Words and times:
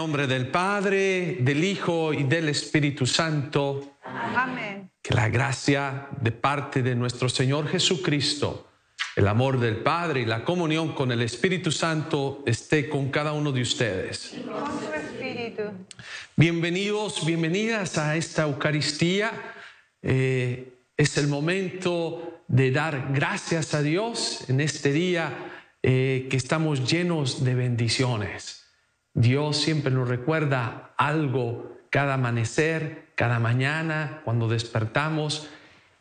Nombre 0.00 0.26
del 0.26 0.46
Padre, 0.46 1.36
del 1.40 1.62
Hijo 1.62 2.14
y 2.14 2.22
del 2.22 2.48
Espíritu 2.48 3.04
Santo. 3.04 3.98
Amén. 4.02 4.90
Que 5.02 5.14
la 5.14 5.28
gracia 5.28 6.08
de 6.18 6.32
parte 6.32 6.82
de 6.82 6.94
nuestro 6.94 7.28
Señor 7.28 7.68
Jesucristo, 7.68 8.66
el 9.14 9.28
amor 9.28 9.60
del 9.60 9.76
Padre 9.76 10.22
y 10.22 10.24
la 10.24 10.42
comunión 10.42 10.94
con 10.94 11.12
el 11.12 11.20
Espíritu 11.20 11.70
Santo 11.70 12.42
esté 12.46 12.88
con 12.88 13.10
cada 13.10 13.34
uno 13.34 13.52
de 13.52 13.60
ustedes. 13.60 14.36
Con 14.46 14.80
su 14.80 14.90
espíritu. 14.90 15.64
Bienvenidos, 16.34 17.26
bienvenidas 17.26 17.98
a 17.98 18.16
esta 18.16 18.44
Eucaristía. 18.44 19.32
Eh, 20.00 20.78
es 20.96 21.18
el 21.18 21.28
momento 21.28 22.40
de 22.48 22.70
dar 22.70 23.08
gracias 23.12 23.74
a 23.74 23.82
Dios 23.82 24.48
en 24.48 24.62
este 24.62 24.94
día 24.94 25.52
eh, 25.82 26.26
que 26.30 26.38
estamos 26.38 26.90
llenos 26.90 27.44
de 27.44 27.54
bendiciones. 27.54 28.59
Dios 29.14 29.56
siempre 29.56 29.92
nos 29.92 30.08
recuerda 30.08 30.94
algo 30.96 31.78
cada 31.90 32.14
amanecer, 32.14 33.08
cada 33.16 33.38
mañana, 33.38 34.22
cuando 34.24 34.48
despertamos, 34.48 35.48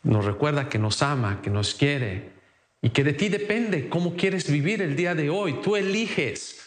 nos 0.03 0.25
recuerda 0.25 0.69
que 0.69 0.79
nos 0.79 1.01
ama, 1.01 1.41
que 1.41 1.49
nos 1.49 1.73
quiere 1.73 2.31
y 2.81 2.91
que 2.91 3.03
de 3.03 3.13
ti 3.13 3.29
depende 3.29 3.89
cómo 3.89 4.15
quieres 4.15 4.49
vivir 4.49 4.81
el 4.81 4.95
día 4.95 5.15
de 5.15 5.29
hoy. 5.29 5.59
Tú 5.61 5.75
eliges. 5.75 6.61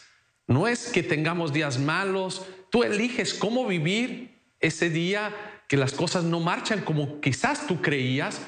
No 0.47 0.69
es 0.69 0.91
que 0.91 1.03
tengamos 1.03 1.53
días 1.53 1.79
malos, 1.79 2.45
tú 2.71 2.83
eliges 2.83 3.33
cómo 3.33 3.67
vivir 3.67 4.39
ese 4.61 4.91
día 4.91 5.33
que 5.69 5.77
las 5.77 5.93
cosas 5.93 6.25
no 6.25 6.41
marchan 6.41 6.83
como 6.83 7.21
quizás 7.21 7.67
tú 7.67 7.81
creías, 7.81 8.43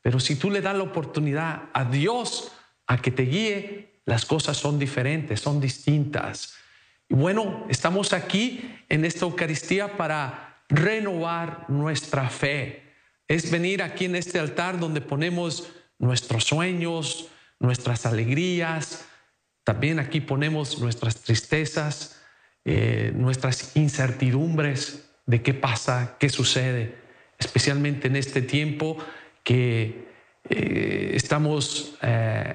pero 0.00 0.20
si 0.20 0.36
tú 0.36 0.50
le 0.50 0.62
das 0.62 0.76
la 0.76 0.84
oportunidad 0.84 1.64
a 1.74 1.84
Dios 1.84 2.52
a 2.86 3.02
que 3.02 3.10
te 3.10 3.24
guíe, 3.24 4.00
las 4.06 4.24
cosas 4.24 4.56
son 4.56 4.78
diferentes, 4.78 5.40
son 5.40 5.60
distintas. 5.60 6.54
Y 7.10 7.14
bueno, 7.14 7.66
estamos 7.68 8.12
aquí 8.12 8.72
en 8.88 9.04
esta 9.04 9.24
Eucaristía 9.24 9.96
para 9.96 10.62
renovar 10.68 11.64
nuestra 11.68 12.30
fe. 12.30 12.84
Es 13.26 13.50
venir 13.50 13.82
aquí 13.82 14.04
en 14.04 14.14
este 14.14 14.38
altar 14.38 14.78
donde 14.78 15.00
ponemos 15.00 15.72
nuestros 15.98 16.44
sueños, 16.44 17.28
nuestras 17.58 18.06
alegrías, 18.06 19.06
también 19.64 19.98
aquí 19.98 20.20
ponemos 20.20 20.78
nuestras 20.78 21.16
tristezas, 21.16 22.22
eh, 22.64 23.10
nuestras 23.12 23.76
incertidumbres 23.76 25.10
de 25.26 25.42
qué 25.42 25.52
pasa, 25.52 26.16
qué 26.20 26.28
sucede, 26.28 26.94
especialmente 27.40 28.06
en 28.06 28.14
este 28.14 28.40
tiempo 28.40 28.96
que 29.42 30.06
eh, 30.48 31.10
estamos 31.14 31.98
eh, 32.02 32.54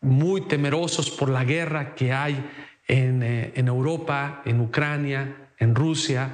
muy 0.00 0.48
temerosos 0.48 1.10
por 1.10 1.28
la 1.28 1.44
guerra 1.44 1.94
que 1.94 2.14
hay 2.14 2.42
eh, 2.86 3.52
en, 3.54 3.68
Europa, 3.68 4.42
en 4.44 4.60
Ucrania, 4.60 5.50
en 5.58 5.74
Rusia, 5.74 6.30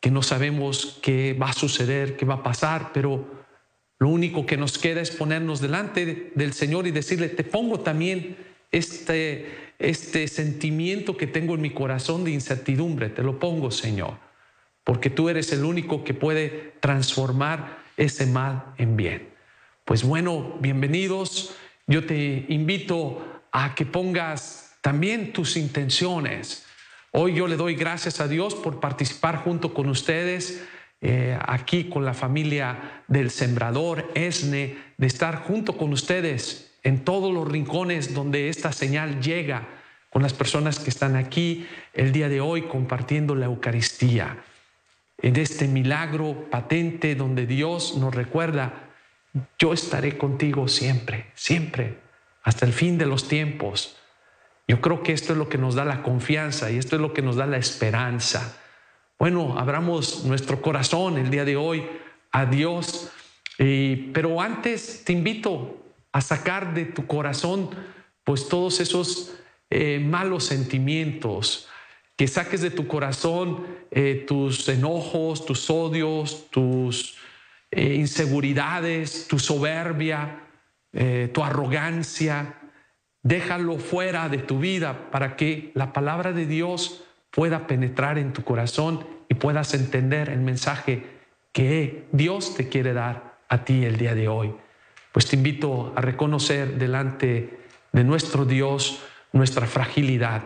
que 0.00 0.10
no 0.10 0.22
sabemos 0.22 0.98
qué 1.02 1.34
va 1.34 1.50
a 1.50 1.52
suceder, 1.52 2.16
qué 2.16 2.24
va 2.24 2.34
a 2.34 2.42
pasar, 2.42 2.90
pero 2.94 3.40
lo 3.98 4.08
único 4.08 4.46
que 4.46 4.56
nos 4.56 4.78
queda 4.78 5.00
es 5.00 5.10
ponernos 5.10 5.60
delante 5.60 6.32
del 6.34 6.52
Señor 6.52 6.86
y 6.86 6.90
decirle, 6.90 7.28
te 7.28 7.44
pongo 7.44 7.80
también 7.80 8.36
este, 8.70 9.72
este 9.78 10.28
sentimiento 10.28 11.16
que 11.16 11.26
tengo 11.26 11.54
en 11.54 11.60
mi 11.60 11.70
corazón 11.70 12.24
de 12.24 12.30
incertidumbre, 12.30 13.10
te 13.10 13.22
lo 13.22 13.38
pongo, 13.38 13.70
Señor, 13.70 14.14
porque 14.84 15.10
tú 15.10 15.28
eres 15.28 15.52
el 15.52 15.64
único 15.64 16.04
que 16.04 16.14
puede 16.14 16.74
transformar 16.80 17.80
ese 17.96 18.26
mal 18.26 18.72
en 18.78 18.96
bien. 18.96 19.28
Pues 19.84 20.04
bueno, 20.04 20.56
bienvenidos. 20.60 21.54
Yo 21.86 22.06
te 22.06 22.46
invito 22.48 23.42
a 23.50 23.74
que 23.74 23.84
pongas 23.84 24.69
también 24.80 25.32
tus 25.32 25.56
intenciones. 25.56 26.66
Hoy 27.12 27.34
yo 27.34 27.46
le 27.46 27.56
doy 27.56 27.74
gracias 27.74 28.20
a 28.20 28.28
Dios 28.28 28.54
por 28.54 28.80
participar 28.80 29.38
junto 29.38 29.74
con 29.74 29.88
ustedes 29.88 30.62
eh, 31.02 31.38
aquí 31.46 31.84
con 31.84 32.04
la 32.04 32.12
familia 32.12 33.02
del 33.08 33.30
sembrador 33.30 34.10
ESNE, 34.14 34.76
de 34.98 35.06
estar 35.06 35.44
junto 35.44 35.76
con 35.78 35.92
ustedes 35.92 36.72
en 36.82 37.04
todos 37.04 37.32
los 37.32 37.48
rincones 37.48 38.12
donde 38.12 38.48
esta 38.48 38.72
señal 38.72 39.20
llega, 39.20 39.66
con 40.10 40.22
las 40.22 40.34
personas 40.34 40.78
que 40.80 40.90
están 40.90 41.16
aquí 41.16 41.66
el 41.94 42.12
día 42.12 42.28
de 42.28 42.40
hoy 42.40 42.62
compartiendo 42.62 43.34
la 43.34 43.46
Eucaristía, 43.46 44.42
en 45.22 45.36
este 45.36 45.68
milagro 45.68 46.50
patente 46.50 47.14
donde 47.14 47.46
Dios 47.46 47.96
nos 47.96 48.14
recuerda, 48.14 48.90
yo 49.58 49.72
estaré 49.72 50.18
contigo 50.18 50.66
siempre, 50.68 51.26
siempre, 51.34 51.98
hasta 52.42 52.66
el 52.66 52.72
fin 52.72 52.98
de 52.98 53.06
los 53.06 53.28
tiempos. 53.28 53.99
Yo 54.70 54.80
creo 54.80 55.02
que 55.02 55.12
esto 55.12 55.32
es 55.32 55.38
lo 55.40 55.48
que 55.48 55.58
nos 55.58 55.74
da 55.74 55.84
la 55.84 56.00
confianza 56.04 56.70
y 56.70 56.78
esto 56.78 56.94
es 56.94 57.02
lo 57.02 57.12
que 57.12 57.22
nos 57.22 57.34
da 57.34 57.44
la 57.44 57.56
esperanza. 57.56 58.56
Bueno, 59.18 59.58
abramos 59.58 60.22
nuestro 60.24 60.62
corazón 60.62 61.18
el 61.18 61.28
día 61.28 61.44
de 61.44 61.56
hoy 61.56 61.88
a 62.30 62.46
Dios, 62.46 63.10
pero 63.58 64.40
antes 64.40 65.02
te 65.04 65.12
invito 65.12 65.82
a 66.12 66.20
sacar 66.20 66.72
de 66.72 66.84
tu 66.84 67.08
corazón 67.08 67.68
pues 68.22 68.46
todos 68.46 68.78
esos 68.78 69.34
eh, 69.70 69.98
malos 69.98 70.44
sentimientos, 70.44 71.66
que 72.14 72.28
saques 72.28 72.60
de 72.60 72.70
tu 72.70 72.86
corazón 72.86 73.66
eh, 73.90 74.24
tus 74.24 74.68
enojos, 74.68 75.46
tus 75.46 75.68
odios, 75.68 76.48
tus 76.48 77.16
eh, 77.72 77.94
inseguridades, 77.94 79.26
tu 79.26 79.40
soberbia, 79.40 80.46
tu 81.32 81.42
arrogancia, 81.42 82.59
Déjalo 83.22 83.76
fuera 83.78 84.28
de 84.28 84.38
tu 84.38 84.58
vida 84.58 85.10
para 85.10 85.36
que 85.36 85.72
la 85.74 85.92
palabra 85.92 86.32
de 86.32 86.46
Dios 86.46 87.04
pueda 87.30 87.66
penetrar 87.66 88.18
en 88.18 88.32
tu 88.32 88.44
corazón 88.44 89.06
y 89.28 89.34
puedas 89.34 89.74
entender 89.74 90.30
el 90.30 90.40
mensaje 90.40 91.04
que 91.52 92.06
Dios 92.12 92.54
te 92.56 92.68
quiere 92.68 92.92
dar 92.92 93.38
a 93.48 93.64
ti 93.64 93.84
el 93.84 93.96
día 93.96 94.14
de 94.14 94.28
hoy. 94.28 94.54
Pues 95.12 95.26
te 95.26 95.36
invito 95.36 95.92
a 95.96 96.00
reconocer 96.00 96.78
delante 96.78 97.60
de 97.92 98.04
nuestro 98.04 98.44
Dios 98.44 99.02
nuestra 99.32 99.66
fragilidad. 99.66 100.42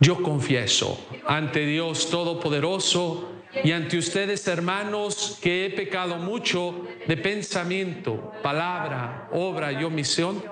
Yo 0.00 0.22
confieso 0.22 1.06
ante 1.26 1.60
Dios 1.60 2.10
Todopoderoso 2.10 3.35
y 3.64 3.72
ante 3.72 3.98
ustedes, 3.98 4.46
hermanos, 4.48 5.38
que 5.40 5.66
he 5.66 5.70
pecado 5.70 6.16
mucho 6.16 6.86
de 7.06 7.16
pensamiento, 7.16 8.32
palabra, 8.42 9.28
obra 9.32 9.72
y 9.72 9.84
omisión, 9.84 10.42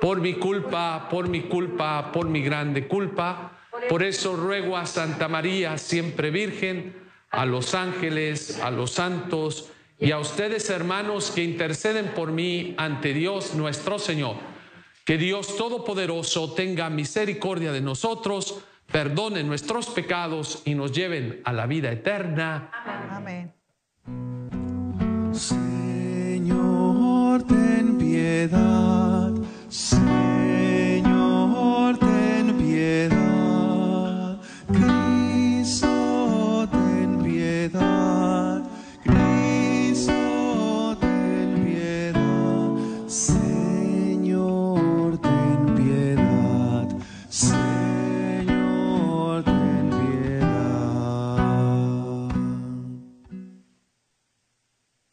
por 0.00 0.20
mi 0.20 0.34
culpa, 0.34 1.08
por 1.10 1.28
mi 1.28 1.42
culpa, 1.42 2.10
por 2.12 2.28
mi 2.28 2.42
grande 2.42 2.86
culpa. 2.86 3.58
Por 3.88 4.02
eso 4.02 4.36
ruego 4.36 4.76
a 4.76 4.86
Santa 4.86 5.28
María, 5.28 5.78
siempre 5.78 6.30
Virgen, 6.30 6.94
a 7.30 7.44
los 7.44 7.74
ángeles, 7.74 8.60
a 8.60 8.70
los 8.70 8.92
santos 8.92 9.70
y 9.98 10.10
a 10.10 10.18
ustedes, 10.18 10.70
hermanos, 10.70 11.30
que 11.30 11.42
interceden 11.42 12.08
por 12.14 12.32
mí 12.32 12.74
ante 12.76 13.12
Dios 13.12 13.54
nuestro 13.54 13.98
Señor. 13.98 14.36
Que 15.04 15.18
Dios 15.18 15.56
Todopoderoso 15.56 16.52
tenga 16.54 16.88
misericordia 16.90 17.72
de 17.72 17.80
nosotros 17.80 18.60
perdone 18.94 19.42
nuestros 19.42 19.88
pecados 19.90 20.62
y 20.64 20.76
nos 20.76 20.92
lleven 20.92 21.40
a 21.44 21.52
la 21.52 21.66
vida 21.66 21.90
eterna. 21.90 22.70
Amén. 23.10 23.52
Señor, 25.32 26.52
ten 27.42 27.98
piedad. 27.98 28.93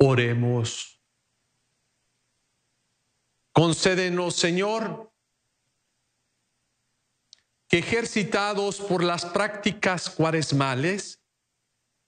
Oremos. 0.03 1.00
Concédenos, 3.53 4.36
Señor, 4.36 5.13
que 7.68 7.77
ejercitados 7.77 8.81
por 8.81 9.03
las 9.03 9.27
prácticas 9.27 10.09
cuaresmales 10.09 11.21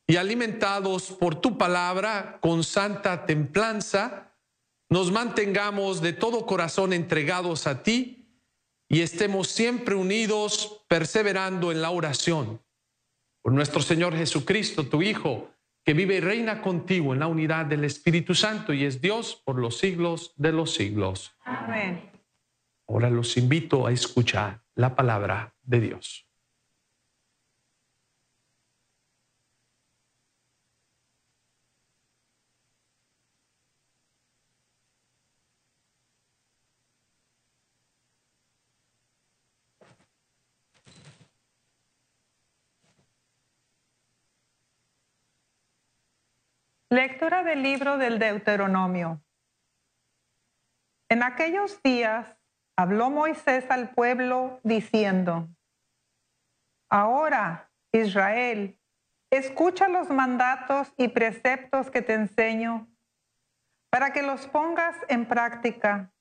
y 0.08 0.16
alimentados 0.16 1.12
por 1.12 1.40
tu 1.40 1.56
palabra 1.56 2.40
con 2.42 2.64
santa 2.64 3.28
templanza, 3.28 4.36
nos 4.90 5.12
mantengamos 5.12 6.02
de 6.02 6.14
todo 6.14 6.48
corazón 6.48 6.94
entregados 6.94 7.68
a 7.68 7.84
ti 7.84 8.28
y 8.90 9.02
estemos 9.02 9.50
siempre 9.50 9.94
unidos, 9.94 10.84
perseverando 10.88 11.72
en 11.72 11.84
la 11.84 11.92
oración. 11.92 12.60
Por 13.44 13.54
nuestro 13.54 13.84
Señor 13.84 14.16
Jesucristo, 14.18 14.88
tu 14.88 15.04
Hijo, 15.04 15.53
que 15.84 15.94
vive 15.94 16.16
y 16.16 16.20
reina 16.20 16.62
contigo 16.62 17.14
en 17.14 17.20
la 17.20 17.28
unidad 17.28 17.66
del 17.66 17.84
Espíritu 17.84 18.36
Santo 18.36 18.74
y 18.74 18.86
es 18.86 19.02
Dios 19.02 19.42
por 19.46 19.60
los 19.60 19.78
siglos 19.78 20.34
de 20.38 20.52
los 20.52 20.74
siglos. 20.74 21.36
Amén. 21.44 22.10
Ahora 22.88 23.10
los 23.10 23.38
invito 23.38 23.88
a 23.88 23.92
escuchar. 23.92 24.64
la 24.76 24.96
palabra 24.96 25.56
de 25.62 25.80
Dios. 25.80 26.28
Lectura 46.94 47.42
del 47.42 47.64
libro 47.64 47.98
del 47.98 48.20
Deuteronomio. 48.20 49.20
En 51.10 51.24
aquellos 51.24 51.82
días 51.82 52.38
habló 52.78 53.10
Moisés 53.10 53.66
al 53.72 53.90
pueblo 53.96 54.60
diciendo, 54.62 55.48
Ahora, 56.92 57.72
Israel, 57.92 58.80
escucha 59.32 59.88
los 59.88 60.12
mandatos 60.12 60.94
y 60.96 61.08
preceptos 61.08 61.90
que 61.90 62.04
te 62.04 62.14
enseño 62.14 62.88
para 63.90 64.14
que 64.14 64.22
los 64.22 64.46
pongas 64.46 64.96
en 65.08 65.28
práctica 65.28 66.14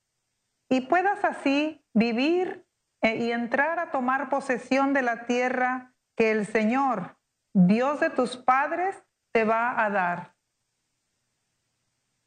y 0.70 0.80
puedas 0.80 1.22
así 1.22 1.84
vivir 1.92 2.66
e- 3.02 3.16
y 3.16 3.30
entrar 3.30 3.78
a 3.78 3.90
tomar 3.90 4.30
posesión 4.30 4.94
de 4.94 5.02
la 5.02 5.26
tierra 5.26 5.92
que 6.16 6.30
el 6.30 6.46
Señor, 6.46 7.18
Dios 7.52 8.00
de 8.00 8.08
tus 8.08 8.38
padres, 8.38 9.04
te 9.34 9.44
va 9.44 9.78
a 9.78 9.90
dar. 9.90 10.32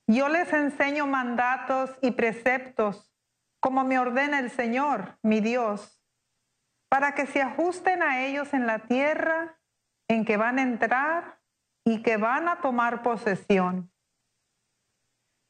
Yo 0.07 0.30
les 0.30 0.54
enseño 0.54 1.07
mandatos 1.07 1.92
y 2.02 2.12
preceptos 2.12 3.12
como 3.60 3.84
me 3.84 3.98
ordena 3.98 4.40
el 4.40 4.52
Señor, 4.52 5.18
mi 5.24 5.42
Dios, 5.42 6.00
para 6.90 7.16
que 7.16 7.25
se 7.25 7.42
ajusten 7.42 8.04
a 8.04 8.24
ellos 8.24 8.54
en 8.54 8.68
la 8.68 8.80
tierra 8.80 9.57
en 10.07 10.24
que 10.24 10.38
van 10.38 10.60
a 10.60 10.62
entrar 10.62 11.40
y 11.84 12.04
que 12.04 12.18
van 12.18 12.48
a 12.48 12.62
tomar 12.62 13.02
posesión. 13.02 13.92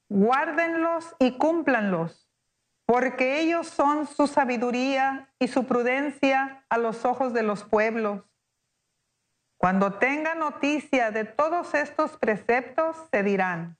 Guárdenlos 0.07 1.13
y 1.19 1.37
cúmplanlos, 1.37 2.31
porque 2.85 3.41
ellos 3.41 3.67
son 3.67 4.07
su 4.07 4.27
sabiduría 4.27 5.33
y 5.37 5.49
su 5.49 5.65
prudencia 5.65 6.63
a 6.69 6.77
los 6.77 7.03
ojos 7.03 7.33
de 7.33 7.43
los 7.43 7.65
pueblos. 7.65 8.23
Cuando 9.57 9.95
tengan 9.95 10.39
noticia 10.39 11.11
de 11.11 11.25
todos 11.25 11.73
estos 11.73 12.17
preceptos, 12.17 12.95
se 13.11 13.23
dirán, 13.23 13.77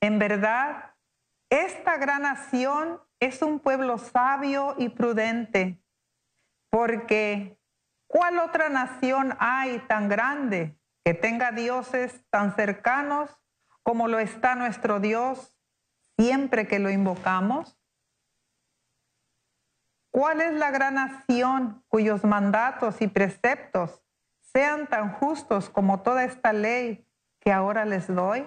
en 0.00 0.18
verdad, 0.18 0.94
esta 1.50 1.96
gran 1.96 2.22
nación 2.22 3.00
es 3.20 3.42
un 3.42 3.58
pueblo 3.58 3.98
sabio 3.98 4.74
y 4.78 4.90
prudente, 4.90 5.82
porque 6.70 7.58
¿cuál 8.06 8.38
otra 8.38 8.68
nación 8.68 9.34
hay 9.38 9.78
tan 9.80 10.08
grande 10.08 10.78
que 11.04 11.14
tenga 11.14 11.52
dioses 11.52 12.22
tan 12.30 12.54
cercanos 12.54 13.38
como 13.82 14.08
lo 14.08 14.18
está 14.18 14.54
nuestro 14.54 15.00
Dios 15.00 15.56
siempre 16.16 16.68
que 16.68 16.78
lo 16.78 16.90
invocamos? 16.90 17.78
¿Cuál 20.10 20.40
es 20.40 20.52
la 20.52 20.70
gran 20.70 20.94
nación 20.94 21.84
cuyos 21.88 22.24
mandatos 22.24 23.00
y 23.00 23.08
preceptos 23.08 24.02
sean 24.40 24.86
tan 24.86 25.12
justos 25.12 25.70
como 25.70 26.02
toda 26.02 26.24
esta 26.24 26.52
ley 26.52 27.06
que 27.40 27.52
ahora 27.52 27.84
les 27.84 28.06
doy? 28.12 28.46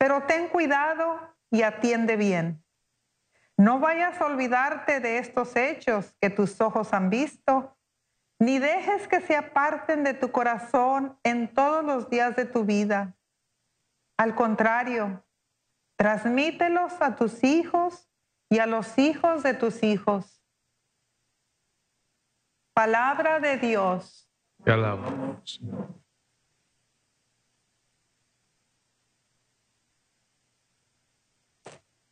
Pero 0.00 0.22
ten 0.22 0.48
cuidado 0.48 1.36
y 1.50 1.60
atiende 1.60 2.16
bien. 2.16 2.64
No 3.58 3.80
vayas 3.80 4.18
a 4.18 4.24
olvidarte 4.24 4.98
de 4.98 5.18
estos 5.18 5.54
hechos 5.56 6.16
que 6.22 6.30
tus 6.30 6.58
ojos 6.62 6.94
han 6.94 7.10
visto, 7.10 7.76
ni 8.38 8.58
dejes 8.58 9.06
que 9.06 9.20
se 9.20 9.36
aparten 9.36 10.02
de 10.02 10.14
tu 10.14 10.32
corazón 10.32 11.18
en 11.22 11.52
todos 11.52 11.84
los 11.84 12.08
días 12.08 12.34
de 12.34 12.46
tu 12.46 12.64
vida. 12.64 13.14
Al 14.16 14.34
contrario, 14.34 15.22
transmítelos 15.96 16.94
a 17.02 17.16
tus 17.16 17.44
hijos 17.44 18.10
y 18.48 18.58
a 18.58 18.66
los 18.66 18.96
hijos 18.96 19.42
de 19.42 19.52
tus 19.52 19.82
hijos. 19.82 20.42
Palabra 22.72 23.38
de 23.38 23.58
Dios. 23.58 24.32
Te 24.64 24.72
alabamos, 24.72 25.58
Señor. 25.58 25.99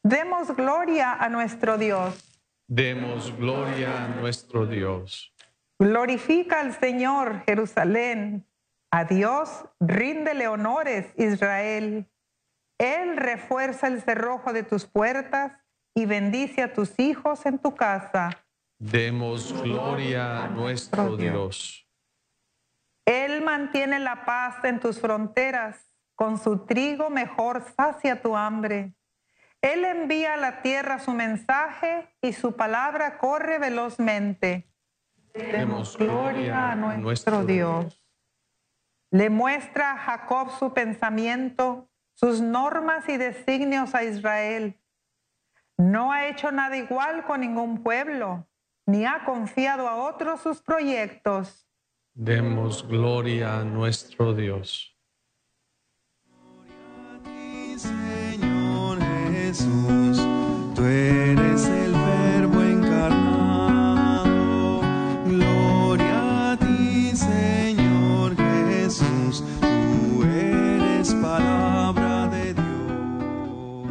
Demos 0.08 0.56
gloria 0.56 1.12
a 1.12 1.28
nuestro 1.28 1.76
Dios. 1.76 2.40
Demos 2.66 3.31
gloria 3.37 4.05
a 4.05 4.08
nuestro 4.08 4.64
Dios. 4.64 5.34
Glorifica 5.78 6.60
al 6.60 6.72
Señor, 6.72 7.43
Jerusalén. 7.44 8.49
A 8.90 9.05
Dios 9.05 9.66
ríndele 9.78 10.49
honores, 10.49 11.12
Israel. 11.19 12.10
Él 12.78 13.19
refuerza 13.19 13.88
el 13.88 14.00
cerrojo 14.00 14.55
de 14.55 14.62
tus 14.62 14.87
puertas 14.87 15.52
y 15.94 16.06
bendice 16.06 16.62
a 16.62 16.72
tus 16.72 16.99
hijos 16.99 17.44
en 17.44 17.58
tu 17.58 17.75
casa. 17.75 18.31
Demos 18.78 19.52
gloria 19.62 20.44
a 20.44 20.49
nuestro 20.49 21.19
Dios. 21.19 21.87
Él 23.05 23.43
mantiene 23.43 23.99
la 23.99 24.25
paz 24.25 24.64
en 24.64 24.81
tus 24.81 25.02
fronteras. 25.02 25.93
Con 26.14 26.38
su 26.38 26.64
trigo 26.64 27.10
mejor 27.10 27.62
sacia 27.76 28.22
tu 28.22 28.34
hambre. 28.34 28.94
Él 29.60 29.84
envía 29.84 30.34
a 30.34 30.37
la 30.37 30.62
tierra 30.62 30.99
su 30.99 31.12
mensaje 31.12 32.14
y 32.22 32.32
su 32.32 32.55
palabra 32.55 33.19
corre 33.19 33.58
velozmente. 33.58 34.70
Demos 35.34 35.96
gloria 35.96 36.72
a 36.72 36.76
nuestro 36.76 37.44
Dios. 37.44 38.02
Le 39.10 39.31
muestra 39.31 39.93
a 39.93 39.99
Jacob 39.99 40.50
su 40.58 40.72
pensamiento, 40.72 41.88
sus 42.15 42.41
normas 42.41 43.08
y 43.08 43.17
designios 43.17 43.94
a 43.94 44.05
Israel. 44.05 44.79
No 45.77 46.12
ha 46.12 46.27
hecho 46.29 46.53
nada 46.53 46.77
igual 46.77 47.24
con 47.24 47.41
ningún 47.41 47.82
pueblo, 47.82 48.46
ni 48.86 49.06
ha 49.06 49.24
confiado 49.24 49.88
a 49.88 49.96
otros 49.96 50.41
sus 50.41 50.60
proyectos. 50.60 51.69
Demos 52.15 52.86
gloria 52.86 53.60
a 53.60 53.65
nuestro 53.65 54.34
Dios. 54.34 54.98
Jesús, 59.48 60.20
tú 60.74 60.84
eres 60.84 61.64
el 61.69 61.94
verbo 61.94 62.62
encarnado. 62.62 64.26
Gloria 65.24 66.52
a 66.52 66.56
ti, 66.58 67.17
Señor 67.17 68.36
Jesús, 68.36 69.43
tú 69.58 70.22
eres 70.24 71.14
palabra 71.14 72.28
de 72.28 72.52
Dios. 72.52 73.86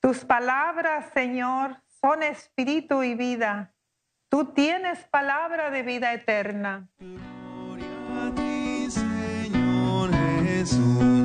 Tus 0.00 0.26
palabras, 0.26 1.06
Señor, 1.14 1.82
son 1.98 2.22
espíritu 2.22 3.02
y 3.02 3.14
vida. 3.14 3.72
Tú 4.28 4.52
tienes 4.52 5.04
palabra 5.04 5.70
de 5.70 5.82
vida 5.82 6.12
eterna. 6.12 6.86
Gloria 6.98 8.26
a 8.26 8.30
ti, 8.34 8.90
Señor 8.90 10.10
Jesús, 10.44 11.15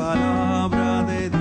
palabra 0.00 1.02
de 1.02 1.28
Dios. 1.28 1.40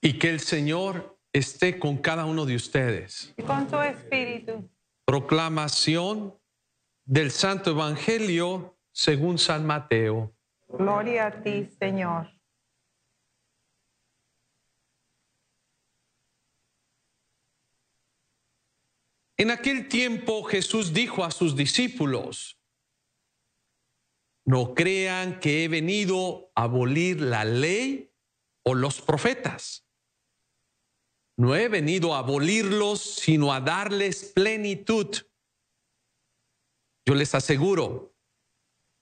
Y 0.00 0.18
que 0.18 0.30
el 0.30 0.40
Señor 0.40 1.18
esté 1.32 1.78
con 1.78 1.98
cada 1.98 2.24
uno 2.24 2.46
de 2.46 2.56
ustedes. 2.56 3.34
Y 3.36 3.42
con 3.42 3.66
tu 3.66 3.78
espíritu. 3.80 4.70
Proclamación 5.04 6.34
del 7.04 7.30
Santo 7.30 7.72
Evangelio 7.72 8.78
según 8.92 9.36
San 9.36 9.66
Mateo. 9.66 10.34
Gloria 10.68 11.26
a 11.26 11.42
ti, 11.42 11.68
Señor. 11.78 12.33
En 19.36 19.50
aquel 19.50 19.88
tiempo 19.88 20.44
Jesús 20.44 20.92
dijo 20.92 21.24
a 21.24 21.30
sus 21.30 21.56
discípulos, 21.56 22.60
no 24.46 24.74
crean 24.74 25.40
que 25.40 25.64
he 25.64 25.68
venido 25.68 26.52
a 26.54 26.64
abolir 26.64 27.20
la 27.20 27.44
ley 27.44 28.12
o 28.64 28.74
los 28.74 29.00
profetas. 29.00 29.86
No 31.36 31.56
he 31.56 31.68
venido 31.68 32.14
a 32.14 32.18
abolirlos, 32.18 33.00
sino 33.00 33.52
a 33.52 33.60
darles 33.60 34.32
plenitud. 34.34 35.16
Yo 37.06 37.14
les 37.14 37.34
aseguro 37.34 38.14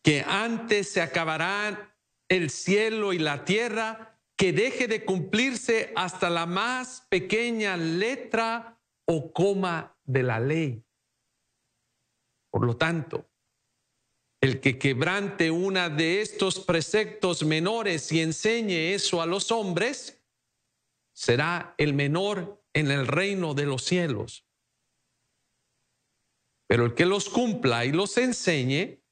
que 0.02 0.22
antes 0.22 0.90
se 0.90 1.02
acabarán 1.02 1.92
el 2.28 2.48
cielo 2.48 3.12
y 3.12 3.18
la 3.18 3.44
tierra 3.44 4.18
que 4.36 4.52
deje 4.52 4.88
de 4.88 5.04
cumplirse 5.04 5.92
hasta 5.94 6.30
la 6.30 6.46
más 6.46 7.06
pequeña 7.10 7.76
letra 7.76 8.71
o 9.06 9.32
coma 9.32 9.96
de 10.04 10.22
la 10.22 10.40
ley. 10.40 10.84
Por 12.50 12.66
lo 12.66 12.76
tanto, 12.76 13.30
el 14.40 14.60
que 14.60 14.78
quebrante 14.78 15.50
una 15.50 15.88
de 15.88 16.20
estos 16.20 16.60
preceptos 16.60 17.44
menores 17.44 18.10
y 18.12 18.20
enseñe 18.20 18.92
eso 18.92 19.22
a 19.22 19.26
los 19.26 19.52
hombres, 19.52 20.20
será 21.12 21.74
el 21.78 21.94
menor 21.94 22.62
en 22.72 22.90
el 22.90 23.06
reino 23.06 23.54
de 23.54 23.66
los 23.66 23.84
cielos. 23.84 24.46
Pero 26.66 26.86
el 26.86 26.94
que 26.94 27.06
los 27.06 27.28
cumpla 27.28 27.84
y 27.84 27.92
los 27.92 28.16
enseñe, 28.18 29.02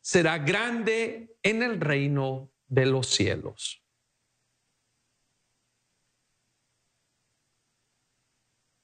será 0.00 0.38
grande 0.38 1.36
en 1.42 1.62
el 1.62 1.80
reino 1.80 2.52
de 2.66 2.86
los 2.86 3.08
cielos. 3.08 3.83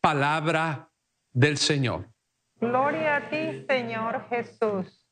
Palabra 0.00 0.90
del 1.30 1.59
Señor. 1.59 2.09
Gloria 2.59 3.16
a 3.16 3.30
ti, 3.30 3.66
Señor 3.69 4.26
Jesús. 4.30 5.07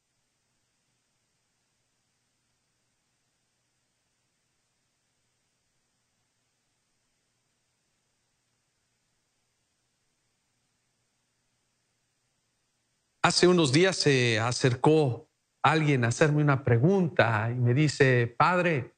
Hace 13.22 13.46
unos 13.46 13.72
días 13.72 13.94
se 13.96 14.40
acercó 14.40 15.28
alguien 15.62 16.04
a 16.04 16.08
hacerme 16.08 16.40
una 16.40 16.64
pregunta 16.64 17.50
y 17.50 17.56
me 17.56 17.74
dice, 17.74 18.34
padre, 18.38 18.94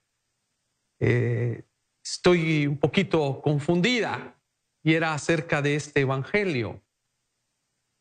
eh, 1.01 1.65
estoy 2.01 2.69
un 2.69 2.79
poquito 2.79 3.41
confundida 3.43 4.40
y 4.83 4.95
era 4.95 5.15
acerca 5.15 5.63
de 5.63 5.77
este 5.77 6.01
evangelio. 6.01 6.83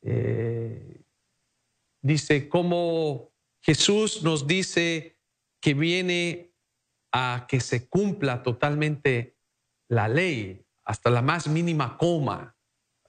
Eh, 0.01 1.01
dice 2.01 2.48
cómo 2.48 3.33
Jesús 3.62 4.24
nos 4.24 4.48
dice 4.48 5.19
que 5.62 5.74
viene 5.74 6.53
a 7.12 7.45
que 7.48 7.59
se 7.59 7.88
cumpla 7.88 8.43
totalmente 8.43 9.38
la 9.89 10.07
ley, 10.07 10.65
hasta 10.86 11.09
la 11.09 11.21
más 11.21 11.48
mínima 11.48 11.98
coma. 11.98 12.55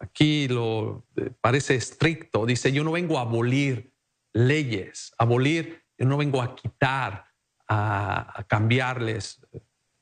Aquí 0.01 0.49
lo 0.49 1.07
eh, 1.17 1.31
parece 1.41 1.75
estricto. 1.75 2.47
Dice, 2.47 2.73
yo 2.73 2.83
no 2.83 2.93
vengo 2.93 3.19
a 3.19 3.23
abolir 3.23 3.93
leyes, 4.33 5.13
abolir, 5.19 5.85
yo 5.99 6.07
no 6.07 6.17
vengo 6.17 6.41
a 6.41 6.57
quitar, 6.57 7.27
a, 7.69 8.45
cambiarles. 8.49 9.47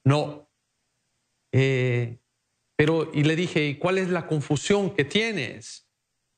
No. 0.04 0.48
Eh, 1.52 2.18
pero, 2.78 3.11
y 3.12 3.25
le 3.25 3.35
dije, 3.35 3.66
¿y 3.66 3.75
cuál 3.75 3.99
es 3.99 4.08
la 4.08 4.28
confusión 4.28 4.94
que 4.94 5.04
tienes? 5.04 5.90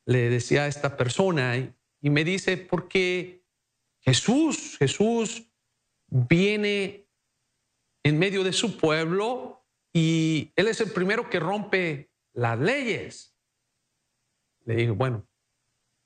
Le 0.07 0.31
decía 0.31 0.63
a 0.63 0.69
esta 0.69 0.97
persona, 0.97 1.55
y, 2.01 2.09
me 2.09 2.25
dice, 2.25 2.57
porque 2.57 3.45
Jesús, 3.99 4.79
Jesús 4.79 5.53
viene 6.07 7.07
en 8.03 8.19
medio 8.19 8.43
de 8.43 8.55
su 8.55 8.79
pueblo 8.79 9.67
y 9.93 10.51
Él 10.57 10.69
es 10.69 10.81
el 10.81 10.93
primero 10.93 11.29
que 11.29 11.41
rompe 11.41 12.11
las 12.33 12.59
leyes. 12.59 13.37
Le 14.65 14.77
dije, 14.77 14.93
bueno, 14.93 15.29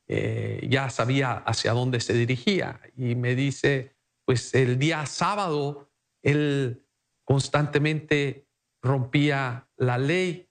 eh, 0.08 0.66
ya 0.68 0.90
sabía 0.90 1.34
hacia 1.34 1.74
dónde 1.74 2.00
se 2.00 2.12
dirigía 2.12 2.80
y 2.96 3.14
me 3.14 3.36
dice, 3.36 3.94
pues 4.24 4.52
el 4.52 4.80
día 4.80 5.06
sábado 5.06 5.92
Él 6.22 6.84
constantemente 7.22 8.43
rompía 8.84 9.68
la 9.76 9.98
ley 9.98 10.48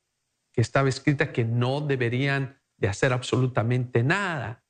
que 0.52 0.62
estaba 0.62 0.90
escrita 0.90 1.32
que 1.32 1.46
no 1.46 1.82
deberían 1.82 2.60
de 2.78 2.88
hacer 2.88 3.14
absolutamente 3.14 4.04
nada. 4.04 4.66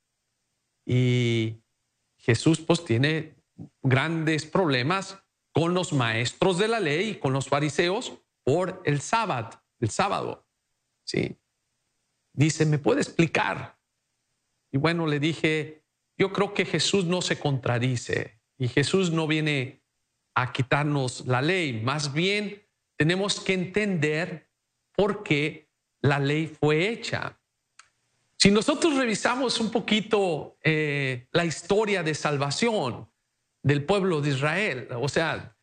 Y 0.86 1.62
Jesús 2.18 2.60
pues 2.60 2.84
tiene 2.84 3.34
grandes 3.82 4.46
problemas 4.46 5.18
con 5.52 5.74
los 5.74 5.92
maestros 5.92 6.58
de 6.58 6.68
la 6.68 6.80
ley, 6.80 7.18
con 7.18 7.32
los 7.32 7.48
fariseos 7.48 8.20
por 8.44 8.82
el 8.84 9.00
sábado, 9.00 9.62
el 9.80 9.90
sábado. 9.90 10.46
¿sí? 11.04 11.38
Dice, 12.32 12.66
¿me 12.66 12.78
puede 12.78 13.00
explicar? 13.00 13.78
Y 14.72 14.78
bueno, 14.78 15.06
le 15.06 15.20
dije, 15.20 15.84
yo 16.18 16.32
creo 16.32 16.52
que 16.52 16.64
Jesús 16.64 17.04
no 17.06 17.22
se 17.22 17.38
contradice 17.38 18.40
y 18.58 18.68
Jesús 18.68 19.10
no 19.10 19.26
viene 19.26 19.82
a 20.34 20.52
quitarnos 20.52 21.26
la 21.26 21.40
ley, 21.40 21.80
más 21.82 22.12
bien 22.12 22.63
tenemos 22.96 23.40
que 23.40 23.54
entender 23.54 24.50
por 24.94 25.22
qué 25.22 25.68
la 26.00 26.18
ley 26.18 26.46
fue 26.46 26.88
hecha. 26.88 27.38
Si 28.38 28.50
nosotros 28.50 28.96
revisamos 28.96 29.58
un 29.60 29.70
poquito 29.70 30.58
eh, 30.62 31.28
la 31.32 31.44
historia 31.44 32.02
de 32.02 32.14
salvación 32.14 33.10
del 33.62 33.84
pueblo 33.84 34.20
de 34.20 34.30
Israel, 34.30 34.88
o 35.00 35.08
sea, 35.08 35.56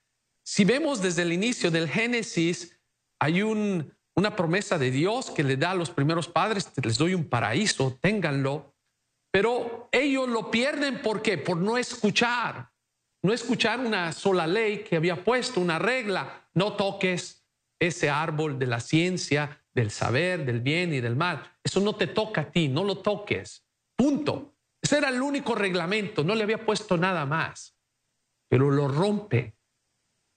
si 0.44 0.66
vemos 0.66 1.02
desde 1.02 1.22
el 1.22 1.32
inicio 1.32 1.70
del 1.70 1.88
Génesis, 1.88 2.80
hay 3.20 3.44
un, 3.44 3.94
una 4.16 4.36
promesa 4.36 4.80
de 4.80 4.90
Dios 4.90 5.30
que 5.30 5.44
le 5.44 5.58
da 5.58 5.72
a 5.72 5.76
los 5.76 5.92
primeros 5.92 6.28
padres, 6.28 6.72
les 6.84 6.98
doy 6.98 7.14
un 7.14 7.30
paraíso, 7.30 8.00
ténganlo, 8.02 8.76
pero 9.32 9.88
ellos 9.92 10.28
lo 10.28 10.52
pierden 10.52 11.02
¿por 11.02 11.22
qué? 11.22 11.38
Por 11.38 11.58
no 11.58 11.78
escuchar, 11.78 12.72
no 13.22 13.32
escuchar 13.32 13.80
una 13.80 14.12
sola 14.12 14.48
ley 14.48 14.80
que 14.80 14.96
había 14.96 15.24
puesto, 15.24 15.62
una 15.62 15.80
regla, 15.80 16.41
no 16.54 16.74
toques 16.74 17.46
ese 17.80 18.10
árbol 18.10 18.60
de 18.60 18.68
la 18.68 18.80
ciencia, 18.80 19.62
del 19.74 19.92
saber, 19.92 20.46
del 20.46 20.62
bien 20.62 20.94
y 20.94 21.02
del 21.02 21.16
mal. 21.16 21.44
Eso 21.64 21.80
no 21.80 21.96
te 21.96 22.08
toca 22.08 22.42
a 22.42 22.52
ti, 22.52 22.68
no 22.68 22.84
lo 22.84 23.00
toques. 23.00 23.66
Punto. 23.96 24.56
Ese 24.82 24.98
era 24.98 25.10
el 25.10 25.22
único 25.22 25.56
reglamento, 25.56 26.24
no 26.24 26.36
le 26.36 26.44
había 26.44 26.66
puesto 26.66 26.98
nada 26.98 27.26
más. 27.26 27.78
Pero 28.50 28.70
lo 28.72 28.88
rompe, 28.88 29.56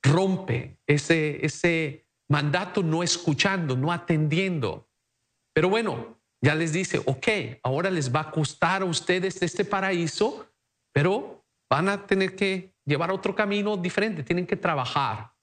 rompe 0.02 0.78
ese, 0.87 1.44
ese 1.44 2.06
mandato 2.28 2.83
no 2.83 3.02
escuchando, 3.02 3.76
no 3.76 3.90
atendiendo. 3.90 4.88
Pero 5.54 5.68
bueno, 5.68 6.21
ya 6.42 6.54
les 6.54 6.73
dice, 6.73 6.99
ok, 7.04 7.28
ahora 7.62 7.90
les 7.90 8.14
va 8.14 8.21
a 8.21 8.30
costar 8.30 8.83
a 8.83 8.85
ustedes 8.85 9.40
este 9.42 9.64
paraíso, 9.64 10.47
pero 10.92 11.44
van 11.71 11.88
a 11.88 12.06
tener 12.06 12.37
que 12.37 12.75
llevar 12.85 13.11
otro 13.11 13.35
camino 13.35 13.76
diferente, 13.76 14.23
tienen 14.23 14.47
que 14.47 14.56
trabajar. 14.56 15.34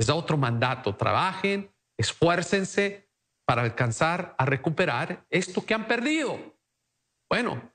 Les 0.00 0.06
da 0.06 0.14
otro 0.14 0.38
mandato, 0.38 0.96
trabajen, 0.96 1.70
esfuércense 1.98 3.06
para 3.44 3.60
alcanzar 3.60 4.34
a 4.38 4.46
recuperar 4.46 5.26
esto 5.28 5.62
que 5.62 5.74
han 5.74 5.86
perdido. 5.86 6.58
Bueno, 7.28 7.70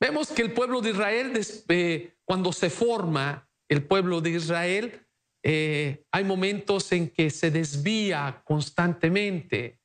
vemos 0.00 0.28
que 0.28 0.42
el 0.42 0.52
pueblo 0.52 0.80
de 0.80 0.90
Israel, 0.90 1.32
eh, 1.66 2.14
cuando 2.24 2.52
se 2.52 2.70
forma 2.70 3.50
el 3.68 3.84
pueblo 3.84 4.20
de 4.20 4.30
Israel, 4.30 5.08
eh, 5.42 6.06
hay 6.12 6.22
momentos 6.22 6.92
en 6.92 7.10
que 7.10 7.30
se 7.30 7.50
desvía 7.50 8.42
constantemente, 8.44 9.80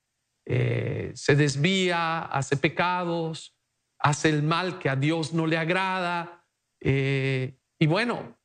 eh, 0.45 1.11
se 1.15 1.35
desvía, 1.35 2.25
hace 2.25 2.57
pecados, 2.57 3.57
hace 3.97 4.29
el 4.29 4.43
mal 4.43 4.77
que 4.77 4.87
a 4.87 4.95
Dios 4.95 5.33
no 5.33 5.47
le 5.47 5.57
agrada. 5.57 6.45
y 6.79 7.87
bueno, 7.87 8.37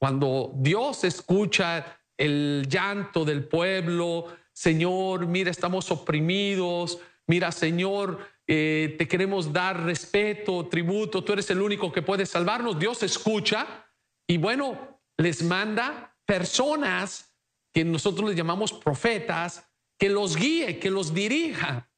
cuando 0.00 0.52
Dios 0.56 1.04
escucha 1.04 2.01
el 2.22 2.68
llanto 2.68 3.24
del 3.24 3.42
pueblo, 3.42 4.26
Señor, 4.52 5.26
mira, 5.26 5.50
estamos 5.50 5.90
oprimidos, 5.90 7.00
mira, 7.26 7.50
Señor, 7.50 8.20
eh, 8.46 8.94
te 8.96 9.08
queremos 9.08 9.52
dar 9.52 9.82
respeto, 9.82 10.68
tributo, 10.68 11.24
tú 11.24 11.32
eres 11.32 11.50
el 11.50 11.60
único 11.60 11.90
que 11.90 12.00
puede 12.00 12.24
salvarnos. 12.24 12.78
Dios 12.78 13.02
escucha 13.02 13.88
y 14.28 14.38
bueno, 14.38 15.00
les 15.16 15.42
manda 15.42 16.16
personas 16.24 17.34
que 17.74 17.84
nosotros 17.84 18.28
les 18.28 18.38
llamamos 18.38 18.72
profetas, 18.72 19.68
que 19.98 20.08
los 20.08 20.36
guíe, 20.36 20.78
que 20.78 20.90
los 20.90 21.12
dirija. 21.12 21.90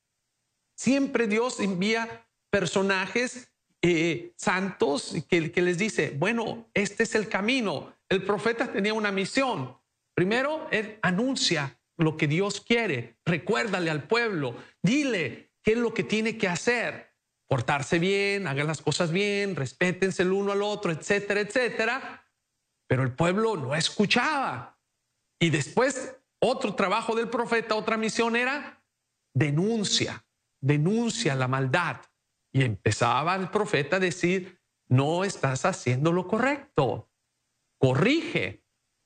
Siempre 0.74 1.26
Dios 1.26 1.60
envía 1.60 2.26
personajes 2.50 3.52
eh, 3.82 4.32
santos 4.38 5.14
que, 5.28 5.52
que 5.52 5.60
les 5.60 5.76
dice, 5.76 6.14
bueno, 6.16 6.66
este 6.72 7.02
es 7.02 7.14
el 7.14 7.28
camino. 7.28 7.92
El 8.08 8.22
profeta 8.22 8.72
tenía 8.72 8.94
una 8.94 9.12
misión. 9.12 9.83
Primero, 10.14 10.68
anuncia 11.02 11.78
lo 11.96 12.16
que 12.16 12.28
Dios 12.28 12.60
quiere. 12.60 13.18
Recuérdale 13.24 13.90
al 13.90 14.06
pueblo, 14.06 14.56
dile 14.82 15.52
qué 15.62 15.72
es 15.72 15.78
lo 15.78 15.92
que 15.92 16.04
tiene 16.04 16.38
que 16.38 16.48
hacer. 16.48 17.12
Portarse 17.48 17.98
bien, 17.98 18.46
hagan 18.46 18.66
las 18.66 18.80
cosas 18.80 19.12
bien, 19.12 19.54
respétense 19.54 20.22
el 20.22 20.32
uno 20.32 20.52
al 20.52 20.62
otro, 20.62 20.92
etcétera, 20.92 21.40
etcétera. 21.40 22.26
Pero 22.88 23.02
el 23.02 23.14
pueblo 23.14 23.56
no 23.56 23.74
escuchaba. 23.74 24.78
Y 25.40 25.50
después, 25.50 26.16
otro 26.40 26.74
trabajo 26.74 27.14
del 27.14 27.28
profeta, 27.28 27.74
otra 27.74 27.96
misión 27.96 28.36
era 28.36 28.82
denuncia, 29.34 30.24
denuncia 30.60 31.34
la 31.34 31.48
maldad. 31.48 32.00
Y 32.52 32.62
empezaba 32.62 33.34
el 33.34 33.50
profeta 33.50 33.96
a 33.96 34.00
decir, 34.00 34.60
no 34.88 35.24
estás 35.24 35.64
haciendo 35.64 36.12
lo 36.12 36.26
correcto, 36.26 37.10
corrige, 37.78 38.63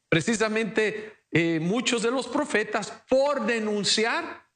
Precisamente 0.09 1.25
eh, 1.31 1.61
muchos 1.61 2.03
de 2.03 2.11
los 2.11 2.27
profetas, 2.29 3.03
por 3.09 3.45
denunciar, 3.45 4.49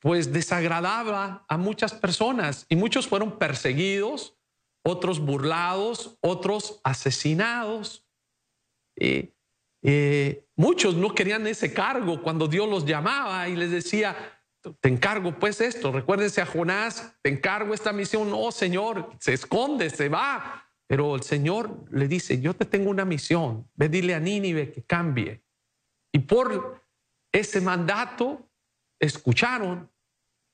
pues 0.00 0.32
desagradaba 0.32 1.44
a 1.48 1.56
muchas 1.58 1.92
personas 1.92 2.66
y 2.68 2.76
muchos 2.76 3.06
fueron 3.08 3.38
perseguidos, 3.38 4.38
otros 4.84 5.20
burlados, 5.20 6.16
otros 6.20 6.80
asesinados. 6.84 8.06
Eh, 8.96 9.34
muchos 10.56 10.94
no 10.94 11.14
querían 11.14 11.46
ese 11.46 11.72
cargo 11.72 12.22
cuando 12.22 12.48
Dios 12.48 12.68
los 12.68 12.84
llamaba 12.84 13.48
y 13.48 13.56
les 13.56 13.70
decía, 13.70 14.16
te 14.80 14.88
encargo 14.88 15.38
pues 15.38 15.60
esto, 15.60 15.92
recuérdense 15.92 16.40
a 16.40 16.46
Jonás, 16.46 17.16
te 17.22 17.30
encargo 17.30 17.74
esta 17.74 17.92
misión, 17.92 18.30
no 18.30 18.50
Señor, 18.50 19.12
se 19.20 19.34
esconde, 19.34 19.90
se 19.90 20.08
va. 20.08 20.67
Pero 20.88 21.14
el 21.14 21.22
Señor 21.22 21.84
le 21.90 22.08
dice, 22.08 22.40
yo 22.40 22.54
te 22.54 22.64
tengo 22.64 22.90
una 22.90 23.04
misión, 23.04 23.70
ve 23.74 23.88
dile 23.88 24.14
a 24.14 24.20
Nínive 24.20 24.72
que 24.72 24.82
cambie. 24.82 25.44
Y 26.12 26.20
por 26.20 26.82
ese 27.30 27.60
mandato 27.60 28.50
escucharon, 28.98 29.90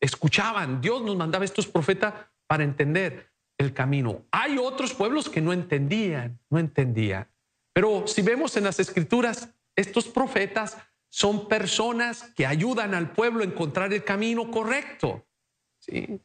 escuchaban, 0.01 0.81
Dios 0.81 1.03
nos 1.03 1.17
mandaba 1.17 1.45
estos 1.45 1.69
profetas 1.69 2.15
para 2.49 2.65
entender 2.65 3.33
el 3.57 3.73
camino. 3.73 4.27
Hay 4.33 4.59
otros 4.59 4.93
pueblos 4.93 5.29
que 5.29 5.41
no 5.41 5.53
entendían, 5.53 6.41
no 6.51 6.59
entendían. 6.59 7.29
Pero 7.73 8.07
si 8.09 8.23
vemos 8.23 8.57
en 8.57 8.65
las 8.65 8.81
escrituras, 8.81 9.49
estos 9.77 10.09
profetas 10.09 10.77
son 11.09 11.47
personas 11.47 12.25
que 12.35 12.45
ayudan 12.45 12.93
al 12.93 13.13
pueblo 13.13 13.43
a 13.43 13.47
encontrar 13.47 13.93
el 13.93 14.03
camino 14.03 14.51
correcto. 14.51 15.25
¿sí? 15.79 16.21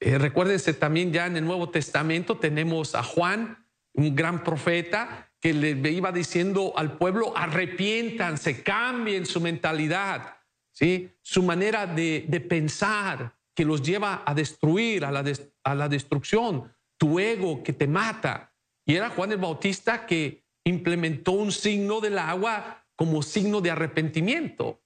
Eh, 0.00 0.16
recuérdense 0.18 0.72
también 0.72 1.12
ya 1.12 1.26
en 1.26 1.36
el 1.36 1.44
Nuevo 1.44 1.68
Testamento 1.68 2.38
tenemos 2.38 2.94
a 2.94 3.02
Juan, 3.02 3.66
un 3.92 4.16
gran 4.16 4.42
profeta, 4.42 5.30
que 5.40 5.52
le 5.54 5.90
iba 5.90 6.12
diciendo 6.12 6.74
al 6.76 6.98
pueblo, 6.98 7.36
arrepiéntanse, 7.36 8.62
cambien 8.62 9.24
su 9.24 9.40
mentalidad, 9.40 10.36
¿sí? 10.70 11.10
su 11.22 11.42
manera 11.42 11.86
de, 11.86 12.46
pensar 12.48 13.36
que 13.54 13.64
los 13.64 13.82
lleva 13.82 14.22
a 14.26 14.34
destruir, 14.34 15.04
a 15.04 15.10
la, 15.10 15.24
a 15.64 15.74
la 15.74 15.88
destrucción, 15.88 16.72
tu 16.98 17.18
ego 17.18 17.62
que 17.62 17.72
te 17.72 17.86
mata. 17.86 18.54
Y 18.86 18.96
era 18.96 19.10
Juan 19.10 19.32
el 19.32 19.38
Bautista 19.38 20.06
que 20.06 20.44
implementó 20.64 21.32
un 21.32 21.52
signo 21.52 22.00
del 22.00 22.18
agua 22.18 22.86
como 22.96 23.22
signo 23.22 23.60
de 23.60 23.70
arrepentimiento. 23.70 24.82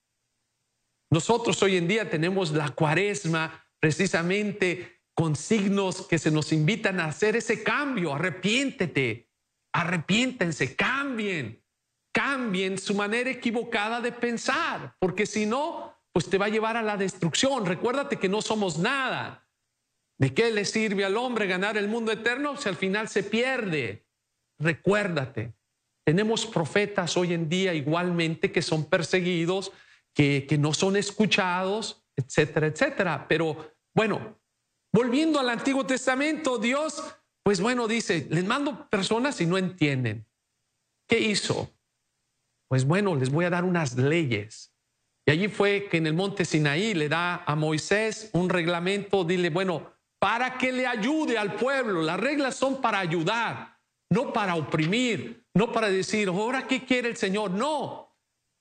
Nosotros 1.11 1.61
hoy 1.63 1.77
en 1.77 1.89
día 1.89 2.09
tenemos 2.09 2.53
la 2.53 2.71
cuaresma 2.71 3.65
precisamente 3.81 4.94
con 5.15 5.37
signos 5.37 6.07
que 6.07 6.19
se 6.19 6.31
nos 6.31 6.53
invitan 6.53 7.01
a 7.01 7.07
hacer 7.07 7.37
ese 7.37 7.63
cambio. 7.63 8.15
Arrepiéntete, 8.15 9.31
arrepiéntense, 9.73 10.75
cambien, 10.75 11.63
cambien 12.13 12.79
su 12.79 12.95
manera 12.95 13.31
equivocada 13.31 14.01
de 14.01 14.13
pensar, 14.13 14.97
porque 14.99 15.27
si 15.27 15.47
no, 15.47 15.95
pues 16.13 16.29
te 16.29 16.39
va 16.39 16.47
a 16.47 16.51
llevar 16.51 16.77
a 16.77 16.83
la 16.83 16.97
destrucción. 16.97 17.65
Recuérdate 17.65 18.19
que 18.19 18.29
no 18.29 18.43
somos 18.43 18.79
nada. 18.79 19.49
¿De 20.19 20.33
qué 20.33 20.53
le 20.53 20.65
sirve 20.65 21.05
al 21.05 21.17
hombre 21.17 21.47
ganar 21.47 21.77
el 21.77 21.89
mundo 21.89 22.13
eterno 22.13 22.57
si 22.57 22.69
al 22.69 22.77
final 22.77 23.09
se 23.09 23.25
pierde? 23.25 24.07
Recuérdate, 24.61 25.55
tenemos 26.05 26.47
profetas 26.47 27.17
hoy 27.17 27.33
en 27.33 27.49
día 27.49 27.75
igualmente 27.75 28.53
que 28.53 28.63
son 28.63 28.89
perseguidos, 28.89 29.73
que, 30.15 30.47
que 30.49 30.57
no 30.57 30.73
son 30.73 30.97
escuchados, 30.97 32.05
etcétera, 32.15 32.69
etcétera. 32.69 33.27
Pero 33.29 33.75
bueno, 33.93 34.39
volviendo 34.95 35.41
al 35.41 35.51
Antiguo 35.51 35.85
Testamento, 35.85 36.57
Dios, 36.57 37.03
pues 37.43 37.61
bueno, 37.61 37.89
dice, 37.89 38.29
les 38.31 38.45
mando 38.45 38.89
personas 38.89 39.41
y 39.41 39.47
no 39.47 39.59
entienden. 39.59 40.25
¿Qué 41.09 41.19
hizo? 41.19 41.69
Pues 42.69 42.87
bueno, 42.87 43.17
les 43.17 43.31
voy 43.31 43.45
a 43.45 43.51
dar 43.51 43.65
unas 43.65 43.97
leyes. 43.97 44.73
Y 45.27 45.33
allí 45.33 45.49
fue 45.49 45.89
que 45.91 45.97
en 45.97 46.07
el 46.07 46.15
monte 46.15 46.45
Sinaí 46.45 46.95
le 46.95 47.09
da 47.09 47.43
a 47.45 47.57
Moisés 47.57 48.31
un 48.35 48.49
reglamento, 48.49 49.25
dile, 49.25 49.51
bueno, 49.51 49.93
para 50.21 50.57
que 50.59 50.71
le 50.71 50.87
ayude 50.87 51.39
al 51.39 51.57
pueblo. 51.57 52.01
Las 52.01 52.21
reglas 52.21 52.55
son 52.55 52.81
para 52.81 53.01
ayudar, 53.01 53.81
no 54.11 54.33
para 54.33 54.55
oprimir, 54.55 55.45
no 55.55 55.73
para 55.73 55.89
decir, 55.89 56.29
ahora 56.29 56.69
qué 56.69 56.85
quiere 56.85 57.09
el 57.09 57.17
Señor. 57.17 57.51
No. 57.51 58.17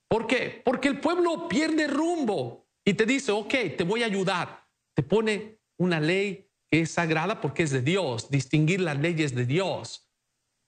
¿Por 0.10 0.26
qué? 0.26 0.64
Porque 0.66 0.88
el 0.88 1.00
pueblo 1.00 1.48
pierde 1.48 1.86
rumbo 1.86 2.68
y 2.84 2.96
te 2.96 3.06
dice, 3.06 3.32
ok, 3.32 3.54
te 3.78 3.84
voy 3.84 4.02
a 4.02 4.08
ayudar. 4.08 4.68
Te 4.96 5.04
pone 5.04 5.63
una 5.78 6.00
ley 6.00 6.50
que 6.70 6.82
es 6.82 6.92
sagrada 6.92 7.42
porque 7.42 7.64
es 7.64 7.72
de 7.72 7.82
Dios, 7.82 8.30
distinguir 8.30 8.82
las 8.82 8.98
leyes 8.98 9.36
de 9.36 9.46
Dios. 9.46 10.10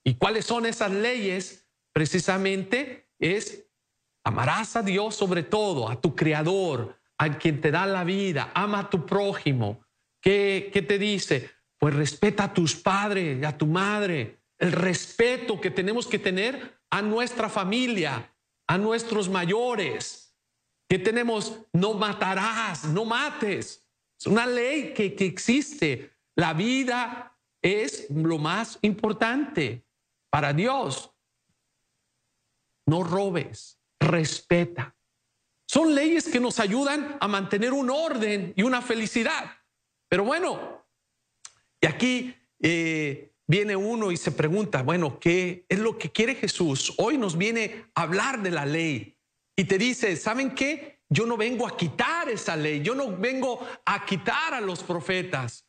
¿Y 0.03 0.15
cuáles 0.15 0.45
son 0.45 0.65
esas 0.65 0.91
leyes? 0.91 1.67
Precisamente 1.93 3.09
es 3.19 3.67
amarás 4.23 4.75
a 4.75 4.81
Dios 4.81 5.15
sobre 5.15 5.43
todo, 5.43 5.89
a 5.89 5.99
tu 5.99 6.15
creador, 6.15 6.99
a 7.17 7.37
quien 7.37 7.61
te 7.61 7.71
da 7.71 7.85
la 7.85 8.03
vida, 8.03 8.51
ama 8.53 8.79
a 8.79 8.89
tu 8.89 9.05
prójimo. 9.05 9.85
¿Qué, 10.21 10.69
qué 10.73 10.81
te 10.81 10.99
dice? 10.99 11.49
Pues 11.77 11.95
respeta 11.95 12.45
a 12.45 12.53
tus 12.53 12.75
padres, 12.75 13.43
a 13.45 13.57
tu 13.57 13.67
madre, 13.67 14.39
el 14.57 14.71
respeto 14.71 15.59
que 15.59 15.71
tenemos 15.71 16.07
que 16.07 16.19
tener 16.19 16.79
a 16.89 17.01
nuestra 17.01 17.49
familia, 17.49 18.33
a 18.67 18.77
nuestros 18.77 19.29
mayores, 19.29 20.35
que 20.89 20.99
tenemos, 20.99 21.59
no 21.73 21.93
matarás, 21.93 22.85
no 22.85 23.05
mates. 23.05 23.84
Es 24.25 24.31
una 24.31 24.47
ley 24.47 24.91
que, 24.91 25.13
que 25.13 25.25
existe. 25.25 26.11
La 26.35 26.53
vida 26.53 27.37
es 27.61 28.09
lo 28.09 28.39
más 28.39 28.79
importante 28.81 29.85
para 30.31 30.51
Dios. 30.51 31.11
No 32.87 33.03
robes, 33.03 33.79
respeta. 33.99 34.97
Son 35.67 35.93
leyes 35.93 36.27
que 36.27 36.39
nos 36.39 36.59
ayudan 36.59 37.19
a 37.21 37.27
mantener 37.27 37.71
un 37.71 37.91
orden 37.91 38.51
y 38.55 38.63
una 38.63 38.81
felicidad. 38.81 39.51
Pero 40.09 40.23
bueno, 40.23 40.83
y 41.79 41.85
aquí 41.85 42.35
eh, 42.63 43.31
viene 43.45 43.75
uno 43.75 44.11
y 44.11 44.17
se 44.17 44.31
pregunta, 44.31 44.81
bueno, 44.81 45.19
¿qué 45.19 45.67
es 45.69 45.77
lo 45.77 45.99
que 45.99 46.11
quiere 46.11 46.33
Jesús? 46.33 46.95
Hoy 46.97 47.19
nos 47.19 47.37
viene 47.37 47.85
a 47.93 48.01
hablar 48.01 48.41
de 48.41 48.49
la 48.49 48.65
ley 48.65 49.19
y 49.55 49.65
te 49.65 49.77
dice, 49.77 50.15
¿saben 50.15 50.55
qué? 50.55 50.94
Yo 51.09 51.25
no 51.25 51.37
vengo 51.37 51.67
a 51.67 51.77
quitar 51.77 52.29
esa 52.29 52.55
ley, 52.55 52.81
yo 52.81 52.95
no 52.95 53.15
vengo 53.15 53.65
a 53.85 54.05
quitar 54.05 54.53
a 54.53 54.61
los 54.61 54.83
profetas. 54.83 55.65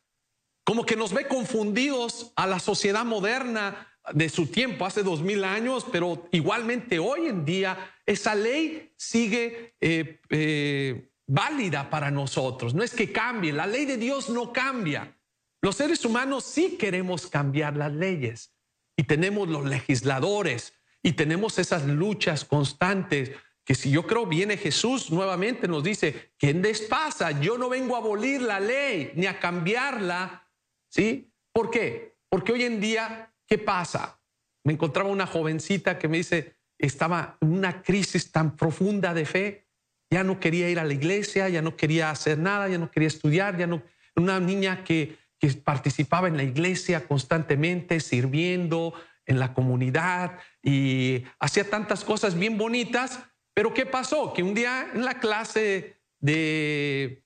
Como 0.63 0.85
que 0.85 0.95
nos 0.95 1.13
ve 1.13 1.27
confundidos 1.27 2.33
a 2.35 2.47
la 2.47 2.59
sociedad 2.59 3.05
moderna 3.05 3.87
de 4.13 4.29
su 4.29 4.47
tiempo, 4.47 4.85
hace 4.85 5.03
dos 5.03 5.21
mil 5.21 5.43
años, 5.43 5.85
pero 5.91 6.27
igualmente 6.31 6.99
hoy 6.99 7.27
en 7.27 7.45
día 7.45 7.77
esa 8.05 8.35
ley 8.35 8.93
sigue 8.97 9.75
eh, 9.79 10.21
eh, 10.29 11.09
válida 11.27 11.89
para 11.89 12.09
nosotros. 12.09 12.73
No 12.73 12.83
es 12.83 12.93
que 12.93 13.11
cambie, 13.11 13.53
la 13.53 13.67
ley 13.67 13.85
de 13.85 13.97
Dios 13.97 14.29
no 14.29 14.53
cambia. 14.53 15.17
Los 15.61 15.75
seres 15.75 16.03
humanos 16.05 16.45
sí 16.45 16.77
queremos 16.77 17.27
cambiar 17.27 17.75
las 17.75 17.91
leyes 17.91 18.53
y 18.95 19.03
tenemos 19.03 19.47
los 19.47 19.65
legisladores 19.65 20.73
y 21.03 21.13
tenemos 21.13 21.59
esas 21.59 21.85
luchas 21.85 22.45
constantes 22.45 23.31
que 23.67 23.75
si 23.75 23.91
yo 23.91 24.07
creo 24.07 24.25
viene 24.25 24.55
Jesús 24.55 25.11
nuevamente 25.11 25.67
nos 25.67 25.83
dice, 25.83 26.31
¿qué 26.37 26.53
les 26.53 26.81
pasa? 26.81 27.39
Yo 27.41 27.57
no 27.57 27.67
vengo 27.67 27.95
a 27.95 27.99
abolir 27.99 28.41
la 28.41 28.59
ley 28.59 29.11
ni 29.15 29.25
a 29.25 29.39
cambiarla, 29.39 30.49
¿sí? 30.89 31.29
¿Por 31.51 31.69
qué? 31.69 32.15
Porque 32.29 32.53
hoy 32.53 32.63
en 32.63 32.79
día, 32.79 33.33
¿qué 33.45 33.57
pasa? 33.57 34.21
Me 34.63 34.71
encontraba 34.71 35.09
una 35.09 35.27
jovencita 35.27 35.99
que 35.99 36.07
me 36.07 36.17
dice, 36.17 36.55
estaba 36.77 37.37
en 37.41 37.51
una 37.51 37.81
crisis 37.81 38.31
tan 38.31 38.55
profunda 38.55 39.13
de 39.13 39.25
fe, 39.25 39.67
ya 40.09 40.23
no 40.23 40.39
quería 40.39 40.69
ir 40.69 40.79
a 40.79 40.85
la 40.85 40.93
iglesia, 40.93 41.49
ya 41.49 41.61
no 41.61 41.75
quería 41.75 42.09
hacer 42.09 42.39
nada, 42.39 42.69
ya 42.69 42.77
no 42.77 42.89
quería 42.89 43.07
estudiar, 43.07 43.57
ya 43.57 43.67
no, 43.67 43.83
una 44.15 44.39
niña 44.39 44.85
que 44.85 45.17
que 45.39 45.49
participaba 45.53 46.27
en 46.27 46.37
la 46.37 46.43
iglesia 46.43 47.07
constantemente, 47.07 47.99
sirviendo 47.99 48.93
en 49.25 49.39
la 49.39 49.53
comunidad 49.53 50.39
y 50.63 51.23
hacía 51.39 51.69
tantas 51.69 52.03
cosas 52.03 52.37
bien 52.37 52.57
bonitas, 52.57 53.19
pero 53.57 53.73
¿qué 53.73 53.87
pasó? 53.87 54.33
Que 54.33 54.43
un 54.43 54.53
día 54.53 54.91
en 54.93 55.03
la 55.03 55.19
clase 55.19 56.03
de, 56.19 57.23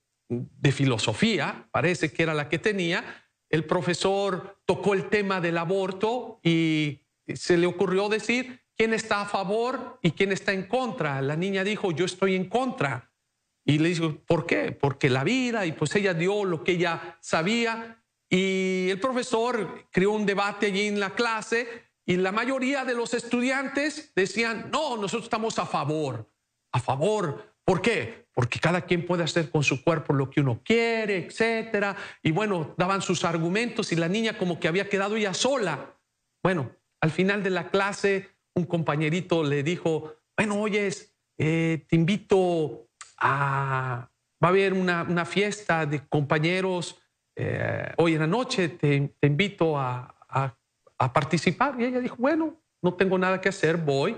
filosofía, 0.72 1.68
parece 1.70 2.10
que 2.10 2.22
era 2.22 2.32
la 2.32 2.48
que 2.48 2.58
tenía, 2.58 3.28
el 3.50 3.66
profesor 3.66 4.58
tocó 4.64 4.94
el 4.94 5.10
tema 5.10 5.42
del 5.42 5.58
aborto 5.58 6.40
y 6.42 7.02
se 7.34 7.58
le 7.58 7.66
ocurrió 7.66 8.08
decir 8.08 8.62
quién 8.74 8.94
está 8.94 9.20
a 9.20 9.26
favor 9.26 9.98
y 10.00 10.12
quién 10.12 10.32
está 10.32 10.54
en 10.54 10.62
contra. 10.62 11.20
La 11.20 11.36
niña 11.36 11.64
dijo, 11.64 11.92
yo 11.92 12.06
estoy 12.06 12.34
en 12.34 12.48
contra. 12.48 13.12
Y 13.66 13.78
le 13.78 13.90
dijo, 13.90 14.16
¿por 14.24 14.46
qué? 14.46 14.72
Porque 14.72 15.10
la 15.10 15.24
vida, 15.24 15.66
y 15.66 15.72
pues 15.72 15.94
ella 15.96 16.14
dio 16.14 16.46
lo 16.46 16.64
que 16.64 16.72
ella 16.72 17.18
sabía, 17.20 18.02
y 18.30 18.88
el 18.88 18.98
profesor 18.98 19.86
creó 19.90 20.12
un 20.12 20.24
debate 20.24 20.68
allí 20.68 20.86
en 20.86 20.98
la 20.98 21.14
clase 21.14 21.91
y 22.04 22.16
la 22.16 22.32
mayoría 22.32 22.84
de 22.84 22.94
los 22.94 23.14
estudiantes 23.14 24.12
decían, 24.14 24.70
no, 24.72 24.96
nosotros 24.96 25.24
estamos 25.24 25.58
a 25.58 25.66
favor, 25.66 26.28
a 26.72 26.80
favor. 26.80 27.54
¿Por 27.64 27.80
qué? 27.80 28.26
Porque 28.34 28.58
cada 28.58 28.80
quien 28.80 29.06
puede 29.06 29.22
hacer 29.22 29.50
con 29.50 29.62
su 29.62 29.84
cuerpo 29.84 30.12
lo 30.12 30.28
que 30.28 30.40
uno 30.40 30.60
quiere, 30.64 31.18
etcétera. 31.26 31.96
Y 32.22 32.32
bueno, 32.32 32.74
daban 32.76 33.02
sus 33.02 33.24
argumentos 33.24 33.92
y 33.92 33.96
la 33.96 34.08
niña 34.08 34.36
como 34.36 34.58
que 34.58 34.68
había 34.68 34.88
quedado 34.88 35.16
ya 35.16 35.32
sola. 35.32 35.96
Bueno, 36.42 36.72
al 37.00 37.10
final 37.10 37.42
de 37.42 37.50
la 37.50 37.68
clase, 37.68 38.30
un 38.54 38.64
compañerito 38.64 39.44
le 39.44 39.62
dijo, 39.62 40.14
bueno, 40.36 40.60
oyes, 40.60 41.14
eh, 41.38 41.84
te 41.88 41.96
invito 41.96 42.88
a, 43.18 44.10
va 44.42 44.48
a 44.48 44.50
haber 44.50 44.72
una, 44.72 45.04
una 45.04 45.24
fiesta 45.24 45.86
de 45.86 46.06
compañeros 46.08 46.98
eh, 47.34 47.92
hoy 47.96 48.14
en 48.14 48.20
la 48.20 48.26
noche, 48.26 48.68
te, 48.70 49.14
invito 49.22 49.78
a, 49.78 50.08
a 51.04 51.12
participar. 51.12 51.74
Y 51.78 51.84
ella 51.84 52.00
dijo, 52.00 52.16
bueno, 52.18 52.60
no 52.82 52.94
tengo 52.94 53.18
nada 53.18 53.40
que 53.40 53.48
hacer, 53.48 53.76
voy. 53.76 54.16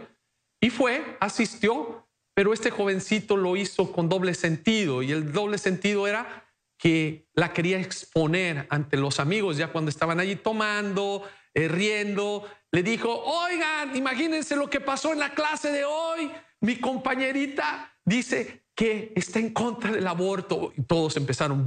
Y 0.61 0.71
fue, 0.71 1.17
asistió, 1.21 2.09
pero 2.35 2.53
este 2.53 2.71
jovencito 2.71 3.37
lo 3.37 3.57
hizo 3.57 3.93
con 3.93 4.09
doble 4.09 4.35
sentido 4.35 5.03
y 5.03 5.13
el 5.13 5.33
doble 5.33 5.59
sentido 5.59 6.07
era 6.07 6.45
que 6.79 7.29
la 7.35 7.53
quería 7.53 7.79
exponer 7.79 8.67
ante 8.71 8.97
los 8.97 9.21
amigos 9.21 9.57
ya 9.57 9.69
cuando 9.69 9.89
estaban 9.89 10.21
allí 10.21 10.37
tomando, 10.37 11.23
eh, 11.55 11.69
riendo. 11.69 12.49
Le 12.73 12.83
dijo, 12.83 13.09
oigan, 13.11 13.95
imagínense 13.97 14.57
lo 14.57 14.69
que 14.69 14.81
pasó 14.81 15.13
en 15.13 15.21
la 15.21 15.35
clase 15.35 15.71
de 15.71 15.85
hoy. 15.85 16.31
Mi 16.61 16.77
compañerita 16.77 17.97
dice 18.05 18.65
que 18.75 19.13
está 19.15 19.39
en 19.39 19.51
contra 19.51 19.93
del 19.93 20.07
aborto. 20.07 20.73
Y 20.77 20.83
todos 20.83 21.17
empezaron 21.17 21.61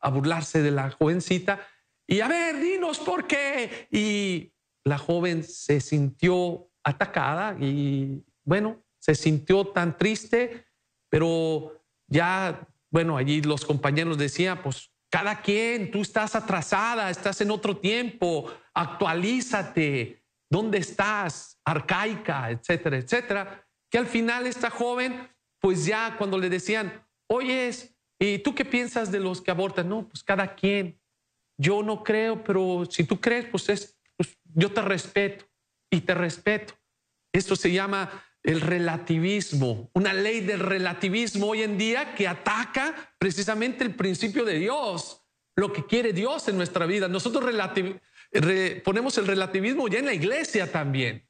a 0.00 0.10
burlarse 0.10 0.60
de 0.62 0.70
la 0.70 0.90
jovencita. 0.90 1.60
Y 2.08 2.20
a 2.20 2.28
ver, 2.28 2.58
dinos 2.58 2.98
por 2.98 3.26
qué. 3.26 3.86
Y 3.90 4.50
la 4.84 4.98
joven 4.98 5.44
se 5.44 5.80
sintió 5.80 6.70
atacada 6.82 7.56
y 7.60 8.24
bueno, 8.44 8.82
se 8.98 9.14
sintió 9.14 9.66
tan 9.66 9.96
triste, 9.98 10.64
pero 11.10 11.84
ya, 12.06 12.66
bueno, 12.90 13.18
allí 13.18 13.42
los 13.42 13.64
compañeros 13.66 14.16
decían, 14.16 14.62
pues 14.62 14.90
cada 15.10 15.42
quien, 15.42 15.90
tú 15.90 16.00
estás 16.00 16.34
atrasada, 16.34 17.10
estás 17.10 17.40
en 17.42 17.50
otro 17.50 17.76
tiempo, 17.76 18.50
actualízate, 18.72 20.24
¿dónde 20.50 20.78
estás? 20.78 21.58
Arcaica, 21.64 22.50
etcétera, 22.50 22.96
etcétera. 22.96 23.66
Que 23.90 23.98
al 23.98 24.06
final 24.06 24.46
esta 24.46 24.70
joven, 24.70 25.28
pues 25.60 25.84
ya 25.84 26.16
cuando 26.16 26.38
le 26.38 26.48
decían, 26.48 27.06
oye, 27.26 27.70
¿y 28.18 28.38
tú 28.38 28.54
qué 28.54 28.64
piensas 28.64 29.12
de 29.12 29.20
los 29.20 29.42
que 29.42 29.50
abortan? 29.50 29.88
No, 29.88 30.08
pues 30.08 30.22
cada 30.22 30.54
quien. 30.54 30.97
Yo 31.58 31.82
no 31.82 32.02
creo, 32.04 32.42
pero 32.44 32.86
si 32.88 33.04
tú 33.04 33.20
crees, 33.20 33.46
pues 33.46 33.68
es, 33.68 33.98
pues 34.16 34.38
yo 34.54 34.72
te 34.72 34.80
respeto 34.80 35.44
y 35.90 36.00
te 36.00 36.14
respeto. 36.14 36.74
Esto 37.32 37.56
se 37.56 37.72
llama 37.72 38.24
el 38.42 38.60
relativismo, 38.60 39.90
una 39.92 40.12
ley 40.12 40.40
del 40.40 40.60
relativismo 40.60 41.48
hoy 41.48 41.62
en 41.62 41.76
día 41.76 42.14
que 42.14 42.28
ataca 42.28 43.12
precisamente 43.18 43.84
el 43.84 43.94
principio 43.94 44.44
de 44.44 44.54
Dios, 44.54 45.22
lo 45.56 45.72
que 45.72 45.84
quiere 45.84 46.12
Dios 46.12 46.48
en 46.48 46.56
nuestra 46.56 46.86
vida. 46.86 47.08
Nosotros 47.08 47.44
ponemos 48.84 49.18
el 49.18 49.26
relativismo 49.26 49.88
ya 49.88 49.98
en 49.98 50.06
la 50.06 50.14
iglesia 50.14 50.70
también. 50.70 51.28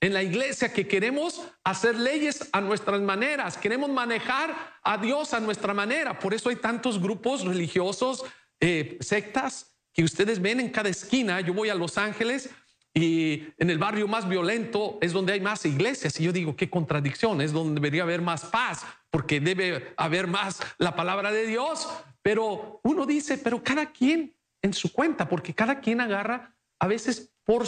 En 0.00 0.12
la 0.12 0.22
iglesia 0.22 0.72
que 0.72 0.86
queremos 0.86 1.42
hacer 1.64 1.98
leyes 1.98 2.48
a 2.52 2.60
nuestras 2.60 3.00
maneras, 3.00 3.56
queremos 3.56 3.90
manejar 3.90 4.78
a 4.82 4.98
Dios 4.98 5.34
a 5.34 5.40
nuestra 5.40 5.72
manera. 5.74 6.18
Por 6.18 6.34
eso 6.34 6.50
hay 6.50 6.56
tantos 6.56 7.00
grupos 7.00 7.44
religiosos, 7.44 8.24
eh, 8.66 8.96
sectas 9.00 9.76
que 9.92 10.02
ustedes 10.02 10.40
ven 10.40 10.58
en 10.58 10.70
cada 10.70 10.88
esquina. 10.88 11.38
Yo 11.42 11.52
voy 11.52 11.68
a 11.68 11.74
Los 11.74 11.98
Ángeles 11.98 12.48
y 12.94 13.48
en 13.58 13.68
el 13.68 13.76
barrio 13.76 14.08
más 14.08 14.26
violento 14.26 14.96
es 15.02 15.12
donde 15.12 15.34
hay 15.34 15.40
más 15.42 15.66
iglesias. 15.66 16.18
Y 16.18 16.24
yo 16.24 16.32
digo, 16.32 16.56
qué 16.56 16.70
contradicción, 16.70 17.42
es 17.42 17.52
donde 17.52 17.74
debería 17.74 18.04
haber 18.04 18.22
más 18.22 18.46
paz, 18.46 18.86
porque 19.10 19.38
debe 19.38 19.92
haber 19.98 20.28
más 20.28 20.62
la 20.78 20.96
palabra 20.96 21.30
de 21.30 21.46
Dios. 21.46 21.90
Pero 22.22 22.80
uno 22.84 23.04
dice, 23.04 23.36
pero 23.36 23.62
cada 23.62 23.92
quien 23.92 24.34
en 24.62 24.72
su 24.72 24.94
cuenta, 24.94 25.28
porque 25.28 25.54
cada 25.54 25.80
quien 25.80 26.00
agarra 26.00 26.56
a 26.78 26.86
veces 26.86 27.34
por, 27.44 27.66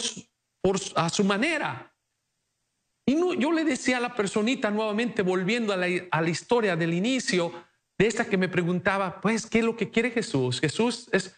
a 0.95 1.09
su 1.09 1.23
manera. 1.23 1.93
Y 3.05 3.15
yo 3.37 3.51
le 3.51 3.63
decía 3.65 3.97
a 3.97 4.01
la 4.01 4.15
personita 4.15 4.71
nuevamente, 4.71 5.21
volviendo 5.21 5.73
a 5.73 5.77
la 5.77 6.29
historia 6.29 6.75
del 6.75 6.95
inicio, 6.95 7.53
de 7.97 8.07
esta 8.07 8.25
que 8.25 8.37
me 8.37 8.49
preguntaba, 8.49 9.19
pues, 9.21 9.45
¿qué 9.45 9.59
es 9.59 9.65
lo 9.65 9.75
que 9.75 9.89
quiere 9.89 10.11
Jesús? 10.11 10.59
Jesús 10.59 11.09
es, 11.11 11.35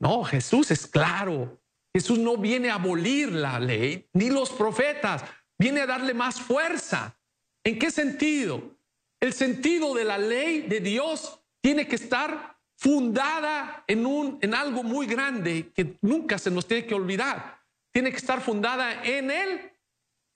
no, 0.00 0.24
Jesús 0.24 0.70
es 0.70 0.86
claro, 0.86 1.60
Jesús 1.94 2.18
no 2.18 2.36
viene 2.36 2.70
a 2.70 2.74
abolir 2.74 3.32
la 3.32 3.60
ley 3.60 4.08
ni 4.12 4.30
los 4.30 4.50
profetas, 4.50 5.24
viene 5.58 5.82
a 5.82 5.86
darle 5.86 6.14
más 6.14 6.40
fuerza. 6.40 7.18
¿En 7.64 7.78
qué 7.78 7.90
sentido? 7.90 8.78
El 9.20 9.32
sentido 9.32 9.94
de 9.94 10.04
la 10.04 10.16
ley 10.16 10.62
de 10.62 10.80
Dios 10.80 11.40
tiene 11.60 11.86
que 11.86 11.96
estar 11.96 12.56
fundada 12.76 13.84
en, 13.88 14.06
un, 14.06 14.38
en 14.40 14.54
algo 14.54 14.82
muy 14.84 15.06
grande 15.06 15.72
que 15.74 15.98
nunca 16.00 16.38
se 16.38 16.50
nos 16.50 16.66
tiene 16.66 16.86
que 16.86 16.94
olvidar. 16.94 17.58
Tiene 17.92 18.10
que 18.10 18.18
estar 18.18 18.40
fundada 18.40 19.02
en 19.04 19.30
el 19.30 19.72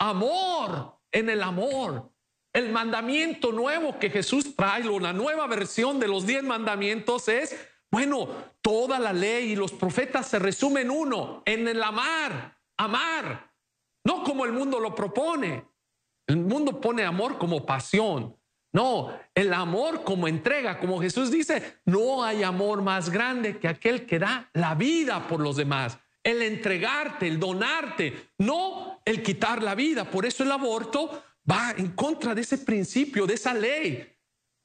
amor, 0.00 1.00
en 1.12 1.30
el 1.30 1.42
amor. 1.42 2.11
El 2.52 2.70
mandamiento 2.70 3.52
nuevo 3.52 3.98
que 3.98 4.10
Jesús 4.10 4.54
trae, 4.54 4.84
la 4.84 5.12
nueva 5.12 5.46
versión 5.46 5.98
de 5.98 6.08
los 6.08 6.26
diez 6.26 6.42
mandamientos 6.42 7.28
es 7.28 7.56
bueno, 7.92 8.26
toda 8.62 8.98
la 8.98 9.12
ley 9.12 9.52
y 9.52 9.56
los 9.56 9.70
profetas 9.70 10.26
se 10.26 10.38
resumen 10.38 10.84
en 10.84 10.90
uno, 10.90 11.42
en 11.44 11.68
el 11.68 11.82
amar, 11.82 12.58
amar, 12.78 13.52
no 14.04 14.24
como 14.24 14.46
el 14.46 14.52
mundo 14.52 14.80
lo 14.80 14.94
propone. 14.94 15.66
El 16.26 16.38
mundo 16.38 16.80
pone 16.80 17.04
amor 17.04 17.36
como 17.36 17.66
pasión. 17.66 18.34
No, 18.72 19.12
el 19.34 19.52
amor 19.52 20.02
como 20.04 20.26
entrega, 20.26 20.78
como 20.78 21.02
Jesús 21.02 21.30
dice, 21.30 21.80
no 21.84 22.24
hay 22.24 22.42
amor 22.42 22.80
más 22.80 23.10
grande 23.10 23.58
que 23.58 23.68
aquel 23.68 24.06
que 24.06 24.18
da 24.18 24.48
la 24.54 24.74
vida 24.74 25.28
por 25.28 25.40
los 25.40 25.56
demás. 25.56 25.98
El 26.22 26.40
entregarte, 26.40 27.28
el 27.28 27.38
donarte, 27.38 28.30
no 28.38 29.02
el 29.04 29.22
quitar 29.22 29.62
la 29.62 29.74
vida. 29.74 30.10
Por 30.10 30.24
eso 30.24 30.44
el 30.44 30.52
aborto 30.52 31.22
va 31.50 31.72
en 31.76 31.88
contra 31.92 32.34
de 32.34 32.42
ese 32.42 32.58
principio, 32.58 33.26
de 33.26 33.34
esa 33.34 33.54
ley, 33.54 34.08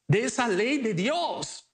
de 0.08 0.24
esa 0.24 0.48
ley 0.48 0.78
de 0.78 0.94
Dios. 0.94 1.70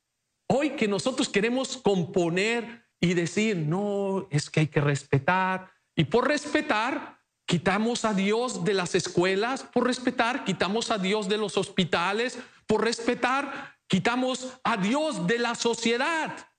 Hoy 0.47 0.71
que 0.71 0.87
nosotros 0.87 1.29
queremos 1.29 1.77
componer 1.77 2.85
y 2.99 3.13
decir, 3.13 3.57
no, 3.57 4.27
es 4.31 4.49
que 4.49 4.61
hay 4.61 4.67
que 4.67 4.81
respetar. 4.81 5.71
Y 5.95 6.05
por 6.05 6.27
respetar, 6.27 7.19
quitamos 7.45 8.05
a 8.05 8.13
Dios 8.13 8.63
de 8.63 8.73
las 8.73 8.95
escuelas, 8.95 9.63
por 9.63 9.85
respetar, 9.85 10.45
quitamos 10.45 10.91
a 10.91 10.97
Dios 10.97 11.27
de 11.27 11.37
los 11.37 11.57
hospitales, 11.57 12.39
por 12.65 12.83
respetar, 12.83 13.77
quitamos 13.87 14.57
a 14.63 14.77
Dios 14.77 15.27
de 15.27 15.39
la 15.39 15.55
sociedad. 15.55 16.49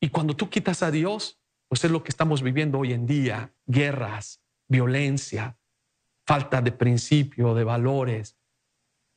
Y 0.00 0.10
cuando 0.10 0.36
tú 0.36 0.50
quitas 0.50 0.82
a 0.82 0.90
Dios, 0.90 1.40
pues 1.68 1.82
es 1.82 1.90
lo 1.90 2.04
que 2.04 2.10
estamos 2.10 2.42
viviendo 2.42 2.78
hoy 2.78 2.92
en 2.92 3.06
día, 3.06 3.54
guerras, 3.66 4.42
violencia, 4.68 5.56
falta 6.26 6.60
de 6.60 6.72
principio, 6.72 7.54
de 7.54 7.64
valores. 7.64 8.36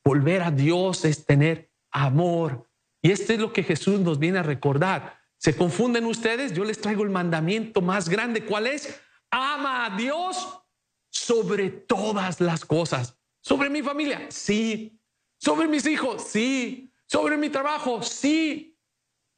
Volver 0.04 0.42
a 0.42 0.50
Dios 0.50 1.04
es 1.04 1.24
tener 1.26 1.70
amor, 1.90 2.68
y 3.02 3.10
esto 3.12 3.32
es 3.32 3.38
lo 3.38 3.52
que 3.52 3.62
Jesús 3.62 4.00
nos 4.00 4.18
viene 4.18 4.38
a 4.38 4.42
recordar. 4.42 5.18
¿Se 5.36 5.56
confunden 5.56 6.04
ustedes? 6.06 6.52
Yo 6.52 6.64
les 6.64 6.80
traigo 6.80 7.04
el 7.04 7.10
mandamiento 7.10 7.80
más 7.80 8.08
grande. 8.08 8.44
¿Cuál 8.44 8.66
es? 8.66 9.00
Ama 9.30 9.86
a 9.86 9.96
Dios 9.96 10.62
sobre 11.10 11.70
todas 11.70 12.40
las 12.40 12.64
cosas. 12.64 13.16
¿Sobre 13.40 13.70
mi 13.70 13.82
familia? 13.82 14.26
Sí. 14.30 15.00
¿Sobre 15.38 15.68
mis 15.68 15.86
hijos? 15.86 16.22
Sí. 16.24 16.92
¿Sobre 17.06 17.36
mi 17.36 17.50
trabajo? 17.50 18.02
Sí. 18.02 18.76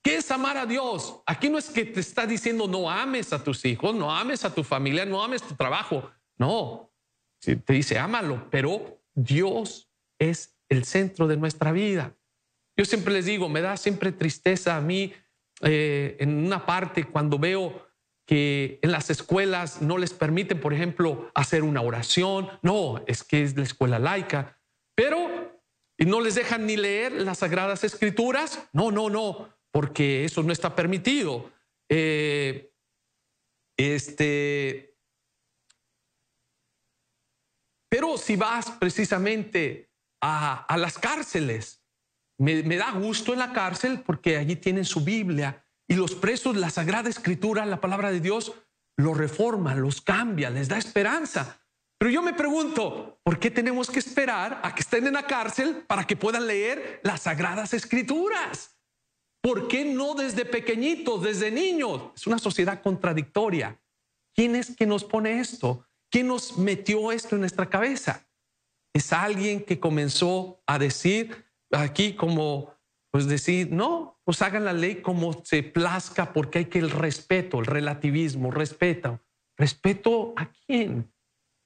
¿Qué 0.02 0.16
es 0.16 0.30
amar 0.30 0.56
a 0.56 0.64
Dios? 0.64 1.20
Aquí 1.26 1.50
no 1.50 1.58
es 1.58 1.68
que 1.68 1.84
te 1.84 2.00
está 2.00 2.26
diciendo 2.26 2.66
no 2.66 2.90
ames 2.90 3.34
a 3.34 3.44
tus 3.44 3.62
hijos, 3.66 3.94
no 3.94 4.10
ames 4.10 4.44
a 4.46 4.54
tu 4.54 4.64
familia, 4.64 5.04
no 5.04 5.22
ames 5.22 5.42
tu 5.42 5.54
trabajo. 5.54 6.10
No. 6.38 6.89
Te 7.40 7.72
dice 7.72 7.98
ámalo, 7.98 8.48
pero 8.50 9.02
Dios 9.14 9.90
es 10.18 10.58
el 10.68 10.84
centro 10.84 11.26
de 11.26 11.36
nuestra 11.36 11.72
vida. 11.72 12.16
Yo 12.76 12.84
siempre 12.84 13.12
les 13.12 13.26
digo, 13.26 13.48
me 13.48 13.60
da 13.60 13.76
siempre 13.76 14.12
tristeza 14.12 14.76
a 14.76 14.80
mí 14.80 15.12
eh, 15.62 16.16
en 16.20 16.46
una 16.46 16.64
parte 16.64 17.04
cuando 17.04 17.38
veo 17.38 17.86
que 18.26 18.78
en 18.82 18.92
las 18.92 19.10
escuelas 19.10 19.82
no 19.82 19.98
les 19.98 20.12
permiten, 20.12 20.60
por 20.60 20.72
ejemplo, 20.72 21.30
hacer 21.34 21.62
una 21.62 21.82
oración. 21.82 22.48
No, 22.62 23.02
es 23.06 23.24
que 23.24 23.42
es 23.42 23.56
la 23.56 23.64
escuela 23.64 23.98
laica, 23.98 24.58
pero 24.94 25.60
no 25.98 26.20
les 26.20 26.36
dejan 26.36 26.66
ni 26.66 26.76
leer 26.76 27.12
las 27.12 27.38
sagradas 27.38 27.82
escrituras. 27.84 28.68
No, 28.72 28.92
no, 28.92 29.10
no, 29.10 29.48
porque 29.72 30.24
eso 30.24 30.42
no 30.42 30.52
está 30.52 30.76
permitido. 30.76 31.50
Eh, 31.88 32.72
este, 33.76 34.89
pero 37.90 38.16
si 38.16 38.36
vas 38.36 38.70
precisamente 38.70 39.90
a, 40.22 40.76
las 40.78 40.96
cárceles, 40.96 41.82
me, 42.38 42.62
da 42.62 42.92
gusto 42.92 43.32
en 43.32 43.40
la 43.40 43.52
cárcel 43.52 44.00
porque 44.00 44.36
allí 44.36 44.56
tienen 44.56 44.84
su 44.84 45.02
Biblia 45.02 45.66
y 45.88 45.94
los 45.94 46.14
presos, 46.14 46.56
la 46.56 46.70
Sagrada 46.70 47.10
Escritura, 47.10 47.66
la 47.66 47.80
palabra 47.80 48.12
de 48.12 48.20
Dios, 48.20 48.54
los 48.96 49.16
reforma, 49.16 49.74
los 49.74 50.00
cambia, 50.00 50.50
les 50.50 50.68
da 50.68 50.78
esperanza. 50.78 51.60
Pero 51.98 52.12
yo 52.12 52.22
me 52.22 52.32
pregunto, 52.32 53.18
¿por 53.24 53.40
qué 53.40 53.50
tenemos 53.50 53.90
que 53.90 53.98
esperar 53.98 54.60
a 54.62 54.74
que 54.74 54.82
estén 54.82 55.06
en 55.06 55.14
la 55.14 55.26
cárcel 55.26 55.84
para 55.86 56.06
que 56.06 56.16
puedan 56.16 56.46
leer 56.46 57.00
las 57.02 57.22
Sagradas 57.22 57.74
Escrituras? 57.74 58.78
¿Por 59.42 59.68
qué 59.68 59.84
no 59.84 60.14
desde 60.14 60.44
pequeñitos, 60.44 61.22
desde 61.22 61.50
niños? 61.50 62.12
Es 62.14 62.26
una 62.26 62.38
sociedad 62.38 62.80
contradictoria. 62.82 63.80
¿Quién 64.34 64.54
es 64.54 64.76
que 64.76 64.86
nos 64.86 65.02
pone 65.02 65.40
esto? 65.40 65.86
¿Quién 66.10 66.26
nos 66.26 66.58
metió 66.58 67.12
esto 67.12 67.36
en 67.36 67.40
nuestra 67.40 67.68
cabeza? 67.68 68.26
Es 68.92 69.12
alguien 69.12 69.64
que 69.64 69.78
comenzó 69.78 70.62
a 70.66 70.78
decir 70.78 71.46
aquí 71.70 72.14
como, 72.14 72.74
pues 73.10 73.26
decir, 73.26 73.70
no, 73.70 74.20
pues 74.24 74.42
hagan 74.42 74.64
la 74.64 74.72
ley 74.72 74.96
como 74.96 75.44
se 75.44 75.62
plazca 75.62 76.32
porque 76.32 76.58
hay 76.58 76.64
que 76.66 76.80
el 76.80 76.90
respeto, 76.90 77.60
el 77.60 77.66
relativismo, 77.66 78.50
respeto. 78.50 79.20
¿Respeto 79.56 80.32
a 80.36 80.50
quién? 80.66 81.12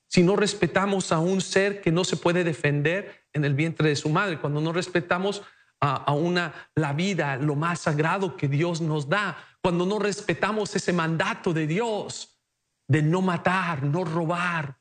Si 0.08 0.22
no 0.22 0.36
respetamos 0.36 1.12
a 1.12 1.18
un 1.18 1.40
ser 1.40 1.80
que 1.80 1.90
no 1.90 2.04
se 2.04 2.16
puede 2.16 2.44
defender 2.44 3.26
en 3.32 3.44
el 3.44 3.54
vientre 3.54 3.88
de 3.88 3.96
su 3.96 4.08
madre, 4.10 4.40
cuando 4.40 4.60
no 4.60 4.72
respetamos 4.72 5.42
a, 5.80 6.12
una, 6.12 6.70
la 6.74 6.92
vida, 6.92 7.36
lo 7.36 7.56
más 7.56 7.80
sagrado 7.80 8.36
que 8.36 8.48
Dios 8.48 8.80
nos 8.80 9.08
da, 9.08 9.36
cuando 9.60 9.84
no 9.84 9.98
respetamos 9.98 10.74
ese 10.74 10.92
mandato 10.92 11.52
de 11.52 11.66
Dios 11.66 12.33
de 12.94 13.02
no 13.02 13.22
matar, 13.22 13.82
no 13.82 14.04
robar. 14.04 14.78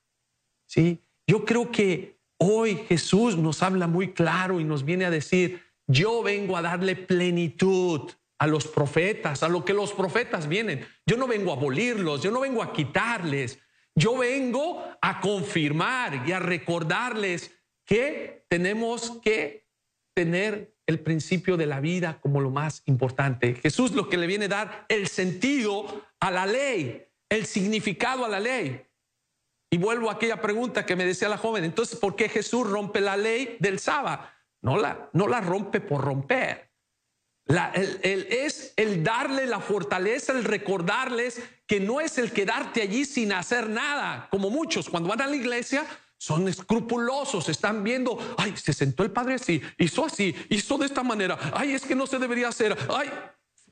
¿sí? 0.67 1.03
Yo 1.25 1.45
creo 1.45 1.71
que 1.71 2.19
hoy 2.37 2.75
Jesús 2.87 3.35
nos 3.35 3.63
habla 3.63 3.87
muy 3.87 4.13
claro 4.13 4.59
y 4.59 4.63
nos 4.63 4.85
viene 4.85 5.05
a 5.05 5.09
decir, 5.09 5.63
yo 5.87 6.21
vengo 6.21 6.55
a 6.55 6.61
darle 6.61 6.95
plenitud 6.95 8.11
a 8.37 8.45
los 8.45 8.67
profetas, 8.67 9.41
a 9.41 9.49
lo 9.49 9.65
que 9.65 9.73
los 9.73 9.93
profetas 9.93 10.47
vienen. 10.47 10.85
Yo 11.07 11.17
no 11.17 11.25
vengo 11.25 11.51
a 11.51 11.55
abolirlos, 11.55 12.21
yo 12.21 12.29
no 12.29 12.41
vengo 12.41 12.61
a 12.61 12.71
quitarles, 12.71 13.57
yo 13.95 14.15
vengo 14.19 14.85
a 15.01 15.19
confirmar 15.19 16.23
y 16.27 16.33
a 16.33 16.39
recordarles 16.39 17.49
que 17.83 18.45
tenemos 18.47 19.19
que 19.23 19.65
tener 20.13 20.75
el 20.85 20.99
principio 20.99 21.57
de 21.57 21.65
la 21.65 21.79
vida 21.79 22.19
como 22.21 22.41
lo 22.41 22.51
más 22.51 22.83
importante. 22.85 23.55
Jesús 23.55 23.93
lo 23.93 24.07
que 24.07 24.17
le 24.17 24.27
viene 24.27 24.45
a 24.45 24.49
dar 24.49 24.85
el 24.87 25.07
sentido 25.07 26.05
a 26.19 26.29
la 26.29 26.45
ley, 26.45 27.07
el 27.33 27.45
significado 27.45 28.25
a 28.25 28.29
la 28.29 28.39
ley. 28.39 28.85
Y 29.71 29.77
vuelvo 29.77 30.09
a 30.09 30.13
aquella 30.13 30.39
pregunta 30.39 30.85
que 30.85 30.95
me 30.95 31.05
decía 31.05 31.27
la 31.29 31.37
joven, 31.37 31.63
entonces, 31.63 31.97
¿por 31.97 32.15
qué 32.15 32.29
Jesús 32.29 32.69
rompe 32.69 33.01
la 33.01 33.17
ley 33.17 33.57
del 33.59 33.79
sábado? 33.79 34.23
No 34.61 34.77
la, 34.77 35.09
no 35.13 35.27
la 35.27 35.41
rompe 35.41 35.81
por 35.81 36.01
romper. 36.01 36.71
Es 38.03 38.73
el 38.77 39.03
darle 39.03 39.47
la 39.47 39.59
fortaleza, 39.59 40.31
el 40.31 40.43
recordarles 40.43 41.41
que 41.65 41.79
no 41.79 41.99
es 41.99 42.17
el 42.17 42.31
quedarte 42.31 42.81
allí 42.81 43.03
sin 43.03 43.33
hacer 43.33 43.67
nada, 43.67 44.27
como 44.29 44.49
muchos 44.49 44.89
cuando 44.89 45.09
van 45.09 45.21
a 45.21 45.27
la 45.27 45.35
iglesia 45.35 45.85
son 46.17 46.47
escrupulosos, 46.47 47.49
están 47.49 47.83
viendo, 47.83 48.17
ay, 48.37 48.55
se 48.55 48.71
sentó 48.71 49.03
el 49.03 49.11
padre 49.11 49.33
así, 49.33 49.61
hizo 49.77 50.05
así, 50.05 50.33
hizo 50.49 50.77
de 50.77 50.85
esta 50.85 51.03
manera, 51.03 51.37
ay, 51.53 51.73
es 51.73 51.83
que 51.83 51.95
no 51.95 52.07
se 52.07 52.17
debería 52.17 52.47
hacer, 52.47 52.77
ay, 52.89 53.09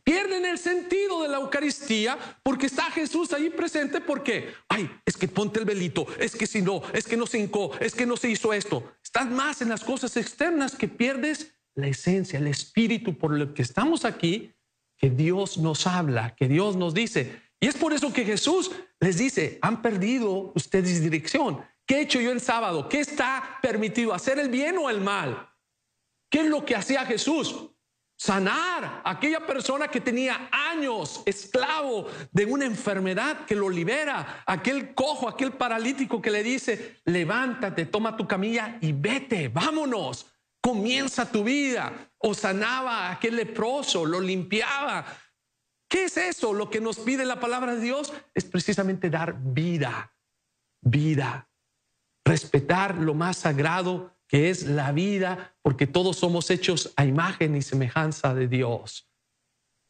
pierden 0.04 0.46
el 0.46 0.58
sentido 0.58 1.22
de 1.22 1.30
la 1.30 1.38
Eucaristía 1.38 2.18
porque 2.44 2.66
está 2.66 2.84
Jesús 2.92 3.34
ahí 3.34 3.50
presente 3.50 4.02
porque, 4.02 4.54
ay, 4.70 4.90
es 5.06 5.18
que 5.18 5.28
ponte 5.28 5.60
el 5.60 5.66
velito, 5.66 6.08
es 6.20 6.36
que 6.36 6.48
si 6.48 6.62
no, 6.62 6.82
es 6.94 7.06
que 7.06 7.18
no 7.18 7.28
se 7.28 7.40
hincó, 7.40 7.72
es 7.80 7.94
que 7.94 8.06
no 8.06 8.18
se 8.18 8.30
hizo 8.30 8.54
esto. 8.54 8.94
Estás 9.04 9.30
más 9.30 9.62
en 9.62 9.70
las 9.70 9.84
cosas 9.84 10.16
externas 10.18 10.76
que 10.76 10.88
pierdes 10.88 11.56
la 11.76 11.88
esencia, 11.88 12.40
el 12.40 12.48
espíritu 12.48 13.18
por 13.18 13.32
lo 13.32 13.54
que 13.54 13.62
estamos 13.62 14.06
aquí, 14.06 14.54
que 14.98 15.10
Dios 15.10 15.58
nos 15.58 15.88
habla, 15.88 16.36
que 16.36 16.48
Dios 16.48 16.76
nos 16.76 16.94
dice. 16.94 17.42
Y 17.60 17.68
es 17.68 17.76
por 17.76 17.94
eso 17.94 18.12
que 18.12 18.26
Jesús 18.26 18.72
les 19.00 19.18
dice, 19.18 19.60
han 19.62 19.82
perdido 19.82 20.52
ustedes 20.56 21.02
dirección. 21.02 21.64
¿Qué 21.86 21.98
he 21.98 22.02
hecho 22.02 22.22
yo 22.22 22.32
el 22.32 22.42
sábado? 22.42 22.88
¿Qué 22.88 23.00
está 23.00 23.60
permitido? 23.62 24.14
¿Hacer 24.14 24.40
el 24.40 24.50
bien 24.50 24.78
o 24.78 24.90
el 24.90 25.02
mal? 25.02 25.50
¿Qué 26.30 26.42
es 26.42 26.46
lo 26.46 26.66
que 26.66 26.76
hacía 26.76 27.06
Jesús? 27.06 27.71
Sanar 28.22 29.02
a 29.04 29.12
aquella 29.12 29.48
persona 29.48 29.88
que 29.88 30.00
tenía 30.00 30.48
años 30.52 31.24
esclavo 31.26 32.06
de 32.32 32.46
una 32.46 32.66
enfermedad 32.66 33.46
que 33.46 33.56
lo 33.56 33.68
libera. 33.68 34.44
Aquel 34.46 34.94
cojo, 34.94 35.28
aquel 35.28 35.54
paralítico 35.54 36.22
que 36.22 36.30
le 36.30 36.44
dice, 36.44 37.02
levántate, 37.06 37.88
toma 37.88 38.16
tu 38.16 38.28
camilla 38.28 38.78
y 38.80 38.92
vete, 38.92 39.48
vámonos 39.48 40.28
comienza 40.62 41.32
tu 41.32 41.44
vida. 41.44 42.12
O 42.20 42.36
sanaba 42.36 43.08
a 43.08 43.14
aquel 43.14 43.36
leproso, 43.36 44.06
lo 44.06 44.22
limpiaba. 44.22 45.04
¿Qué 45.90 46.04
es 46.04 46.16
eso? 46.18 46.54
Lo 46.54 46.70
que 46.70 46.80
nos 46.80 47.00
pide 47.00 47.26
la 47.26 47.40
palabra 47.40 47.76
de 47.76 47.82
Dios 47.82 48.14
es 48.36 48.46
precisamente 48.46 49.10
dar 49.10 49.36
vida, 49.42 50.16
vida, 50.80 51.50
respetar 52.24 52.96
lo 52.96 53.16
más 53.16 53.38
sagrado 53.38 54.16
que 54.32 54.50
es 54.50 54.64
la 54.64 54.94
vida, 54.94 55.58
porque 55.62 55.88
todos 55.88 56.16
somos 56.16 56.50
hechos 56.52 56.94
a 56.96 57.04
imagen 57.04 57.54
y 57.58 57.62
semejanza 57.62 58.34
de 58.34 58.48
Dios. 58.48 59.12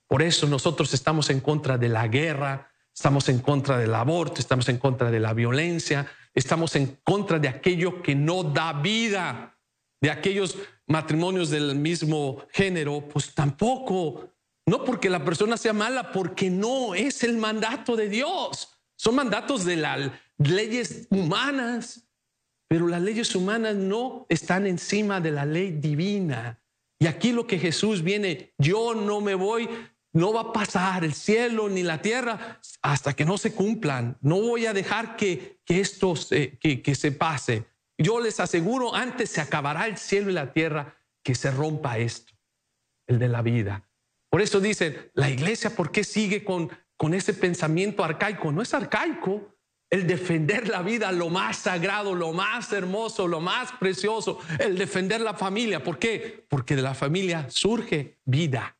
Por 0.07 0.23
eso 0.23 0.47
nosotros 0.47 0.95
estamos 0.95 1.29
en 1.29 1.41
contra 1.41 1.77
de 1.77 1.89
la 1.89 2.07
guerra, 2.07 2.71
estamos 2.91 3.29
en 3.29 3.37
contra 3.37 3.77
del 3.77 3.93
aborto, 3.93 4.41
estamos 4.41 4.67
en 4.69 4.79
contra 4.79 5.11
de 5.11 5.19
la 5.19 5.35
violencia, 5.35 6.07
estamos 6.33 6.75
en 6.75 6.97
contra 7.03 7.37
de 7.37 7.49
aquello 7.49 8.01
que 8.01 8.15
no 8.15 8.41
da 8.43 8.73
vida 8.73 9.59
de 10.01 10.09
aquellos 10.09 10.57
matrimonios 10.87 11.51
del 11.51 11.75
mismo 11.75 12.43
género, 12.51 13.07
pues 13.07 13.35
tampoco, 13.35 14.27
no 14.65 14.83
porque 14.83 15.07
la 15.07 15.23
persona 15.23 15.55
sea 15.55 15.73
mala, 15.73 16.11
porque 16.11 16.49
no 16.49 16.95
es 16.95 17.23
el 17.23 17.37
mandato 17.37 17.95
de 17.95 18.09
Dios. 18.09 18.69
Son 18.95 19.13
mandatos 19.13 19.65
de 19.65 19.75
las 19.75 20.11
leyes 20.39 21.05
humanas, 21.11 22.07
pero 22.71 22.87
las 22.87 23.01
leyes 23.01 23.35
humanas 23.35 23.75
no 23.75 24.25
están 24.29 24.65
encima 24.65 25.19
de 25.19 25.31
la 25.31 25.45
ley 25.45 25.71
divina. 25.71 26.63
Y 26.99 27.07
aquí 27.07 27.33
lo 27.33 27.45
que 27.45 27.59
Jesús 27.59 28.01
viene, 28.01 28.53
yo 28.57 28.95
no 28.95 29.19
me 29.19 29.35
voy, 29.35 29.67
no 30.13 30.31
va 30.31 30.39
a 30.39 30.53
pasar 30.53 31.03
el 31.03 31.13
cielo 31.13 31.67
ni 31.67 31.83
la 31.83 32.01
tierra 32.01 32.61
hasta 32.81 33.11
que 33.13 33.25
no 33.25 33.37
se 33.37 33.53
cumplan. 33.53 34.17
No 34.21 34.39
voy 34.39 34.67
a 34.67 34.73
dejar 34.73 35.17
que, 35.17 35.59
que 35.65 35.81
esto 35.81 36.13
que 36.61 36.95
se 36.95 37.11
pase. 37.11 37.65
Yo 37.97 38.21
les 38.21 38.39
aseguro, 38.39 38.95
antes 38.95 39.31
se 39.31 39.41
acabará 39.41 39.85
el 39.85 39.97
cielo 39.97 40.29
y 40.29 40.33
la 40.33 40.53
tierra 40.53 40.95
que 41.25 41.35
se 41.35 41.51
rompa 41.51 41.97
esto, 41.97 42.31
el 43.05 43.19
de 43.19 43.27
la 43.27 43.41
vida. 43.41 43.85
Por 44.29 44.41
eso 44.41 44.61
dicen, 44.61 45.11
la 45.13 45.29
iglesia, 45.29 45.75
¿por 45.75 45.91
qué 45.91 46.05
sigue 46.05 46.45
con, 46.45 46.69
con 46.95 47.13
ese 47.13 47.33
pensamiento 47.33 48.01
arcaico? 48.01 48.49
No 48.53 48.61
es 48.61 48.73
arcaico 48.73 49.57
el 49.91 50.07
defender 50.07 50.67
la 50.69 50.81
vida, 50.81 51.11
lo 51.11 51.29
más 51.29 51.57
sagrado, 51.57 52.15
lo 52.15 52.33
más 52.33 52.71
hermoso, 52.73 53.27
lo 53.27 53.41
más 53.41 53.71
precioso, 53.73 54.39
el 54.59 54.77
defender 54.77 55.21
la 55.21 55.33
familia. 55.33 55.83
¿Por 55.83 55.99
qué? 55.99 56.45
Porque 56.49 56.75
de 56.75 56.81
la 56.81 56.95
familia 56.95 57.49
surge 57.49 58.19
vida, 58.25 58.79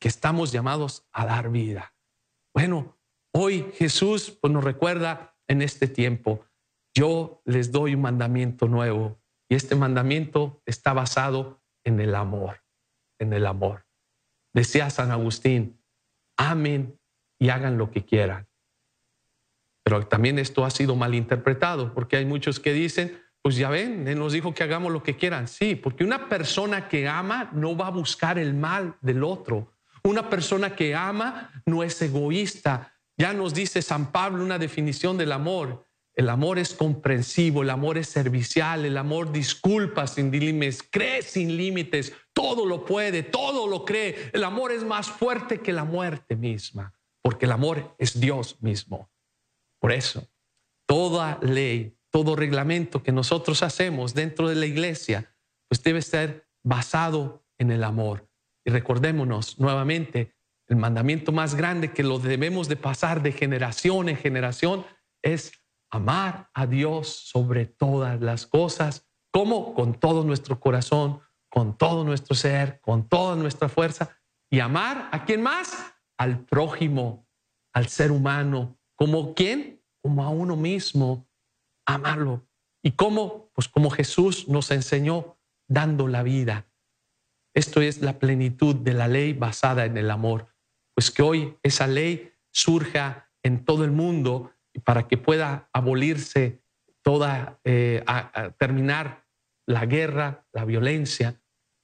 que 0.00 0.08
estamos 0.08 0.52
llamados 0.52 1.06
a 1.12 1.24
dar 1.24 1.50
vida. 1.50 1.94
Bueno, 2.52 2.98
hoy 3.32 3.72
Jesús 3.76 4.36
pues, 4.40 4.52
nos 4.52 4.64
recuerda 4.64 5.36
en 5.46 5.62
este 5.62 5.86
tiempo 5.86 6.44
yo 6.98 7.42
les 7.44 7.70
doy 7.70 7.94
un 7.94 8.00
mandamiento 8.00 8.66
nuevo 8.66 9.20
y 9.48 9.54
este 9.54 9.76
mandamiento 9.76 10.60
está 10.66 10.92
basado 10.92 11.62
en 11.84 12.00
el 12.00 12.16
amor, 12.16 12.64
en 13.20 13.32
el 13.32 13.46
amor. 13.46 13.86
Decía 14.52 14.90
San 14.90 15.12
Agustín, 15.12 15.80
amen 16.36 16.98
y 17.38 17.50
hagan 17.50 17.78
lo 17.78 17.92
que 17.92 18.04
quieran. 18.04 18.47
Pero 19.88 20.06
también 20.06 20.38
esto 20.38 20.66
ha 20.66 20.70
sido 20.70 20.96
mal 20.96 21.14
interpretado 21.14 21.94
porque 21.94 22.18
hay 22.18 22.26
muchos 22.26 22.60
que 22.60 22.74
dicen, 22.74 23.22
pues 23.40 23.56
ya 23.56 23.70
ven, 23.70 24.06
Él 24.06 24.18
nos 24.18 24.34
dijo 24.34 24.52
que 24.52 24.62
hagamos 24.62 24.92
lo 24.92 25.02
que 25.02 25.16
quieran. 25.16 25.48
Sí, 25.48 25.76
porque 25.76 26.04
una 26.04 26.28
persona 26.28 26.88
que 26.88 27.08
ama 27.08 27.48
no 27.54 27.74
va 27.74 27.86
a 27.86 27.90
buscar 27.90 28.38
el 28.38 28.52
mal 28.52 28.96
del 29.00 29.24
otro. 29.24 29.72
Una 30.02 30.28
persona 30.28 30.76
que 30.76 30.94
ama 30.94 31.50
no 31.64 31.82
es 31.82 32.02
egoísta. 32.02 32.92
Ya 33.16 33.32
nos 33.32 33.54
dice 33.54 33.80
San 33.80 34.12
Pablo 34.12 34.44
una 34.44 34.58
definición 34.58 35.16
del 35.16 35.32
amor. 35.32 35.86
El 36.14 36.28
amor 36.28 36.58
es 36.58 36.74
comprensivo, 36.74 37.62
el 37.62 37.70
amor 37.70 37.96
es 37.96 38.08
servicial, 38.08 38.84
el 38.84 38.98
amor 38.98 39.32
disculpa 39.32 40.06
sin 40.06 40.30
límites, 40.30 40.82
cree 40.82 41.22
sin 41.22 41.56
límites, 41.56 42.12
todo 42.34 42.66
lo 42.66 42.84
puede, 42.84 43.22
todo 43.22 43.66
lo 43.66 43.86
cree. 43.86 44.28
El 44.34 44.44
amor 44.44 44.70
es 44.70 44.84
más 44.84 45.08
fuerte 45.08 45.60
que 45.60 45.72
la 45.72 45.84
muerte 45.84 46.36
misma, 46.36 46.92
porque 47.22 47.46
el 47.46 47.52
amor 47.52 47.94
es 47.96 48.20
Dios 48.20 48.60
mismo. 48.60 49.08
Por 49.80 49.92
eso, 49.92 50.28
toda 50.86 51.38
ley, 51.42 51.98
todo 52.10 52.36
reglamento 52.36 53.02
que 53.02 53.12
nosotros 53.12 53.62
hacemos 53.62 54.14
dentro 54.14 54.48
de 54.48 54.54
la 54.54 54.66
iglesia, 54.66 55.34
pues 55.68 55.82
debe 55.82 56.02
ser 56.02 56.48
basado 56.62 57.44
en 57.58 57.70
el 57.70 57.84
amor. 57.84 58.28
Y 58.64 58.70
recordémonos 58.70 59.58
nuevamente, 59.58 60.34
el 60.66 60.76
mandamiento 60.76 61.32
más 61.32 61.54
grande 61.54 61.92
que 61.92 62.02
lo 62.02 62.18
debemos 62.18 62.68
de 62.68 62.76
pasar 62.76 63.22
de 63.22 63.32
generación 63.32 64.08
en 64.08 64.16
generación 64.16 64.84
es 65.22 65.52
amar 65.90 66.50
a 66.52 66.66
Dios 66.66 67.08
sobre 67.08 67.66
todas 67.66 68.20
las 68.20 68.46
cosas, 68.46 69.08
como 69.30 69.74
con 69.74 69.98
todo 69.98 70.24
nuestro 70.24 70.60
corazón, 70.60 71.20
con 71.48 71.76
todo 71.78 72.04
nuestro 72.04 72.34
ser, 72.34 72.80
con 72.80 73.08
toda 73.08 73.36
nuestra 73.36 73.68
fuerza, 73.68 74.18
y 74.50 74.60
amar 74.60 75.08
a 75.12 75.24
quién 75.24 75.42
más? 75.42 75.94
Al 76.18 76.44
prójimo, 76.44 77.26
al 77.72 77.88
ser 77.88 78.10
humano, 78.10 78.77
como 78.98 79.34
quién? 79.34 79.80
Como 80.02 80.24
a 80.24 80.28
uno 80.28 80.56
mismo, 80.56 81.28
amarlo. 81.86 82.46
¿Y 82.82 82.92
cómo? 82.92 83.50
Pues 83.54 83.68
como 83.68 83.90
Jesús 83.90 84.48
nos 84.48 84.70
enseñó, 84.72 85.38
dando 85.68 86.08
la 86.08 86.22
vida. 86.22 86.66
Esto 87.54 87.80
es 87.80 88.02
la 88.02 88.18
plenitud 88.18 88.74
de 88.74 88.94
la 88.94 89.06
ley 89.06 89.34
basada 89.34 89.84
en 89.84 89.96
el 89.96 90.10
amor. 90.10 90.48
Pues 90.94 91.10
que 91.10 91.22
hoy 91.22 91.56
esa 91.62 91.86
ley 91.86 92.32
surja 92.50 93.30
en 93.42 93.64
todo 93.64 93.84
el 93.84 93.92
mundo 93.92 94.52
y 94.72 94.80
para 94.80 95.06
que 95.06 95.16
pueda 95.16 95.68
abolirse 95.72 96.62
toda, 97.02 97.60
eh, 97.64 98.04
terminar 98.58 99.26
la 99.66 99.86
guerra, 99.86 100.46
la 100.52 100.64
violencia, 100.64 101.40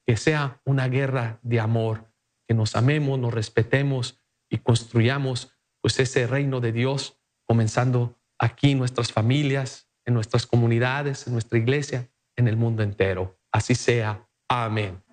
que 0.07 0.17
sea 0.17 0.61
una 0.65 0.89
guerra 0.89 1.39
de 1.43 1.61
amor, 1.61 2.13
que 2.49 2.55
nos 2.55 2.75
amemos, 2.75 3.19
nos 3.19 3.33
respetemos 3.33 4.21
y 4.51 4.59
construyamos 4.59 5.54
pues 5.85 5.99
ese 5.99 6.27
reino 6.27 6.63
de 6.63 6.73
Dios, 6.73 7.21
comenzando 7.47 8.19
aquí 8.39 8.71
en 8.71 8.79
nuestras 8.79 9.13
familias, 9.13 9.87
en 10.07 10.15
nuestras 10.15 10.47
comunidades, 10.47 11.27
en 11.27 11.35
nuestra 11.35 11.59
iglesia, 11.59 12.11
en 12.37 12.49
el 12.49 12.57
mundo 12.57 12.83
entero. 12.83 13.39
Así 13.53 13.75
sea. 13.75 14.27
Amén. 14.49 15.05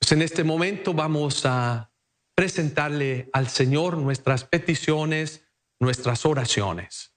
Pues 0.00 0.10
en 0.10 0.20
este 0.20 0.42
momento 0.42 0.94
vamos 0.94 1.46
a 1.46 1.92
presentarle 2.34 3.30
al 3.32 3.46
Señor 3.46 3.98
nuestras 3.98 4.42
peticiones, 4.42 5.46
nuestras 5.78 6.26
oraciones. 6.26 7.11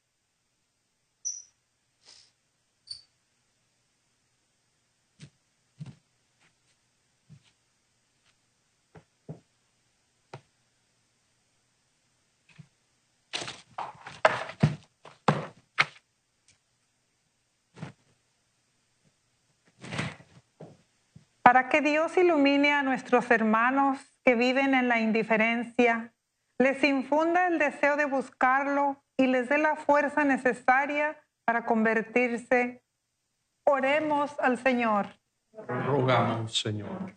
Para 21.45 21.69
que 21.69 21.79
Dios 21.81 22.17
ilumine 22.17 22.73
a 22.73 22.81
nuestros 22.81 23.29
hermanos 23.29 23.99
que 24.23 24.33
viven 24.33 24.73
en 24.73 24.87
la 24.87 24.99
indiferencia, 24.99 26.11
les 26.57 26.83
infunda 26.83 27.45
el 27.45 27.59
deseo 27.59 27.97
de 27.97 28.05
buscarlo 28.05 29.03
y 29.15 29.27
les 29.27 29.47
dé 29.47 29.59
la 29.59 29.75
fuerza 29.75 30.23
necesaria 30.23 31.15
para 31.45 31.65
convertirse. 31.65 32.83
Oremos 33.63 34.35
al 34.39 34.57
Señor 34.57 35.19
Rogamos, 35.67 36.57
Señor. 36.59 37.15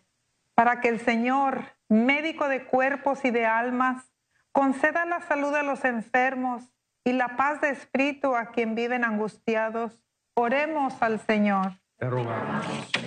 para 0.53 0.79
que 0.79 0.89
el 0.89 0.99
Señor, 0.99 1.63
médico 1.89 2.49
de 2.49 2.65
cuerpos 2.65 3.25
y 3.25 3.31
de 3.31 3.47
almas, 3.47 4.13
conceda 4.51 5.05
la 5.05 5.21
salud 5.21 5.55
a 5.55 5.63
los 5.63 5.83
enfermos 5.85 6.71
y 7.03 7.13
la 7.13 7.35
paz 7.35 7.61
de 7.61 7.71
espíritu 7.71 8.35
a 8.35 8.51
quien 8.51 8.75
viven 8.75 9.03
angustiados. 9.03 10.05
Oremos 10.35 11.01
al 11.01 11.19
Señor. 11.19 11.79
Te 11.97 12.07
rogamos, 12.07 12.63
Señor. 12.63 12.98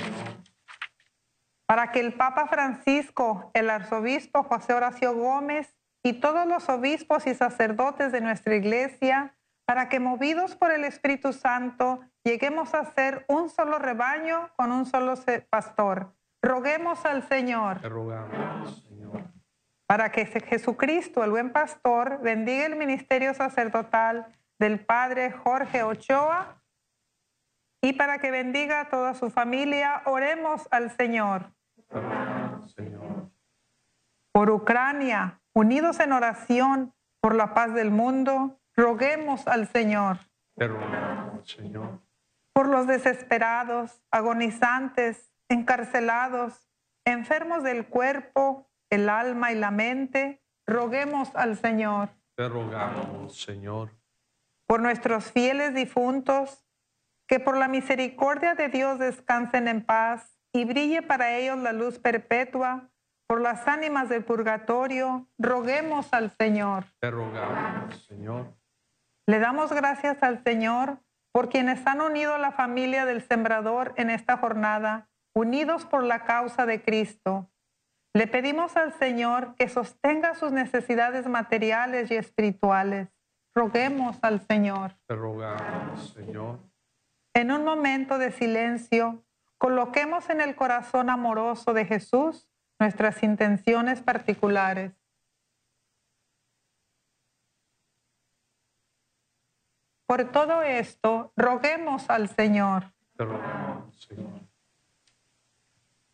Para 1.73 1.91
que 1.91 2.01
el 2.01 2.13
Papa 2.13 2.47
Francisco, 2.49 3.51
el 3.55 3.71
arzobispo 3.71 4.43
José 4.43 4.75
Horacio 4.75 5.15
Gómez 5.17 5.75
y 6.03 6.21
todos 6.21 6.47
los 6.47 6.69
obispos 6.69 7.27
y 7.27 7.33
sacerdotes 7.35 8.13
de 8.13 8.21
nuestra 8.21 8.55
iglesia, 8.57 9.35
para 9.65 9.89
que 9.89 9.99
movidos 9.99 10.55
por 10.55 10.71
el 10.71 10.85
Espíritu 10.85 11.33
Santo 11.33 12.01
lleguemos 12.25 12.75
a 12.75 12.85
ser 12.93 13.25
un 13.27 13.49
solo 13.49 13.79
rebaño 13.79 14.51
con 14.57 14.71
un 14.71 14.85
solo 14.85 15.15
pastor. 15.49 16.15
Roguemos 16.43 17.07
al 17.07 17.27
Señor 17.27 17.81
Te 17.81 17.89
rogamos, 17.89 18.85
Señor. 18.87 19.23
para 19.87 20.13
que 20.13 20.27
Je- 20.31 20.45
Jesucristo, 20.45 21.25
el 21.25 21.31
buen 21.31 21.53
pastor, 21.53 22.21
bendiga 22.21 22.67
el 22.67 22.77
ministerio 22.77 23.33
sacerdotal 23.33 24.27
del 24.59 24.85
Padre 24.85 25.31
Jorge 25.33 25.85
Ochoa 25.85 26.63
y 27.81 27.95
para 27.95 28.19
que 28.19 28.31
bendiga 28.31 28.81
a 28.81 28.89
toda 28.91 29.15
su 29.15 29.31
familia, 29.31 30.03
oremos 30.05 30.69
al 30.71 30.91
Señor. 30.91 31.51
Señor. 32.75 33.31
por 34.33 34.51
Ucrania, 34.51 35.41
unidos 35.53 36.01
en 36.01 36.13
oración 36.13 36.95
por 37.21 37.35
la 37.35 37.55
paz 37.55 37.75
del 37.75 37.91
mundo, 37.91 38.59
roguemos 38.75 39.47
al 39.47 39.69
Señor. 39.69 40.19
Rogamos, 40.57 41.49
Señor. 41.49 42.01
Por 42.55 42.69
los 42.69 42.87
desesperados, 42.87 44.03
agonizantes, 44.11 45.31
encarcelados, 45.49 46.69
enfermos 47.05 47.63
del 47.63 47.87
cuerpo, 47.87 48.71
el 48.91 49.09
alma 49.09 49.53
y 49.53 49.55
la 49.55 49.71
mente, 49.71 50.43
roguemos 50.67 51.35
al 51.35 51.57
Señor. 51.59 52.11
Te 52.35 52.49
rogamos, 52.49 53.41
Señor. 53.41 53.91
Por 54.67 54.81
nuestros 54.81 55.31
fieles 55.31 55.75
difuntos, 55.75 56.65
que 57.27 57.39
por 57.41 57.57
la 57.57 57.69
misericordia 57.69 58.55
de 58.55 58.69
Dios 58.69 58.99
descansen 58.99 59.69
en 59.69 59.85
paz 59.85 60.32
y 60.53 60.65
brille 60.65 61.03
para 61.03 61.37
ellos 61.37 61.59
la 61.59 61.73
luz 61.73 61.99
perpetua. 61.99 62.89
Por 63.27 63.41
las 63.41 63.67
ánimas 63.67 64.09
del 64.09 64.25
purgatorio, 64.25 65.27
roguemos 65.39 66.13
al 66.13 66.31
Señor. 66.37 66.85
Te 67.01 67.11
rogamos, 67.11 68.05
Señor. 68.07 68.55
Le 69.27 69.39
damos 69.39 69.73
gracias 69.73 70.23
al 70.23 70.43
Señor 70.45 70.99
por 71.33 71.49
quienes 71.49 71.87
han 71.87 72.03
unido 72.03 72.35
a 72.35 72.39
la 72.39 72.53
familia 72.53 73.07
del 73.07 73.23
sembrador 73.23 73.95
en 73.97 74.11
esta 74.11 74.37
jornada, 74.37 75.09
unidos 75.35 75.87
por 75.87 76.05
la 76.05 76.25
causa 76.25 76.67
de 76.67 76.83
Cristo. 76.83 77.49
Le 78.15 78.27
pedimos 78.27 78.77
al 78.77 78.93
Señor 78.93 79.55
que 79.55 79.71
sostenga 79.71 80.35
sus 80.35 80.53
necesidades 80.53 81.27
materiales 81.27 82.11
y 82.11 82.17
espirituales. 82.17 83.09
Roguemos 83.55 84.19
al 84.21 84.41
Señor. 84.47 84.93
Te 85.07 85.15
rogamos, 85.15 86.13
Señor. 86.13 86.59
En 87.35 87.51
un 87.51 87.65
momento 87.65 88.19
de 88.19 88.31
silencio, 88.31 89.25
coloquemos 89.63 90.29
en 90.29 90.41
el 90.41 90.57
corazón 90.57 91.09
amoroso 91.09 91.73
de 91.73 91.85
Jesús 91.85 92.49
nuestras 92.81 93.23
intenciones 93.23 94.01
particulares. 94.01 94.91
Por 100.05 100.33
todo 100.33 100.65
esto, 100.65 101.33
roguemos 101.37 102.11
al 102.11 102.29
Señor. 102.29 102.93
Te 103.17 103.25
rogamos, 103.25 103.95
Señor. 104.09 104.41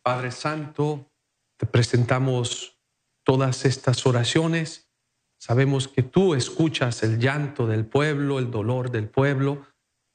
Padre 0.03 0.29
Santo, 0.29 1.09
te 1.57 1.65
presentamos 1.65 2.79
todas 3.23 3.65
estas 3.65 4.05
oraciones. 4.05 4.91
Sabemos 5.39 5.87
que 5.87 6.03
tú 6.03 6.35
escuchas 6.35 7.01
el 7.01 7.17
llanto 7.17 7.65
del 7.65 7.87
pueblo, 7.87 8.37
el 8.37 8.51
dolor 8.51 8.91
del 8.91 9.09
pueblo. 9.09 9.65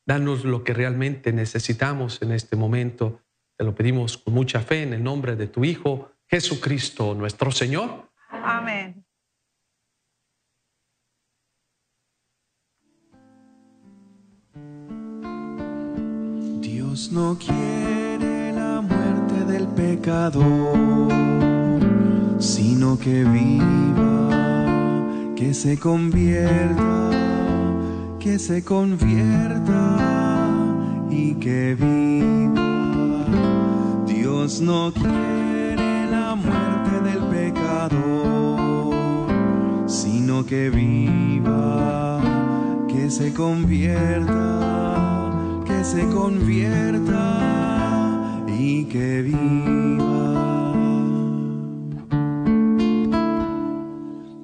Danos 0.06 0.44
lo 0.44 0.62
que 0.62 0.72
realmente 0.72 1.32
necesitamos 1.32 2.22
en 2.22 2.30
este 2.30 2.54
momento. 2.54 3.23
Te 3.56 3.64
lo 3.64 3.74
pedimos 3.74 4.18
con 4.18 4.34
mucha 4.34 4.60
fe 4.60 4.82
en 4.82 4.94
el 4.94 5.02
nombre 5.02 5.36
de 5.36 5.46
tu 5.46 5.64
Hijo, 5.64 6.10
Jesucristo, 6.26 7.14
nuestro 7.14 7.52
Señor. 7.52 8.10
Amén. 8.28 9.04
Dios 16.60 17.12
no 17.12 17.38
quiere 17.38 18.52
la 18.52 18.80
muerte 18.80 19.44
del 19.44 19.68
pecador, 19.68 21.12
sino 22.40 22.98
que 22.98 23.22
viva, 23.22 24.30
que 25.36 25.54
se 25.54 25.78
convierta, 25.78 27.10
que 28.18 28.36
se 28.40 28.64
convierta 28.64 29.96
y 31.08 31.34
que 31.36 31.76
viva. 31.76 32.63
No 34.44 34.92
quiere 34.92 36.04
la 36.10 36.34
muerte 36.34 37.00
del 37.00 37.20
pecador, 37.30 38.92
sino 39.88 40.44
que 40.44 40.68
viva, 40.68 42.20
que 42.86 43.10
se 43.10 43.32
convierta, 43.32 45.32
que 45.64 45.82
se 45.82 46.06
convierta 46.10 47.38
y 48.46 48.84
que 48.84 49.22
viva. 49.22 50.74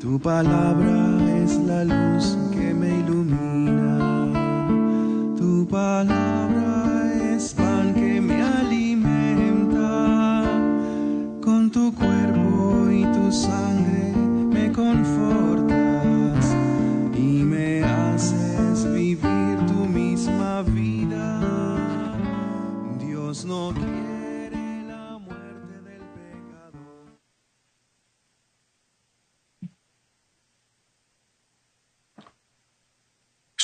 Tu 0.01 0.18
palabra 0.18 1.18
es 1.44 1.59
la 1.59 1.84
luz 1.84 2.38
que 2.53 2.72
me 2.72 3.01
ilumina. 3.01 3.98
Tu 5.36 5.68
palabra 5.68 6.29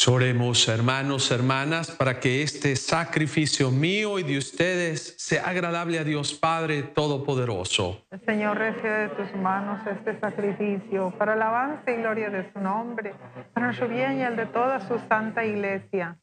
Oremos, 0.08 0.68
hermanos, 0.68 1.32
hermanas, 1.32 1.90
para 1.90 2.20
que 2.20 2.42
este 2.42 2.76
sacrificio 2.76 3.72
mío 3.72 4.20
y 4.20 4.22
de 4.22 4.38
ustedes 4.38 5.16
sea 5.18 5.48
agradable 5.48 5.98
a 5.98 6.04
Dios 6.04 6.32
Padre 6.32 6.84
Todopoderoso. 6.84 8.06
El 8.12 8.24
Señor 8.24 8.56
recibe 8.56 8.88
de 8.88 9.08
tus 9.08 9.34
manos 9.40 9.84
este 9.84 10.18
sacrificio 10.20 11.12
para 11.18 11.32
alabanza 11.32 11.90
y 11.90 11.96
gloria 11.96 12.30
de 12.30 12.52
su 12.52 12.60
nombre, 12.60 13.14
para 13.52 13.66
nuestro 13.66 13.88
bien 13.88 14.18
y 14.18 14.22
el 14.22 14.36
de 14.36 14.46
toda 14.46 14.86
su 14.86 14.96
santa 15.08 15.44
iglesia. 15.44 16.20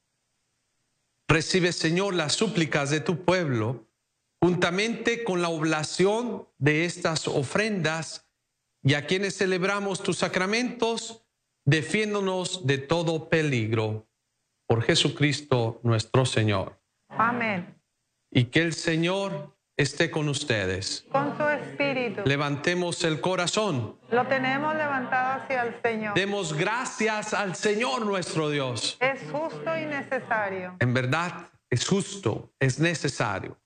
Recibe, 1.27 1.73
Señor, 1.73 2.13
las 2.13 2.33
súplicas 2.33 2.89
de 2.89 3.01
tu 3.01 3.25
pueblo, 3.25 3.89
juntamente 4.41 5.25
con 5.25 5.41
la 5.41 5.49
oblación 5.49 6.47
de 6.57 6.85
estas 6.85 7.27
ofrendas, 7.27 8.29
y 8.81 8.93
a 8.93 9.05
quienes 9.07 9.37
celebramos 9.37 10.03
tus 10.03 10.19
sacramentos, 10.19 11.22
defiéndonos 11.65 12.65
de 12.65 12.77
todo 12.77 13.29
peligro. 13.29 14.07
Por 14.67 14.83
Jesucristo 14.83 15.79
nuestro 15.83 16.25
Señor. 16.25 16.79
Amén. 17.09 17.79
Y 18.31 18.45
que 18.45 18.61
el 18.61 18.73
Señor 18.73 19.55
esté 19.77 20.09
con 20.09 20.29
ustedes. 20.29 21.05
Con 21.11 21.35
su 21.37 21.43
espíritu. 21.43 22.21
Levantemos 22.25 23.03
el 23.03 23.21
corazón. 23.21 23.97
Lo 24.09 24.25
tenemos 24.27 24.75
levantado 24.75 25.41
hacia 25.41 25.63
el 25.63 25.81
Señor. 25.81 26.13
Demos 26.15 26.53
gracias 26.53 27.33
al 27.33 27.55
Señor 27.55 28.05
nuestro 28.05 28.49
Dios. 28.49 28.97
Es 28.99 29.19
justo 29.31 29.77
y 29.77 29.85
necesario. 29.85 30.75
En 30.79 30.93
verdad, 30.93 31.51
es 31.69 31.87
justo, 31.87 32.53
es 32.59 32.79
necesario. 32.79 33.59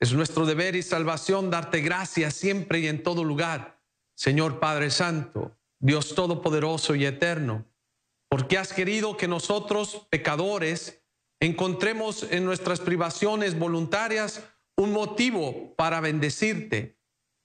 Es 0.00 0.12
nuestro 0.12 0.46
deber 0.46 0.74
y 0.74 0.82
salvación 0.82 1.50
darte 1.50 1.80
gracias 1.80 2.34
siempre 2.34 2.80
y 2.80 2.88
en 2.88 3.02
todo 3.02 3.22
lugar. 3.22 3.80
Señor 4.16 4.58
Padre 4.58 4.90
Santo, 4.90 5.56
Dios 5.82 6.14
Todopoderoso 6.14 6.94
y 6.94 7.04
Eterno, 7.04 7.66
porque 8.30 8.56
has 8.56 8.72
querido 8.72 9.16
que 9.16 9.26
nosotros, 9.26 10.06
pecadores, 10.10 11.02
encontremos 11.40 12.22
en 12.30 12.44
nuestras 12.44 12.78
privaciones 12.78 13.58
voluntarias 13.58 14.44
un 14.76 14.92
motivo 14.92 15.74
para 15.74 16.00
bendecirte, 16.00 17.00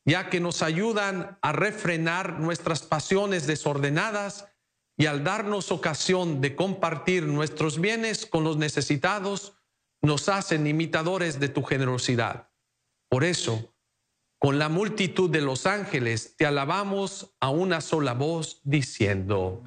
ya 0.05 0.29
que 0.29 0.39
nos 0.39 0.61
ayudan 0.61 1.39
a 1.41 1.51
refrenar 1.51 2.39
nuestras 2.39 2.83
pasiones 2.83 3.47
desordenadas 3.47 4.47
y 4.97 5.07
al 5.07 5.23
darnos 5.23 5.71
ocasión 5.71 6.39
de 6.39 6.55
compartir 6.55 7.23
nuestros 7.23 7.81
bienes 7.81 8.27
con 8.27 8.43
los 8.43 8.57
necesitados, 8.57 9.57
nos 10.03 10.29
hacen 10.29 10.67
imitadores 10.67 11.39
de 11.39 11.49
tu 11.49 11.63
generosidad. 11.63 12.51
Por 13.09 13.23
eso, 13.23 13.73
con 14.39 14.59
la 14.59 14.69
multitud 14.69 15.29
de 15.29 15.41
los 15.41 15.65
ángeles 15.65 16.35
te 16.37 16.45
alabamos 16.45 17.33
a 17.39 17.49
una 17.49 17.81
sola 17.81 18.13
voz 18.13 18.61
diciendo, 18.63 19.63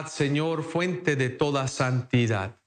Señor, 0.08 0.64
fuente 0.64 1.16
de 1.16 1.30
toda 1.30 1.68
santidad. 1.68 2.58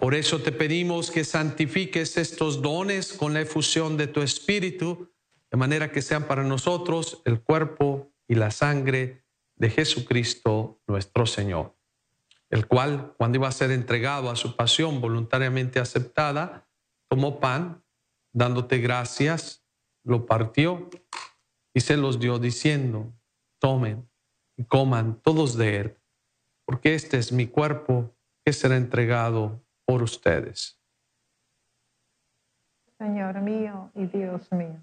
Por 0.00 0.14
eso 0.14 0.40
te 0.40 0.52
pedimos 0.52 1.10
que 1.10 1.24
santifiques 1.24 2.16
estos 2.16 2.62
dones 2.62 3.12
con 3.12 3.34
la 3.34 3.40
efusión 3.40 3.96
de 3.96 4.06
tu 4.06 4.20
Espíritu, 4.22 5.10
de 5.50 5.56
manera 5.56 5.90
que 5.90 6.02
sean 6.02 6.24
para 6.24 6.44
nosotros 6.44 7.22
el 7.24 7.40
cuerpo 7.40 8.12
y 8.28 8.34
la 8.34 8.50
sangre 8.50 9.24
de 9.56 9.70
Jesucristo 9.70 10.80
nuestro 10.86 11.26
Señor, 11.26 11.76
el 12.50 12.66
cual, 12.66 13.14
cuando 13.16 13.38
iba 13.38 13.48
a 13.48 13.52
ser 13.52 13.70
entregado 13.70 14.30
a 14.30 14.36
su 14.36 14.56
pasión 14.56 15.00
voluntariamente 15.00 15.80
aceptada, 15.80 16.68
tomó 17.08 17.40
pan, 17.40 17.82
dándote 18.32 18.78
gracias, 18.78 19.64
lo 20.04 20.26
partió 20.26 20.88
y 21.74 21.80
se 21.80 21.96
los 21.96 22.20
dio 22.20 22.38
diciendo, 22.38 23.12
tomen 23.58 24.08
y 24.56 24.64
coman 24.64 25.20
todos 25.22 25.56
de 25.56 25.76
él, 25.76 25.97
porque 26.68 26.94
este 26.94 27.16
es 27.16 27.32
mi 27.32 27.46
cuerpo 27.46 28.14
que 28.44 28.52
será 28.52 28.76
entregado 28.76 29.64
por 29.86 30.02
ustedes. 30.02 30.78
Señor 32.98 33.40
mío 33.40 33.90
y 33.94 34.04
Dios 34.06 34.52
mío. 34.52 34.78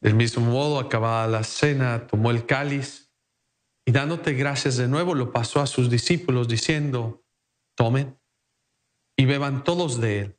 Del 0.00 0.14
mismo 0.14 0.44
modo, 0.46 0.78
acabada 0.78 1.26
la 1.26 1.44
cena, 1.44 2.06
tomó 2.06 2.30
el 2.30 2.46
cáliz 2.46 3.12
y 3.86 3.92
dándote 3.92 4.32
gracias 4.32 4.76
de 4.76 4.88
nuevo, 4.88 5.14
lo 5.14 5.32
pasó 5.32 5.60
a 5.60 5.66
sus 5.66 5.90
discípulos 5.90 6.48
diciendo, 6.48 7.24
tomen 7.76 8.18
y 9.16 9.26
beban 9.26 9.64
todos 9.64 10.00
de 10.00 10.20
él, 10.20 10.38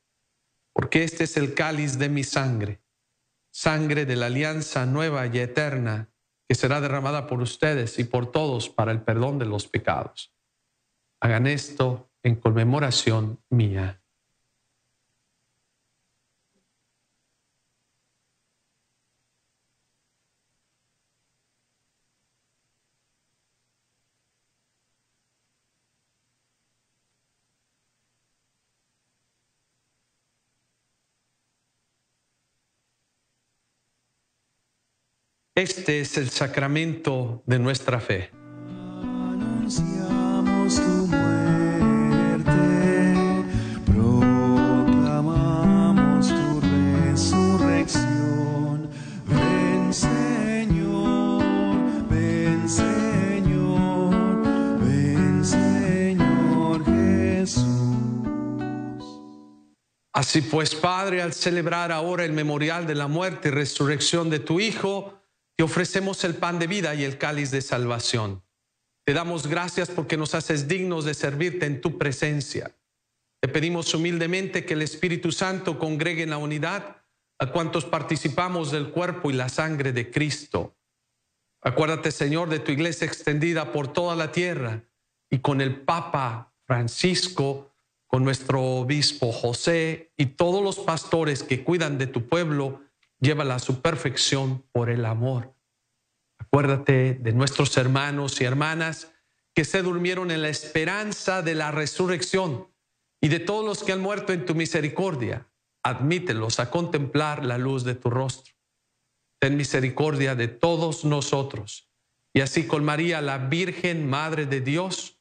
porque 0.74 1.04
este 1.04 1.26
es 1.26 1.38
el 1.38 1.54
cáliz 1.54 2.00
de 2.00 2.10
mi 2.10 2.24
sangre, 2.24 2.84
sangre 3.54 4.06
de 4.06 4.16
la 4.16 4.28
alianza 4.28 4.86
nueva 4.86 5.28
y 5.28 5.38
eterna 5.38 6.12
que 6.48 6.56
será 6.56 6.82
derramada 6.82 7.28
por 7.28 7.42
ustedes 7.42 8.00
y 8.00 8.04
por 8.04 8.32
todos 8.32 8.70
para 8.70 8.92
el 8.92 9.04
perdón 9.04 9.40
de 9.40 9.46
los 9.46 9.68
pecados. 9.68 10.34
Hagan 11.22 11.48
esto 11.48 12.12
en 12.24 12.36
conmemoración 12.36 13.44
mía. 13.50 14.01
Este 35.62 36.02
es 36.02 36.18
el 36.18 36.30
sacramento 36.32 37.44
de 37.46 37.60
nuestra 37.60 38.00
fe. 38.00 38.32
Anunciamos 39.04 40.74
tu 40.74 41.06
muerte, 41.06 42.50
proclamamos 43.86 46.30
tu 46.30 46.62
resurrección. 46.62 48.90
Ven 49.28 49.94
Señor, 49.94 51.44
ven 52.10 52.68
Señor, 52.68 54.42
ven 54.80 55.46
Señor 55.46 56.84
Jesús. 56.86 57.64
Así 60.12 60.42
pues, 60.42 60.74
Padre, 60.74 61.22
al 61.22 61.34
celebrar 61.34 61.92
ahora 61.92 62.26
el 62.26 62.34
memorial 62.34 62.88
de 62.88 62.96
la 62.96 63.08
muerte 63.08 63.50
y 63.50 63.52
resurrección 63.52 64.32
de 64.32 64.40
tu 64.40 64.60
Hijo, 64.60 65.21
te 65.62 65.66
ofrecemos 65.66 66.24
el 66.24 66.34
pan 66.34 66.58
de 66.58 66.66
vida 66.66 66.96
y 66.96 67.04
el 67.04 67.20
cáliz 67.20 67.52
de 67.52 67.62
salvación. 67.62 68.42
Te 69.06 69.14
damos 69.14 69.46
gracias 69.46 69.92
porque 69.92 70.18
nos 70.18 70.34
haces 70.34 70.68
dignos 70.68 71.06
de 71.06 71.14
servirte 71.14 71.68
en 71.68 71.82
tu 71.82 72.00
presencia. 72.00 72.76
Te 73.40 73.48
pedimos 73.48 73.94
humildemente 73.94 74.66
que 74.66 74.74
el 74.74 74.82
Espíritu 74.82 75.32
Santo 75.32 75.78
congregue 75.78 76.24
en 76.24 76.32
la 76.32 76.40
unidad 76.40 77.04
a 77.38 77.52
cuantos 77.52 77.86
participamos 77.86 78.72
del 78.72 78.90
cuerpo 78.90 79.30
y 79.30 79.34
la 79.34 79.50
sangre 79.50 79.94
de 79.94 80.10
Cristo. 80.10 80.76
Acuérdate, 81.62 82.10
Señor, 82.12 82.50
de 82.50 82.58
tu 82.58 82.72
iglesia 82.72 83.06
extendida 83.06 83.72
por 83.72 83.94
toda 83.94 84.16
la 84.16 84.32
tierra 84.32 84.82
y 85.30 85.42
con 85.42 85.62
el 85.62 85.82
Papa 85.82 86.56
Francisco, 86.66 87.72
con 88.08 88.24
nuestro 88.24 88.64
obispo 88.64 89.32
José 89.32 90.12
y 90.18 90.26
todos 90.26 90.64
los 90.64 90.80
pastores 90.80 91.44
que 91.44 91.64
cuidan 91.64 92.00
de 92.00 92.08
tu 92.08 92.28
pueblo, 92.28 92.82
llévala 93.22 93.56
a 93.56 93.60
su 93.60 93.82
perfección 93.82 94.66
por 94.74 94.90
el 94.90 95.06
amor. 95.06 95.56
Acuérdate 96.40 97.14
de 97.14 97.32
nuestros 97.34 97.78
hermanos 97.78 98.42
y 98.42 98.44
hermanas 98.44 99.14
que 99.54 99.64
se 99.64 99.82
durmieron 99.82 100.32
en 100.32 100.42
la 100.42 100.50
esperanza 100.50 101.42
de 101.42 101.56
la 101.56 101.72
resurrección 101.72 102.68
y 103.22 103.28
de 103.28 103.40
todos 103.40 103.64
los 103.64 103.84
que 103.84 103.92
han 103.92 104.02
muerto 104.02 104.34
en 104.34 104.46
tu 104.46 104.56
misericordia. 104.56 105.48
Admítelos 105.84 106.60
a 106.60 106.70
contemplar 106.70 107.46
la 107.46 107.58
luz 107.58 107.84
de 107.84 107.96
tu 107.96 108.10
rostro. 108.10 108.54
Ten 109.40 109.56
misericordia 109.56 110.36
de 110.36 110.48
todos 110.48 111.06
nosotros. 111.06 111.90
Y 112.34 112.42
así 112.42 112.68
con 112.68 112.84
María, 112.84 113.22
la 113.22 113.38
Virgen 113.38 114.10
Madre 114.10 114.46
de 114.46 114.62
Dios, 114.62 115.20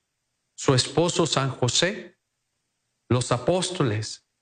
su 0.54 0.74
esposo 0.74 1.26
San 1.26 1.50
José, 1.50 2.18
los 3.08 3.32
apóstoles, 3.32 4.29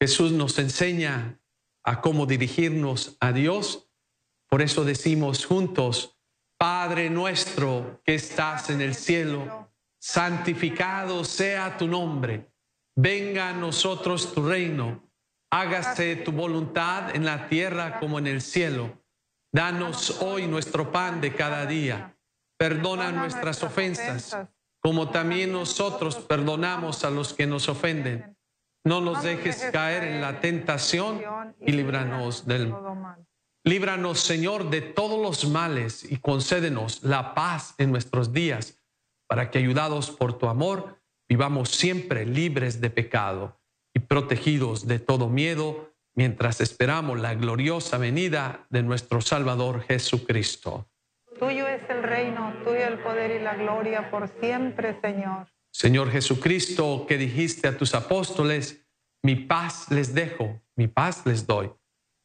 Jesús 0.00 0.30
nos 0.30 0.58
enseña 0.58 1.40
a 1.82 2.00
cómo 2.00 2.26
dirigirnos 2.26 3.16
a 3.20 3.32
Dios. 3.32 3.90
Por 4.48 4.62
eso 4.62 4.84
decimos 4.84 5.44
juntos, 5.44 6.16
Padre 6.56 7.10
nuestro 7.10 8.00
que 8.04 8.14
estás 8.14 8.70
en 8.70 8.80
el 8.80 8.94
cielo, 8.94 9.70
santificado 10.00 11.24
sea 11.24 11.76
tu 11.76 11.88
nombre. 11.88 12.52
Venga 12.96 13.50
a 13.50 13.52
nosotros 13.52 14.32
tu 14.32 14.46
reino. 14.46 15.08
Hágase 15.50 16.16
tu 16.16 16.32
voluntad 16.32 17.14
en 17.14 17.24
la 17.24 17.48
tierra 17.48 17.98
como 17.98 18.18
en 18.18 18.26
el 18.26 18.40
cielo. 18.40 19.02
Danos 19.52 20.20
hoy 20.20 20.46
nuestro 20.46 20.92
pan 20.92 21.20
de 21.20 21.34
cada 21.34 21.66
día. 21.66 22.16
Perdona 22.56 23.12
nuestras 23.12 23.62
ofensas, 23.62 24.36
como 24.80 25.10
también 25.10 25.52
nosotros 25.52 26.16
perdonamos 26.16 27.04
a 27.04 27.10
los 27.10 27.32
que 27.32 27.46
nos 27.46 27.68
ofenden 27.68 28.37
no 28.84 29.00
nos 29.00 29.22
dejes 29.22 29.68
caer 29.72 30.04
en 30.04 30.20
la 30.20 30.40
tentación 30.40 31.20
y 31.60 31.72
líbranos 31.72 32.46
del 32.46 32.72
Líbranos, 33.68 34.20
Señor, 34.20 34.70
de 34.70 34.80
todos 34.80 35.20
los 35.20 35.46
males 35.50 36.10
y 36.10 36.16
concédenos 36.16 37.02
la 37.02 37.34
paz 37.34 37.74
en 37.76 37.90
nuestros 37.90 38.32
días, 38.32 38.80
para 39.26 39.50
que, 39.50 39.58
ayudados 39.58 40.10
por 40.10 40.38
tu 40.38 40.48
amor, 40.48 40.98
vivamos 41.28 41.68
siempre 41.68 42.24
libres 42.24 42.80
de 42.80 42.88
pecado 42.88 43.60
y 43.92 44.00
protegidos 44.00 44.86
de 44.86 45.00
todo 45.00 45.28
miedo, 45.28 45.92
mientras 46.14 46.62
esperamos 46.62 47.20
la 47.20 47.34
gloriosa 47.34 47.98
venida 47.98 48.66
de 48.70 48.82
nuestro 48.82 49.20
Salvador 49.20 49.82
Jesucristo. 49.82 50.88
Tuyo 51.38 51.68
es 51.68 51.82
el 51.90 52.02
reino, 52.02 52.54
tuyo 52.64 52.86
el 52.86 52.98
poder 53.00 53.38
y 53.38 53.44
la 53.44 53.54
gloria 53.54 54.10
por 54.10 54.28
siempre, 54.40 54.98
Señor. 55.02 55.46
Señor 55.78 56.10
Jesucristo, 56.10 57.06
que 57.06 57.16
dijiste 57.16 57.68
a 57.68 57.78
tus 57.78 57.94
apóstoles, 57.94 58.84
mi 59.22 59.36
paz 59.36 59.88
les 59.92 60.12
dejo, 60.12 60.60
mi 60.74 60.88
paz 60.88 61.24
les 61.24 61.46
doy. 61.46 61.70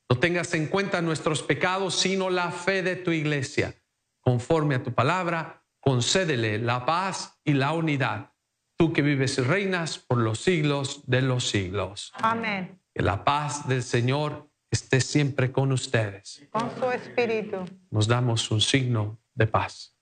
No 0.09 0.17
tengas 0.17 0.55
en 0.55 0.65
cuenta 0.65 1.03
nuestros 1.03 1.43
pecados, 1.43 1.93
sino 1.93 2.31
la 2.31 2.49
fe 2.49 2.81
de 2.81 2.95
tu 2.95 3.11
iglesia. 3.11 3.75
Conforme 4.21 4.73
a 4.73 4.81
tu 4.81 4.91
palabra, 4.91 5.63
concédele 5.79 6.57
la 6.57 6.83
paz 6.87 7.39
y 7.43 7.53
la 7.53 7.73
unidad. 7.73 8.33
Tú 8.75 8.91
que 8.91 9.03
vives 9.03 9.37
y 9.37 9.41
reinas 9.41 9.99
por 9.99 10.17
los 10.17 10.39
siglos 10.39 11.03
de 11.05 11.21
los 11.21 11.47
siglos. 11.47 12.11
Amén. 12.15 12.81
Que 12.91 13.03
la 13.03 13.23
paz 13.23 13.67
del 13.67 13.83
Señor 13.83 14.49
esté 14.71 14.99
siempre 14.99 15.51
con 15.51 15.71
ustedes. 15.71 16.43
Con 16.49 16.75
su 16.75 16.89
espíritu. 16.89 17.65
Nos 17.91 18.07
damos 18.07 18.49
un 18.49 18.61
signo 18.61 19.19
de 19.35 19.45
paz. 19.45 19.92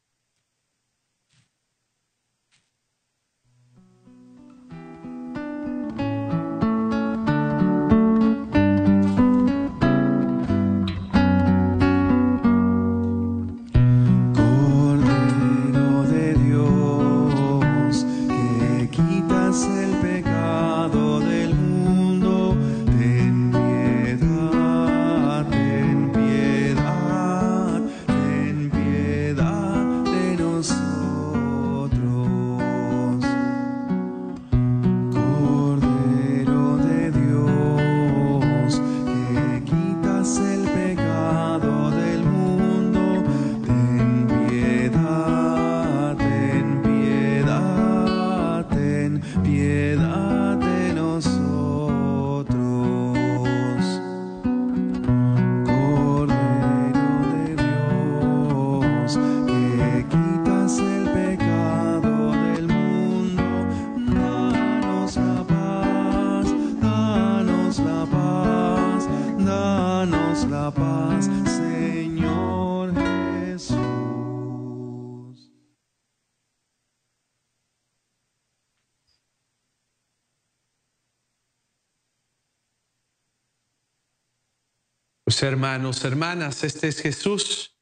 Pues, 85.32 85.44
hermanos, 85.44 86.04
hermanas, 86.04 86.64
este 86.66 86.90
es 86.90 87.02
Jesús. 87.02 87.76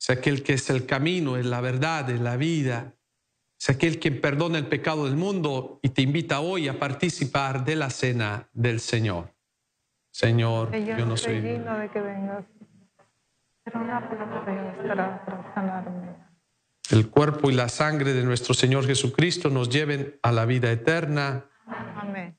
Es 0.00 0.10
aquel 0.10 0.42
que 0.42 0.54
es 0.54 0.70
el 0.70 0.86
camino, 0.86 1.36
es 1.36 1.44
la 1.44 1.60
verdad, 1.60 2.08
es 2.08 2.20
la 2.20 2.36
vida. 2.36 2.96
Es 3.60 3.68
aquel 3.68 3.98
que 3.98 4.12
perdona 4.12 4.58
el 4.58 4.68
pecado 4.68 5.06
del 5.06 5.16
mundo 5.16 5.80
y 5.82 5.88
te 5.88 6.02
invita 6.02 6.40
hoy 6.40 6.68
a 6.68 6.78
participar 6.78 7.64
de 7.64 7.76
la 7.76 7.90
cena 7.90 8.48
del 8.52 8.78
Señor. 8.78 9.37
Señor, 10.18 10.74
yo 10.76 11.06
no 11.06 11.16
soy 11.16 11.40
digno 11.40 11.78
de 11.78 11.88
que 11.90 12.00
vengas, 12.00 12.44
pero 13.62 13.80
una 13.80 14.08
palabra 14.08 15.24
para 15.24 15.54
sanarme. 15.54 16.08
El 16.90 17.08
cuerpo 17.08 17.50
y 17.50 17.54
la 17.54 17.68
sangre 17.68 18.14
de 18.14 18.24
nuestro 18.24 18.52
Señor 18.52 18.84
Jesucristo 18.84 19.48
nos 19.48 19.68
lleven 19.68 20.18
a 20.24 20.32
la 20.32 20.44
vida 20.44 20.72
eterna. 20.72 21.44
Amén. 21.94 22.36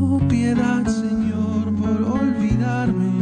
Oh 0.00 0.20
piedad, 0.28 0.84
Señor, 0.86 1.74
por 1.80 2.20
olvidarme 2.20 3.12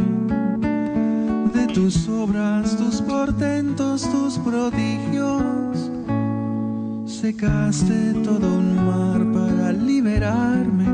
de 1.53 1.67
tus 1.73 2.07
obras, 2.07 2.75
tus 2.77 3.01
portentos, 3.01 4.09
tus 4.09 4.37
prodigios. 4.39 5.91
Secaste 7.05 8.13
todo 8.23 8.59
un 8.59 8.75
mar 8.85 9.21
para 9.33 9.71
liberarme 9.71 10.84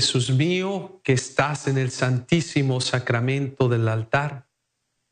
Jesús 0.00 0.30
mío, 0.30 1.02
que 1.04 1.12
estás 1.12 1.68
en 1.68 1.76
el 1.76 1.90
santísimo 1.90 2.80
sacramento 2.80 3.68
del 3.68 3.86
altar. 3.86 4.48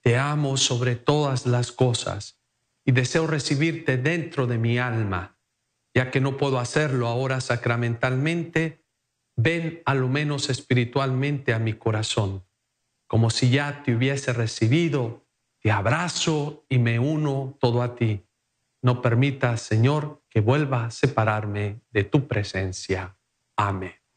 Te 0.03 0.17
amo 0.17 0.57
sobre 0.57 0.97
todas 0.97 1.45
las 1.45 1.73
cosas 1.73 2.41
y 2.87 2.93
deseo 2.93 3.27
recibirte 3.27 3.99
dentro 3.99 4.47
de 4.47 4.57
mi 4.57 4.79
alma. 4.79 5.39
Ya 5.95 6.11
que 6.11 6.23
no 6.23 6.39
puedo 6.39 6.59
hacerlo 6.59 7.07
ahora 7.07 7.43
sacramentalmente, 7.43 8.83
ven 9.37 9.83
a 9.85 9.93
lo 9.93 10.09
menos 10.09 10.49
espiritualmente 10.49 11.53
a 11.53 11.59
mi 11.59 11.75
corazón. 11.75 12.47
Como 13.07 13.29
si 13.29 13.51
ya 13.51 13.83
te 13.83 13.95
hubiese 13.95 14.33
recibido, 14.33 15.29
te 15.61 15.71
abrazo 15.71 16.65
y 16.71 16.79
me 16.79 16.99
uno 16.99 17.59
todo 17.61 17.83
a 17.83 17.95
ti. 17.95 18.25
No 18.81 19.03
permitas, 19.03 19.61
Señor, 19.61 20.23
que 20.31 20.41
vuelva 20.41 20.87
a 20.87 20.91
separarme 20.91 21.83
de 21.91 22.05
tu 22.05 22.27
presencia. 22.27 23.19
Amén. 23.55 24.08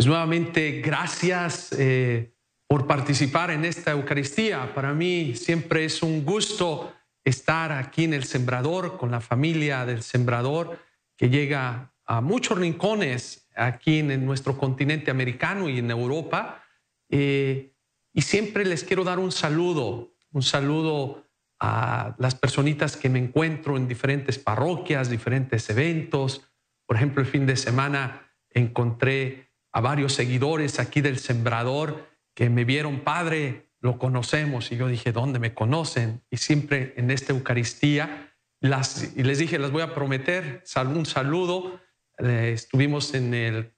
Pues 0.00 0.08
nuevamente, 0.08 0.80
gracias 0.80 1.72
eh, 1.72 2.32
por 2.66 2.86
participar 2.86 3.50
en 3.50 3.66
esta 3.66 3.90
Eucaristía. 3.90 4.74
Para 4.74 4.94
mí 4.94 5.34
siempre 5.34 5.84
es 5.84 6.02
un 6.02 6.24
gusto 6.24 6.94
estar 7.22 7.70
aquí 7.70 8.04
en 8.04 8.14
el 8.14 8.24
Sembrador 8.24 8.96
con 8.96 9.10
la 9.10 9.20
familia 9.20 9.84
del 9.84 10.02
Sembrador 10.02 10.78
que 11.18 11.28
llega 11.28 11.92
a 12.06 12.22
muchos 12.22 12.56
rincones 12.56 13.46
aquí 13.54 13.98
en 13.98 14.24
nuestro 14.24 14.56
continente 14.56 15.10
americano 15.10 15.68
y 15.68 15.80
en 15.80 15.90
Europa. 15.90 16.64
Eh, 17.10 17.74
y 18.14 18.22
siempre 18.22 18.64
les 18.64 18.84
quiero 18.84 19.04
dar 19.04 19.18
un 19.18 19.32
saludo, 19.32 20.14
un 20.32 20.42
saludo 20.42 21.26
a 21.58 22.14
las 22.16 22.34
personitas 22.34 22.96
que 22.96 23.10
me 23.10 23.18
encuentro 23.18 23.76
en 23.76 23.86
diferentes 23.86 24.38
parroquias, 24.38 25.10
diferentes 25.10 25.68
eventos. 25.68 26.50
Por 26.86 26.96
ejemplo, 26.96 27.20
el 27.20 27.28
fin 27.28 27.44
de 27.44 27.56
semana 27.56 28.32
encontré 28.48 29.49
a 29.72 29.80
varios 29.80 30.14
seguidores 30.14 30.78
aquí 30.80 31.00
del 31.00 31.18
Sembrador 31.18 32.08
que 32.34 32.50
me 32.50 32.64
vieron, 32.64 33.00
Padre, 33.00 33.70
lo 33.80 33.98
conocemos. 33.98 34.72
Y 34.72 34.76
yo 34.76 34.88
dije, 34.88 35.12
¿dónde 35.12 35.38
me 35.38 35.54
conocen? 35.54 36.22
Y 36.30 36.36
siempre 36.36 36.94
en 36.96 37.10
esta 37.10 37.32
Eucaristía, 37.32 38.34
las, 38.60 39.14
les 39.16 39.38
dije, 39.38 39.58
les 39.58 39.70
voy 39.70 39.82
a 39.82 39.94
prometer 39.94 40.62
un 40.86 41.06
saludo. 41.06 41.80
Estuvimos 42.18 43.14
en 43.14 43.34
el 43.34 43.74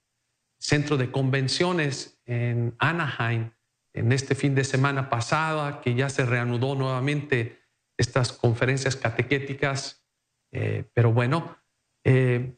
centro 0.59 0.97
de 0.97 1.11
convenciones 1.11 2.21
en 2.25 2.75
Anaheim 2.79 3.51
en 3.93 4.11
este 4.11 4.35
fin 4.35 4.55
de 4.55 4.63
semana 4.63 5.09
pasada, 5.09 5.81
que 5.81 5.93
ya 5.93 6.09
se 6.09 6.25
reanudó 6.25 6.75
nuevamente 6.75 7.61
estas 7.97 8.33
conferencias 8.33 8.95
catequéticas, 8.95 10.03
eh, 10.51 10.89
pero 10.93 11.13
bueno, 11.13 11.57
eh, 12.03 12.57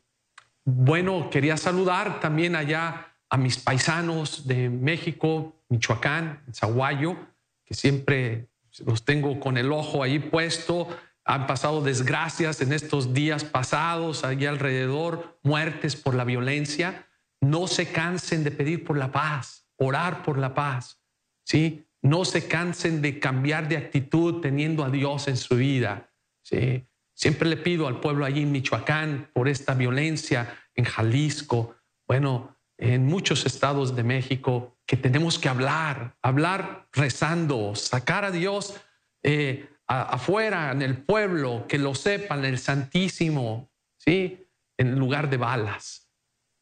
bueno, 0.64 1.30
quería 1.30 1.58
saludar 1.58 2.20
también 2.20 2.56
allá 2.56 3.15
a 3.30 3.38
mis 3.38 3.58
paisanos 3.58 4.48
de 4.48 4.70
México, 4.70 5.64
Michoacán, 5.70 6.44
Zaguayo, 6.54 7.18
que 7.66 7.74
siempre 7.74 8.50
los 8.86 9.04
tengo 9.04 9.40
con 9.40 9.58
el 9.58 9.72
ojo 9.72 10.04
ahí 10.04 10.20
puesto. 10.20 10.88
Han 11.24 11.48
pasado 11.48 11.82
desgracias 11.82 12.62
en 12.62 12.72
estos 12.72 13.14
días 13.14 13.44
pasados, 13.44 14.24
allí 14.24 14.46
alrededor, 14.46 15.40
muertes 15.44 15.96
por 15.96 16.14
la 16.14 16.24
violencia. 16.24 17.08
No 17.42 17.68
se 17.68 17.92
cansen 17.92 18.44
de 18.44 18.52
pedir 18.52 18.84
por 18.84 18.98
la 18.98 19.12
paz, 19.12 19.68
orar 19.78 20.24
por 20.24 20.38
la 20.38 20.54
paz. 20.54 21.02
¿sí? 21.44 21.88
No 22.02 22.26
se 22.26 22.48
cansen 22.48 23.02
de 23.02 23.20
cambiar 23.20 23.68
de 23.68 23.78
actitud 23.78 24.42
teniendo 24.42 24.84
a 24.84 24.90
Dios 24.90 25.28
en 25.28 25.38
su 25.38 25.56
vida. 25.56 26.12
¿sí? 26.44 26.86
Siempre 27.16 27.50
le 27.50 27.58
pido 27.58 27.88
al 27.88 28.00
pueblo 28.00 28.26
allí 28.26 28.44
en 28.44 28.52
Michoacán 28.52 29.32
por 29.34 29.48
esta 29.48 29.74
violencia, 29.74 30.60
en 30.76 30.86
Jalisco, 30.86 31.76
bueno, 32.08 32.55
en 32.78 33.06
muchos 33.06 33.46
estados 33.46 33.96
de 33.96 34.04
México, 34.04 34.78
que 34.86 34.98
tenemos 34.98 35.40
que 35.40 35.50
hablar, 35.50 36.16
hablar 36.22 36.88
rezando, 36.92 37.76
sacar 37.76 38.26
a 38.26 38.32
Dios 38.32 38.76
eh, 39.24 39.70
afuera, 39.88 40.72
en 40.72 40.82
el 40.82 40.98
pueblo, 40.98 41.66
que 41.68 41.78
lo 41.78 41.96
sepan, 41.96 42.46
el 42.46 42.60
Santísimo, 42.60 43.70
¿sí? 43.98 44.48
En 44.78 45.00
lugar 45.00 45.30
de 45.30 45.38
balas. 45.38 46.12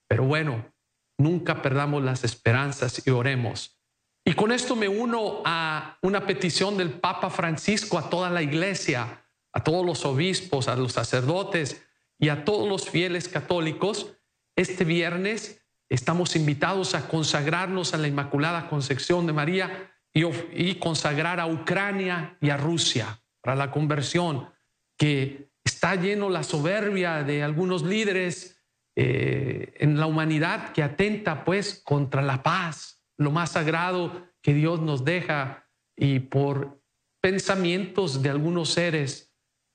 Pero 0.07 0.26
bueno, 0.26 0.72
nunca 1.18 1.61
perdamos 1.61 2.03
las 2.03 2.24
esperanzas 2.24 3.05
y 3.05 3.09
oremos 3.09 3.80
y 4.26 4.34
con 4.34 4.51
esto 4.51 4.76
me 4.76 4.88
uno 4.88 5.41
a 5.43 5.97
una 6.01 6.26
petición 6.26 6.78
del 6.78 6.91
Papa 6.91 7.30
Francisco 7.30 7.97
a 7.97 8.09
toda 8.09 8.30
la 8.30 8.41
iglesia, 8.41 9.26
a 9.51 9.64
todos 9.64 9.86
los 9.86 10.05
obispos, 10.05 10.70
a 10.70 10.78
los 10.78 10.93
sacerdotes 10.93 11.84
y 12.18 12.30
a 12.30 12.45
todos 12.45 12.70
los 12.70 12.89
fieles 12.89 13.28
católicos. 13.28 14.14
Este 14.55 14.86
viernes 14.86 15.62
estamos 15.93 16.35
invitados 16.35 16.95
a 16.95 17.07
consagrarnos 17.07 17.93
a 17.93 17.97
la 17.97 18.07
Inmaculada 18.07 18.67
Concepción 18.67 19.27
de 19.27 19.33
María 19.33 19.91
y, 20.11 20.75
consagrar 20.75 21.39
a 21.39 21.45
Ucrania 21.45 22.35
y 22.41 22.49
a 22.49 22.57
Rusia 22.57 23.21
para 23.41 23.55
la 23.55 23.69
conversión, 23.69 24.49
que 24.97 25.51
está 25.63 25.95
lleno 25.95 26.31
la 26.31 26.41
soberbia 26.41 27.23
de 27.23 27.43
algunos 27.43 27.83
líderes 27.83 28.59
eh, 28.95 29.75
en 29.77 29.99
la 29.99 30.07
humanidad 30.07 30.73
que 30.73 30.81
atenta 30.81 31.45
pues 31.45 31.79
contra 31.83 32.23
la 32.23 32.41
paz, 32.41 33.03
lo 33.17 33.29
más 33.29 33.51
sagrado 33.51 34.29
que 34.41 34.55
Dios 34.55 34.81
nos 34.81 35.05
deja. 35.05 35.69
Y 35.95 36.21
por 36.21 36.81
pensamientos 37.21 38.23
de 38.23 38.31
algunos 38.31 38.69
seres, 38.69 39.31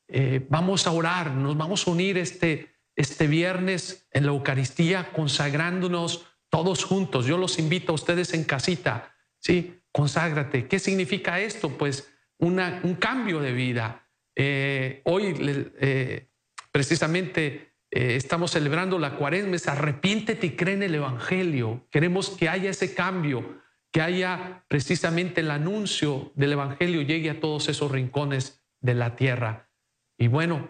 eh, 0.09 0.45
vamos 0.51 0.89
a 0.89 0.91
orar, 0.91 1.31
nos 1.31 1.57
vamos 1.57 1.87
a 1.87 1.93
unir 1.93 2.19
este, 2.19 2.75
este 2.99 3.27
viernes 3.27 4.07
en 4.11 4.27
la 4.27 4.33
Eucaristía 4.33 5.13
consagrándonos 5.13 6.27
todos 6.51 6.85
juntos. 6.85 7.27
Yo 7.27 7.39
los 7.39 7.59
invito 7.59 7.93
a 7.93 7.95
ustedes 7.95 8.35
en 8.35 8.45
casita, 8.45 9.15
¿sí? 9.39 9.81
Conságrate. 9.93 10.67
¿Qué 10.67 10.79
significa 10.79 11.41
esto? 11.41 11.79
Pues 11.79 12.13
un 12.39 12.97
cambio 12.99 13.41
de 13.41 13.53
vida. 13.53 14.07
Eh, 14.37 15.01
hoy 15.05 15.35
eh, 15.81 16.29
precisamente 16.71 17.73
estamos 17.91 18.51
celebrando 18.51 18.99
la 18.99 19.17
cuaresma, 19.17 19.57
arrepiéntete 19.73 20.49
y 20.49 20.57
cree 20.57 20.75
en 20.75 20.83
el 20.83 20.95
Evangelio. 20.95 21.87
Queremos 21.91 22.31
que 22.31 22.49
haya 22.49 22.71
ese 22.71 22.95
cambio 22.95 23.59
que 23.93 24.03
haya 24.03 24.65
precisamente 24.69 25.41
el 25.41 25.51
anuncio 25.51 26.33
del 26.35 26.53
Evangelio 26.53 27.03
llegue 27.03 27.31
a 27.31 27.41
todos 27.41 27.69
esos 27.69 27.91
rincones 27.91 28.63
de 28.81 28.95
la 28.95 29.17
tierra. 29.17 29.71
Y 30.19 30.29
bueno, 30.29 30.69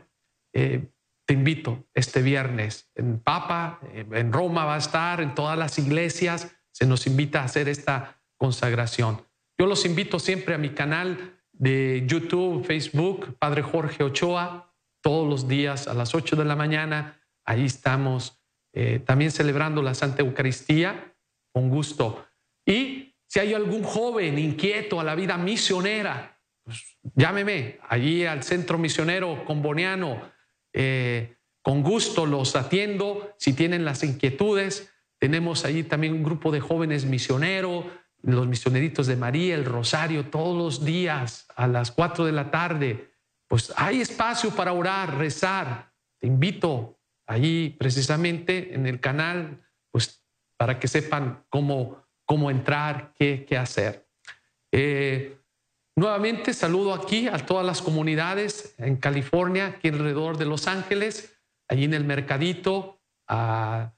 eh, 0.52 0.90
te 1.28 1.34
invito 1.34 1.84
este 1.92 2.22
viernes 2.22 2.90
en 2.94 3.20
Papa, 3.20 3.80
en 3.92 4.32
Roma 4.32 4.64
va 4.64 4.76
a 4.76 4.78
estar, 4.78 5.20
en 5.20 5.34
todas 5.34 5.58
las 5.58 5.78
iglesias, 5.78 6.56
se 6.70 6.86
nos 6.86 7.06
invita 7.06 7.42
a 7.42 7.44
hacer 7.44 7.68
esta 7.68 8.18
consagración. 8.38 9.22
Yo 9.58 9.66
los 9.66 9.84
invito 9.84 10.18
siempre 10.20 10.54
a 10.54 10.58
mi 10.58 10.70
canal 10.70 11.38
de 11.52 12.02
YouTube, 12.06 12.64
Facebook, 12.64 13.36
Padre 13.38 13.60
Jorge 13.60 14.04
Ochoa, 14.04 14.74
todos 15.02 15.28
los 15.28 15.46
días 15.46 15.86
a 15.86 15.92
las 15.92 16.14
8 16.14 16.34
de 16.34 16.46
la 16.46 16.56
mañana. 16.56 17.20
Ahí 17.44 17.66
estamos 17.66 18.42
eh, 18.72 18.98
también 19.04 19.30
celebrando 19.30 19.82
la 19.82 19.92
Santa 19.92 20.22
Eucaristía 20.22 21.14
con 21.52 21.68
gusto. 21.68 22.24
Y 22.64 23.14
si 23.26 23.38
hay 23.38 23.52
algún 23.52 23.82
joven 23.82 24.38
inquieto 24.38 24.98
a 24.98 25.04
la 25.04 25.14
vida 25.14 25.36
misionera, 25.36 26.40
pues, 26.64 26.96
llámeme 27.14 27.80
allí 27.86 28.24
al 28.24 28.42
Centro 28.44 28.78
Misionero 28.78 29.44
Comboniano. 29.44 30.37
Eh, 30.80 31.36
con 31.60 31.82
gusto 31.82 32.24
los 32.24 32.56
atiendo. 32.56 33.34
Si 33.36 33.52
tienen 33.52 33.84
las 33.84 34.04
inquietudes, 34.04 34.90
tenemos 35.18 35.64
allí 35.64 35.82
también 35.82 36.14
un 36.14 36.22
grupo 36.22 36.52
de 36.52 36.60
jóvenes 36.60 37.04
misioneros 37.04 37.84
los 38.22 38.46
misioneritos 38.46 39.06
de 39.06 39.16
María, 39.16 39.54
el 39.54 39.64
rosario 39.64 40.26
todos 40.26 40.56
los 40.56 40.84
días 40.84 41.46
a 41.56 41.66
las 41.66 41.92
4 41.92 42.24
de 42.24 42.32
la 42.32 42.50
tarde. 42.50 43.12
Pues 43.46 43.72
hay 43.76 44.00
espacio 44.00 44.50
para 44.50 44.72
orar, 44.72 45.16
rezar. 45.16 45.92
Te 46.18 46.26
invito 46.26 46.98
allí 47.26 47.70
precisamente 47.78 48.74
en 48.74 48.86
el 48.86 49.00
canal, 49.00 49.62
pues 49.90 50.24
para 50.56 50.78
que 50.78 50.88
sepan 50.88 51.44
cómo, 51.48 52.04
cómo 52.24 52.50
entrar, 52.50 53.12
qué, 53.14 53.44
qué 53.48 53.56
hacer. 53.56 54.08
Eh, 54.72 55.37
nuevamente 55.98 56.54
saludo 56.54 56.94
aquí 56.94 57.28
a 57.28 57.38
todas 57.38 57.66
las 57.66 57.82
comunidades 57.82 58.74
en 58.78 58.96
California, 58.96 59.66
aquí 59.76 59.88
alrededor 59.88 60.38
de 60.38 60.46
Los 60.46 60.66
Ángeles, 60.66 61.38
allí 61.68 61.84
en 61.84 61.94
el 61.94 62.04
mercadito, 62.04 63.00
a 63.26 63.92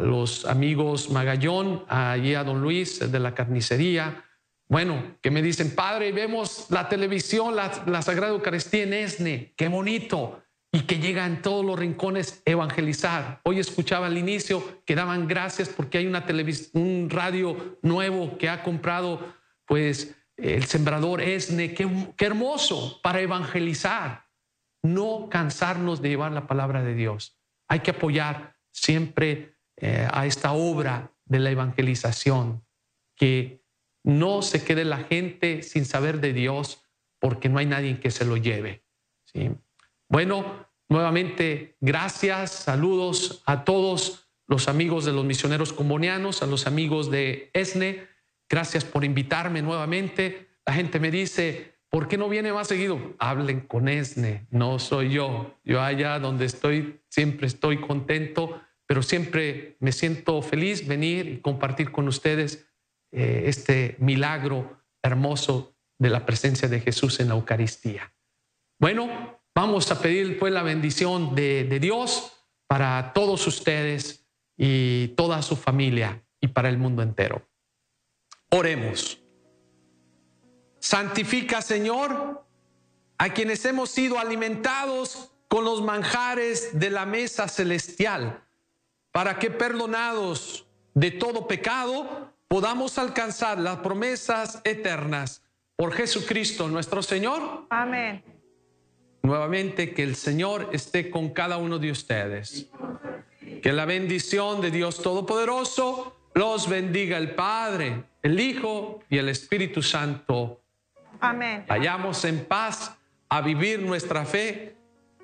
los 0.00 0.44
amigos 0.44 1.10
Magallón, 1.10 1.84
allí 1.88 2.34
a 2.34 2.44
don 2.44 2.60
Luis 2.60 3.10
de 3.10 3.20
la 3.20 3.34
carnicería, 3.34 4.24
bueno, 4.68 5.16
que 5.22 5.30
me 5.30 5.42
dicen, 5.42 5.74
padre, 5.74 6.10
vemos 6.10 6.66
la 6.70 6.88
televisión, 6.88 7.54
la, 7.54 8.02
Sagrada 8.02 8.32
Eucaristía 8.32 8.82
en 8.82 8.94
Esne, 8.94 9.54
qué 9.56 9.68
bonito, 9.68 10.42
y 10.72 10.80
que 10.80 10.98
llega 10.98 11.24
en 11.24 11.40
todos 11.40 11.64
los 11.64 11.78
rincones 11.78 12.42
evangelizar. 12.44 13.40
Hoy 13.44 13.60
escuchaba 13.60 14.06
al 14.06 14.18
inicio 14.18 14.82
que 14.84 14.96
daban 14.96 15.28
gracias 15.28 15.68
porque 15.68 15.98
hay 15.98 16.06
una 16.06 16.26
un 16.72 17.08
radio 17.08 17.78
nuevo 17.82 18.36
que 18.38 18.48
ha 18.48 18.64
comprado, 18.64 19.20
pues, 19.66 20.16
el 20.36 20.64
sembrador 20.64 21.20
Esne, 21.20 21.74
qué, 21.74 21.88
qué 22.16 22.26
hermoso 22.26 23.00
para 23.02 23.20
evangelizar. 23.20 24.26
No 24.82 25.28
cansarnos 25.30 26.00
de 26.00 26.10
llevar 26.10 26.32
la 26.32 26.46
palabra 26.46 26.82
de 26.82 26.94
Dios. 26.94 27.38
Hay 27.68 27.80
que 27.80 27.92
apoyar 27.92 28.56
siempre 28.70 29.56
eh, 29.78 30.08
a 30.10 30.26
esta 30.26 30.52
obra 30.52 31.12
de 31.24 31.38
la 31.38 31.50
evangelización, 31.50 32.64
que 33.16 33.62
no 34.04 34.42
se 34.42 34.64
quede 34.64 34.84
la 34.84 34.98
gente 34.98 35.62
sin 35.62 35.84
saber 35.84 36.20
de 36.20 36.32
Dios 36.32 36.84
porque 37.18 37.48
no 37.48 37.58
hay 37.58 37.66
nadie 37.66 37.98
que 37.98 38.10
se 38.10 38.24
lo 38.24 38.36
lleve. 38.36 38.84
¿sí? 39.24 39.50
Bueno, 40.08 40.68
nuevamente, 40.88 41.76
gracias, 41.80 42.52
saludos 42.52 43.42
a 43.46 43.64
todos 43.64 44.28
los 44.46 44.68
amigos 44.68 45.04
de 45.04 45.12
los 45.12 45.24
misioneros 45.24 45.72
combonianos, 45.72 46.42
a 46.42 46.46
los 46.46 46.66
amigos 46.66 47.10
de 47.10 47.50
ESNE. 47.52 48.06
Gracias 48.48 48.84
por 48.84 49.04
invitarme 49.04 49.62
nuevamente. 49.62 50.48
La 50.64 50.74
gente 50.74 51.00
me 51.00 51.10
dice, 51.10 51.74
¿por 51.88 52.08
qué 52.08 52.16
no 52.16 52.28
viene 52.28 52.52
más 52.52 52.68
seguido? 52.68 53.14
Hablen 53.18 53.60
con 53.60 53.88
ESNE, 53.88 54.46
no 54.50 54.78
soy 54.78 55.10
yo. 55.10 55.58
Yo 55.64 55.82
allá 55.82 56.18
donde 56.18 56.44
estoy, 56.44 57.00
siempre 57.08 57.46
estoy 57.46 57.80
contento 57.80 58.60
pero 58.86 59.02
siempre 59.02 59.76
me 59.80 59.92
siento 59.92 60.40
feliz 60.42 60.86
venir 60.86 61.26
y 61.26 61.40
compartir 61.40 61.90
con 61.90 62.08
ustedes 62.08 62.68
eh, 63.12 63.44
este 63.46 63.96
milagro 63.98 64.80
hermoso 65.02 65.76
de 65.98 66.10
la 66.10 66.24
presencia 66.24 66.68
de 66.68 66.80
Jesús 66.80 67.20
en 67.20 67.28
la 67.28 67.34
Eucaristía. 67.34 68.14
Bueno, 68.78 69.40
vamos 69.54 69.90
a 69.90 70.00
pedir 70.00 70.38
pues 70.38 70.52
la 70.52 70.62
bendición 70.62 71.34
de, 71.34 71.64
de 71.64 71.80
Dios 71.80 72.32
para 72.68 73.12
todos 73.12 73.46
ustedes 73.46 74.26
y 74.56 75.08
toda 75.08 75.42
su 75.42 75.56
familia 75.56 76.24
y 76.40 76.48
para 76.48 76.68
el 76.68 76.78
mundo 76.78 77.02
entero. 77.02 77.48
Oremos. 78.50 79.20
Santifica, 80.78 81.62
Señor, 81.62 82.44
a 83.18 83.28
quienes 83.30 83.64
hemos 83.64 83.90
sido 83.90 84.18
alimentados 84.18 85.32
con 85.48 85.64
los 85.64 85.82
manjares 85.82 86.78
de 86.78 86.90
la 86.90 87.06
mesa 87.06 87.48
celestial 87.48 88.42
para 89.12 89.38
que 89.38 89.50
perdonados 89.50 90.66
de 90.94 91.10
todo 91.10 91.46
pecado 91.46 92.32
podamos 92.48 92.98
alcanzar 92.98 93.58
las 93.58 93.78
promesas 93.78 94.60
eternas 94.64 95.42
por 95.76 95.92
Jesucristo 95.92 96.68
nuestro 96.68 97.02
Señor. 97.02 97.66
Amén. 97.70 98.22
Nuevamente 99.22 99.92
que 99.92 100.02
el 100.02 100.16
Señor 100.16 100.70
esté 100.72 101.10
con 101.10 101.30
cada 101.30 101.56
uno 101.56 101.78
de 101.78 101.90
ustedes. 101.90 102.68
Que 103.62 103.72
la 103.72 103.84
bendición 103.84 104.60
de 104.60 104.70
Dios 104.70 105.02
Todopoderoso 105.02 106.16
los 106.34 106.68
bendiga 106.68 107.18
el 107.18 107.34
Padre, 107.34 108.04
el 108.26 108.40
Hijo 108.40 109.04
y 109.08 109.18
el 109.18 109.28
Espíritu 109.28 109.82
Santo. 109.82 110.60
Amén. 111.20 111.64
Vayamos 111.68 112.24
en 112.24 112.44
paz 112.44 112.96
a 113.28 113.40
vivir 113.40 113.80
nuestra 113.80 114.24
fe 114.24 114.76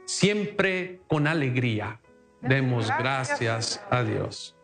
siempre 0.04 1.00
con 1.08 1.26
alegría. 1.26 2.00
Demos 2.40 2.86
gracias 2.98 3.84
a 3.90 4.04
Dios. 4.04 4.54